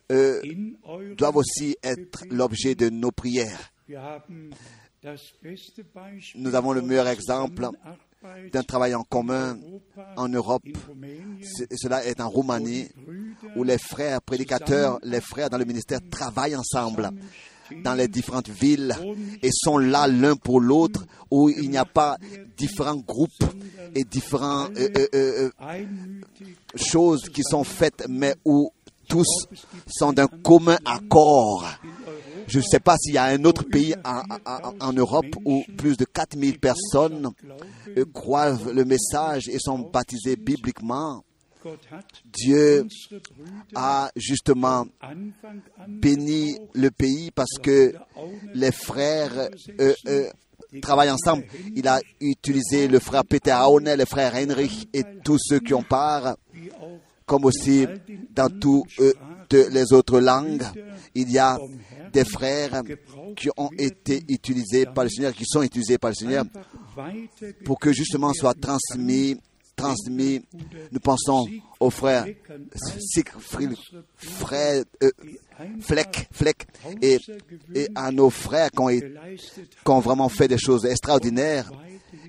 [0.10, 3.72] doivent aussi être l'objet de nos prières.
[6.36, 7.70] Nous avons le meilleur exemple
[8.52, 9.58] d'un travail en commun
[10.16, 10.64] en Europe.
[11.76, 12.88] Cela est en Roumanie,
[13.56, 17.12] où les frères prédicateurs, les frères dans le ministère travaillent ensemble
[17.84, 18.96] dans les différentes villes
[19.42, 22.18] et sont là l'un pour l'autre, où il n'y a pas
[22.58, 23.32] différents groupes
[23.96, 25.86] et différentes euh, euh, euh,
[26.76, 28.72] choses qui sont faites, mais où
[29.08, 29.48] tous
[29.88, 31.68] sont d'un commun accord.
[32.48, 36.06] Je ne sais pas s'il y a un autre pays en, Europe où plus de
[36.06, 37.32] 4000 personnes
[37.98, 41.24] euh, croient le message et sont baptisées bibliquement.
[42.26, 42.86] Dieu
[43.74, 44.86] a justement
[45.88, 47.94] béni le pays parce que
[48.54, 49.50] les frères
[49.80, 50.30] euh, euh,
[50.82, 51.46] travaillent ensemble.
[51.76, 55.84] Il a utilisé le frère Peter Aone, le frère Heinrich et tous ceux qui ont
[55.84, 56.36] part,
[57.26, 57.88] comme aussi
[58.32, 58.88] dans toutes
[59.54, 60.64] les autres langues.
[61.16, 61.58] Il y a
[62.12, 62.84] des frères
[63.36, 66.46] qui ont été utilisés par le Seigneur, qui sont utilisés par le Seigneur
[67.66, 69.38] pour que justement soit transmis,
[69.76, 70.42] transmis.
[70.92, 71.46] Nous pensons
[71.80, 72.26] aux frères
[74.16, 75.12] frère euh,
[75.82, 76.68] Fleck, Fleck
[77.02, 77.20] et,
[77.96, 81.72] à nos frères qui ont, qui ont vraiment fait des choses extraordinaires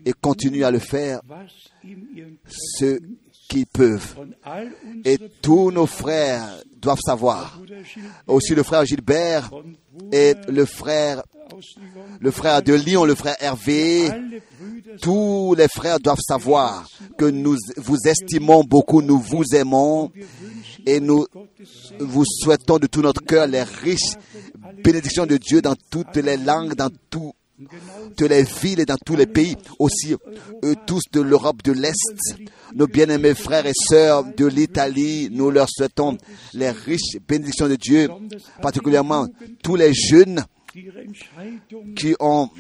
[0.05, 1.21] et continuent à le faire
[2.47, 3.01] ce
[3.55, 4.17] qu'ils peuvent.
[5.05, 6.49] Et tous nos frères
[6.81, 7.59] doivent savoir.
[8.27, 9.51] Aussi le frère Gilbert
[10.13, 11.23] et le frère,
[12.21, 14.11] le frère de Lyon, le frère Hervé.
[15.01, 20.11] Tous les frères doivent savoir que nous vous estimons beaucoup, nous vous aimons
[20.87, 21.27] et nous
[22.01, 24.15] vous souhaitons de tout notre cœur les riches
[24.85, 27.33] bénédictions de Dieu dans toutes les langues, dans tout-
[28.17, 30.15] toutes les villes et dans tous les pays, aussi
[30.65, 32.37] eux tous de l'Europe de l'Est,
[32.75, 36.17] nos bien-aimés frères et sœurs de l'Italie, nous leur souhaitons
[36.53, 38.09] les riches bénédictions de Dieu,
[38.61, 39.27] particulièrement
[39.63, 40.45] tous les jeunes
[41.97, 42.51] qui ont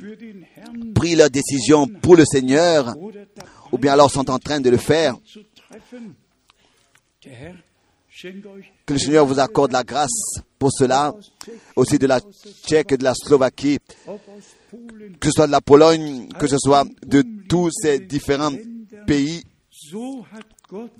[0.94, 2.94] pris leur décision pour le Seigneur,
[3.72, 5.16] ou bien alors sont en train de le faire.
[8.86, 11.12] Que le Seigneur vous accorde la grâce pour cela,
[11.74, 12.20] aussi de la
[12.64, 13.78] Tchèque et de la Slovaquie,
[15.20, 18.52] que ce soit de la Pologne, que ce soit de tous ces différents
[19.06, 19.42] pays.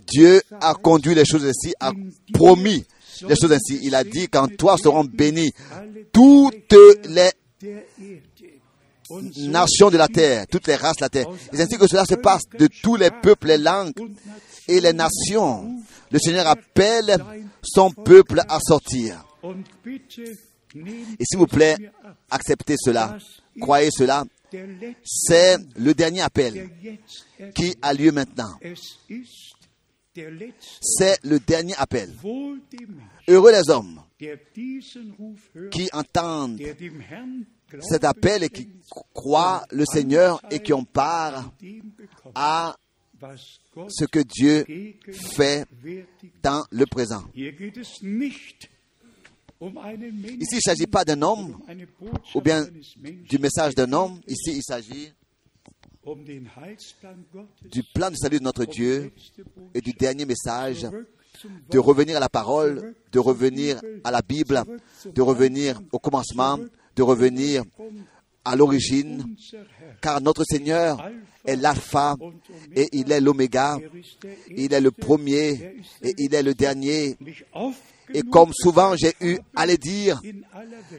[0.06, 1.92] Dieu a conduit les choses ainsi, a
[2.32, 2.84] promis
[3.28, 3.80] les choses ainsi.
[3.82, 5.52] Il a dit qu'en toi seront bénies
[6.12, 6.74] toutes
[7.09, 7.30] les
[9.48, 11.26] nations de la terre, toutes les races de la terre.
[11.52, 13.92] Ainsi que cela se passe de tous les peuples, les langues
[14.68, 15.76] et les nations.
[16.10, 17.16] Le Seigneur appelle
[17.62, 19.24] son peuple à sortir.
[20.74, 21.76] Et s'il vous plaît,
[22.30, 23.16] acceptez cela,
[23.60, 24.24] croyez cela.
[25.05, 26.70] C'est le dernier der appel
[27.55, 28.59] qui a lieu maintenant.
[30.81, 32.14] C'est le dernier appel.
[33.26, 34.01] Heureux les hommes
[35.70, 36.60] qui entendent
[37.81, 38.68] cet appel et qui
[39.12, 41.52] croient le Seigneur et qui ont part
[42.35, 42.76] à
[43.89, 44.64] ce que Dieu
[45.35, 45.66] fait
[46.43, 47.24] dans le présent.
[50.41, 51.86] Ici, il ne s'agit pas d'un homme um
[52.35, 52.66] ou bien
[53.28, 54.20] du message d'un homme.
[54.27, 55.12] Ici, il s'agit
[56.07, 56.23] um
[57.70, 59.12] du plan de salut de notre um die Dieu
[59.74, 60.86] et du dernier message
[61.70, 64.62] de revenir à la parole, de revenir à la Bible,
[65.05, 66.59] de revenir au commencement,
[66.97, 67.65] de revenir
[68.45, 69.35] à l'origine,
[70.03, 71.11] car notre Seigneur
[71.45, 72.16] est l'alpha
[72.77, 77.16] et il est l'oméga, er il est le premier et il est le dernier.
[78.12, 80.20] Et comme souvent j'ai eu à le dire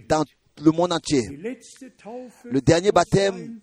[0.09, 0.23] dans
[0.63, 1.21] le monde entier,
[2.45, 3.59] le dernier baptême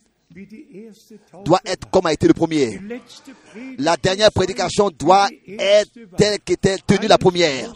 [1.44, 2.78] doit être comme a été le premier.
[3.78, 5.28] La dernière prédication doit
[5.59, 7.73] être telle qu'était tenue la première.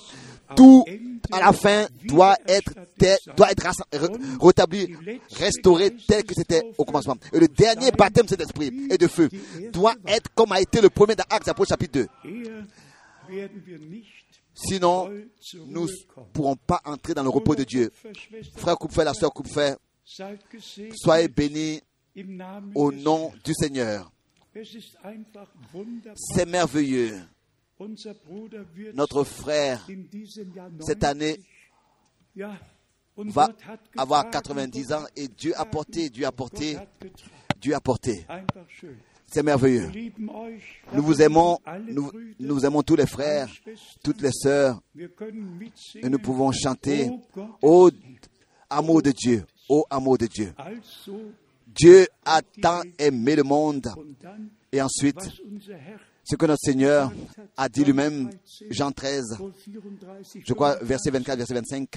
[0.55, 0.85] Tout
[1.33, 3.67] à la fin doit être, tel- doit être
[4.41, 4.95] rétabli,
[5.35, 7.17] restauré tel que c'était au commencement.
[7.33, 9.29] Et le dernier baptême de cet esprit et de feu
[9.73, 12.07] doit être comme a été le premier dans Actes chapitre 2.
[14.57, 15.11] Sinon,
[15.67, 17.93] nous ne pourrons pas entrer dans le repos de Dieu.
[18.57, 19.75] Frère Coupfer, la sœur Coupfer,
[20.05, 21.83] soyez bénis
[22.75, 24.11] au nom du Seigneur.
[26.17, 27.21] C'est merveilleux.
[28.95, 29.87] Notre frère,
[30.81, 31.39] cette année,
[32.35, 32.59] 90, ja,
[33.17, 33.49] und va
[33.97, 36.79] avoir getragen, 90 Gott ans et Dieu a porté, Dieu a porté.
[37.61, 38.27] Dieu a porté.
[39.27, 39.91] C'est merveilleux.
[40.93, 41.59] Nous vous aimons,
[41.89, 43.49] nous, nous aimons tous les frères,
[44.03, 47.11] toutes les sœurs, et nous pouvons chanter
[47.61, 47.91] Ô
[48.71, 50.53] amour de Dieu, ô amour de Dieu.
[51.67, 53.89] Dieu a tant aimé le monde.
[54.73, 55.21] Et ensuite,
[56.25, 57.13] ce que notre Seigneur
[57.57, 58.31] a dit lui-même,
[58.71, 61.89] Jean 13, vor 34 je crois, verset 24, verset 25.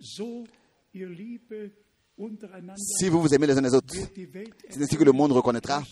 [0.00, 0.44] So,
[0.92, 1.70] ihr Liebe
[2.18, 5.82] untereinander Si vous vous aimez les uns les autres, c'est ainsi que le monde reconnaîtra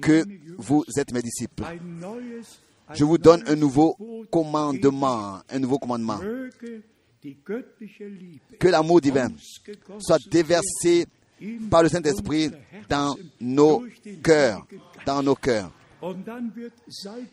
[0.00, 0.24] que
[0.58, 1.64] vous êtes mes disciples.
[2.94, 3.96] Je vous donne un nouveau
[4.30, 6.20] commandement, un nouveau commandement.
[8.58, 9.28] Que l'amour divin
[9.98, 11.06] soit déversé
[11.70, 12.50] par le Saint-Esprit
[12.88, 13.84] dans nos
[14.22, 14.66] cœurs,
[15.04, 15.70] dans nos cœurs.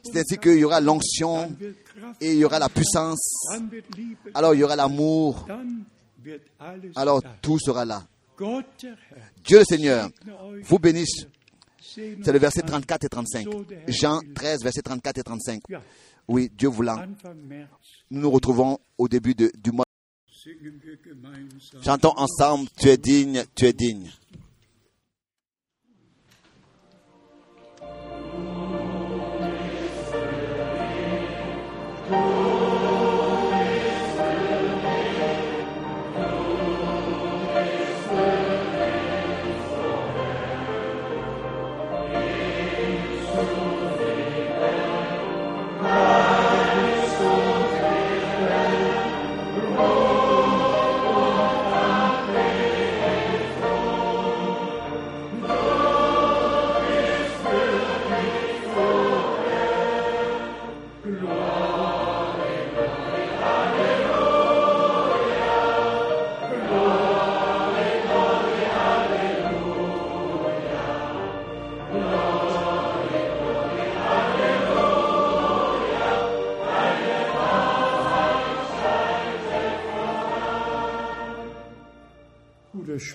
[0.04, 1.56] C'est ainsi qu'il y aura l'onction
[2.20, 3.46] et il y aura la puissance.
[4.34, 5.48] Alors il y aura l'amour.
[6.96, 8.04] Alors tout sera là.
[9.44, 10.10] Dieu le Seigneur
[10.64, 11.28] vous bénisse.
[12.24, 12.68] C'est le verset an.
[12.68, 13.48] 34 et 35.
[13.88, 15.62] Jean 13, verset 34 et 35.
[15.70, 15.82] Ja,
[16.28, 16.98] Oui, Dieu voulant,
[18.12, 19.86] nous nous retrouvons au début de- du mois.
[21.84, 24.12] Chantons ensemble, tu es digne, tu es digne.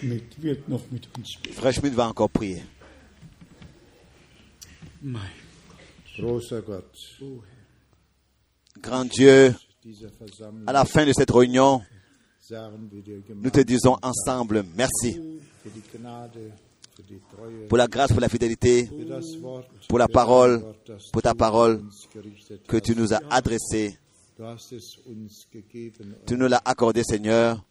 [0.00, 1.54] Schmidt wird noch mit uns beten.
[1.54, 2.62] Frère Schmidt va encore prier.
[5.02, 5.20] Mein
[6.16, 6.92] Großer Gott,
[8.82, 9.54] Grand Dieu,
[10.66, 11.82] à la fin de cette réunion,
[13.34, 15.40] nous te disons ensemble merci
[17.68, 18.90] pour la grâce, pour la fidélité,
[19.88, 20.62] pour la parole,
[21.12, 21.82] pour ta parole
[22.66, 23.98] que tu nous as adressée.
[26.26, 27.64] Tu nous l'as accordé, Seigneur,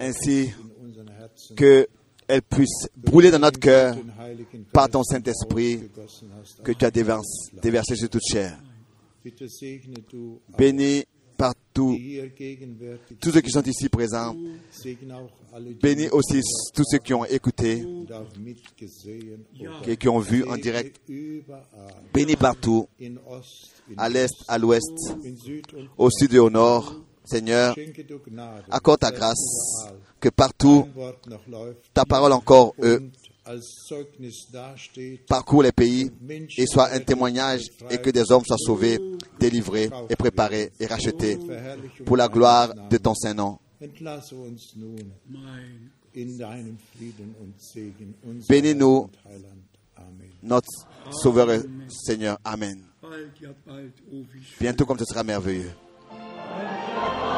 [0.00, 1.88] Ainsi in unseren Herzen que
[2.26, 3.96] elle puisse brûler dans notre cœur
[4.72, 5.80] par ton Saint-Esprit
[6.62, 8.58] que tu as déversé, déversé sur toute chair.
[10.56, 11.04] Bénis
[11.36, 11.98] partout
[13.20, 14.36] tous ceux qui sont ici présents.
[15.82, 16.40] Bénis aussi
[16.74, 17.84] tous ceux qui ont écouté,
[18.38, 21.00] mitgesehen oder qui, ont vu en direct.
[22.12, 22.88] Bénis partout,
[23.96, 25.14] à l'est, à l'ouest,
[25.98, 27.00] au sud et au nord.
[27.24, 27.74] Seigneur,
[28.70, 29.88] accorde ta grâce,
[30.20, 30.86] que partout
[31.92, 33.00] ta parole encore euh,
[35.28, 36.10] parcourt les pays
[36.56, 38.98] et soit un témoignage et que des hommes soient sauvés,
[39.38, 41.38] délivrés et préparés et rachetés
[42.04, 43.58] pour la gloire de ton Saint-Nom.
[48.48, 49.10] Bénis-nous.
[50.42, 50.68] Notre
[51.10, 52.38] Sauveur et Seigneur.
[52.44, 52.82] Amen.
[53.02, 53.08] oh.
[54.60, 55.72] Bientôt comme ce sera merveilleux.
[56.56, 57.33] Thank you.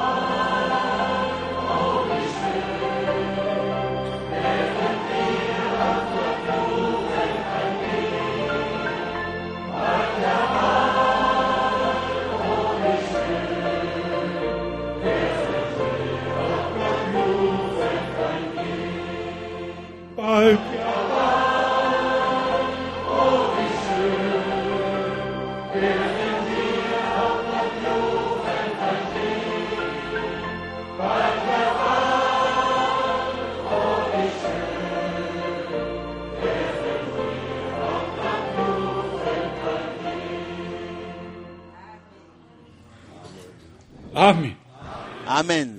[45.26, 45.76] Amen.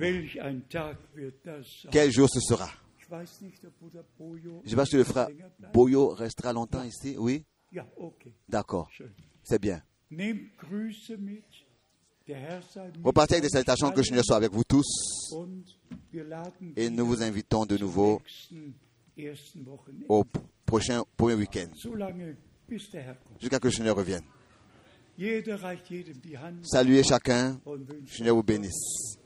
[1.90, 2.68] Quel jour ce sera?
[2.98, 3.04] Je
[4.70, 5.28] sais pas si le frère.
[5.72, 7.16] Boyo restera longtemps ici.
[7.18, 7.44] Oui?
[8.48, 8.90] D'accord.
[9.42, 9.82] C'est bien.
[13.04, 15.34] Repartez avec des salutations que le Seigneur soit avec vous tous.
[16.76, 18.20] Et nous vous invitons de nouveau
[20.08, 20.24] au
[20.66, 21.68] prochain week-end,
[23.40, 24.22] jusqu'à que le Seigneur revienne.
[26.62, 27.60] Saluez chacun.
[28.06, 29.18] Seigneur vous bénisse.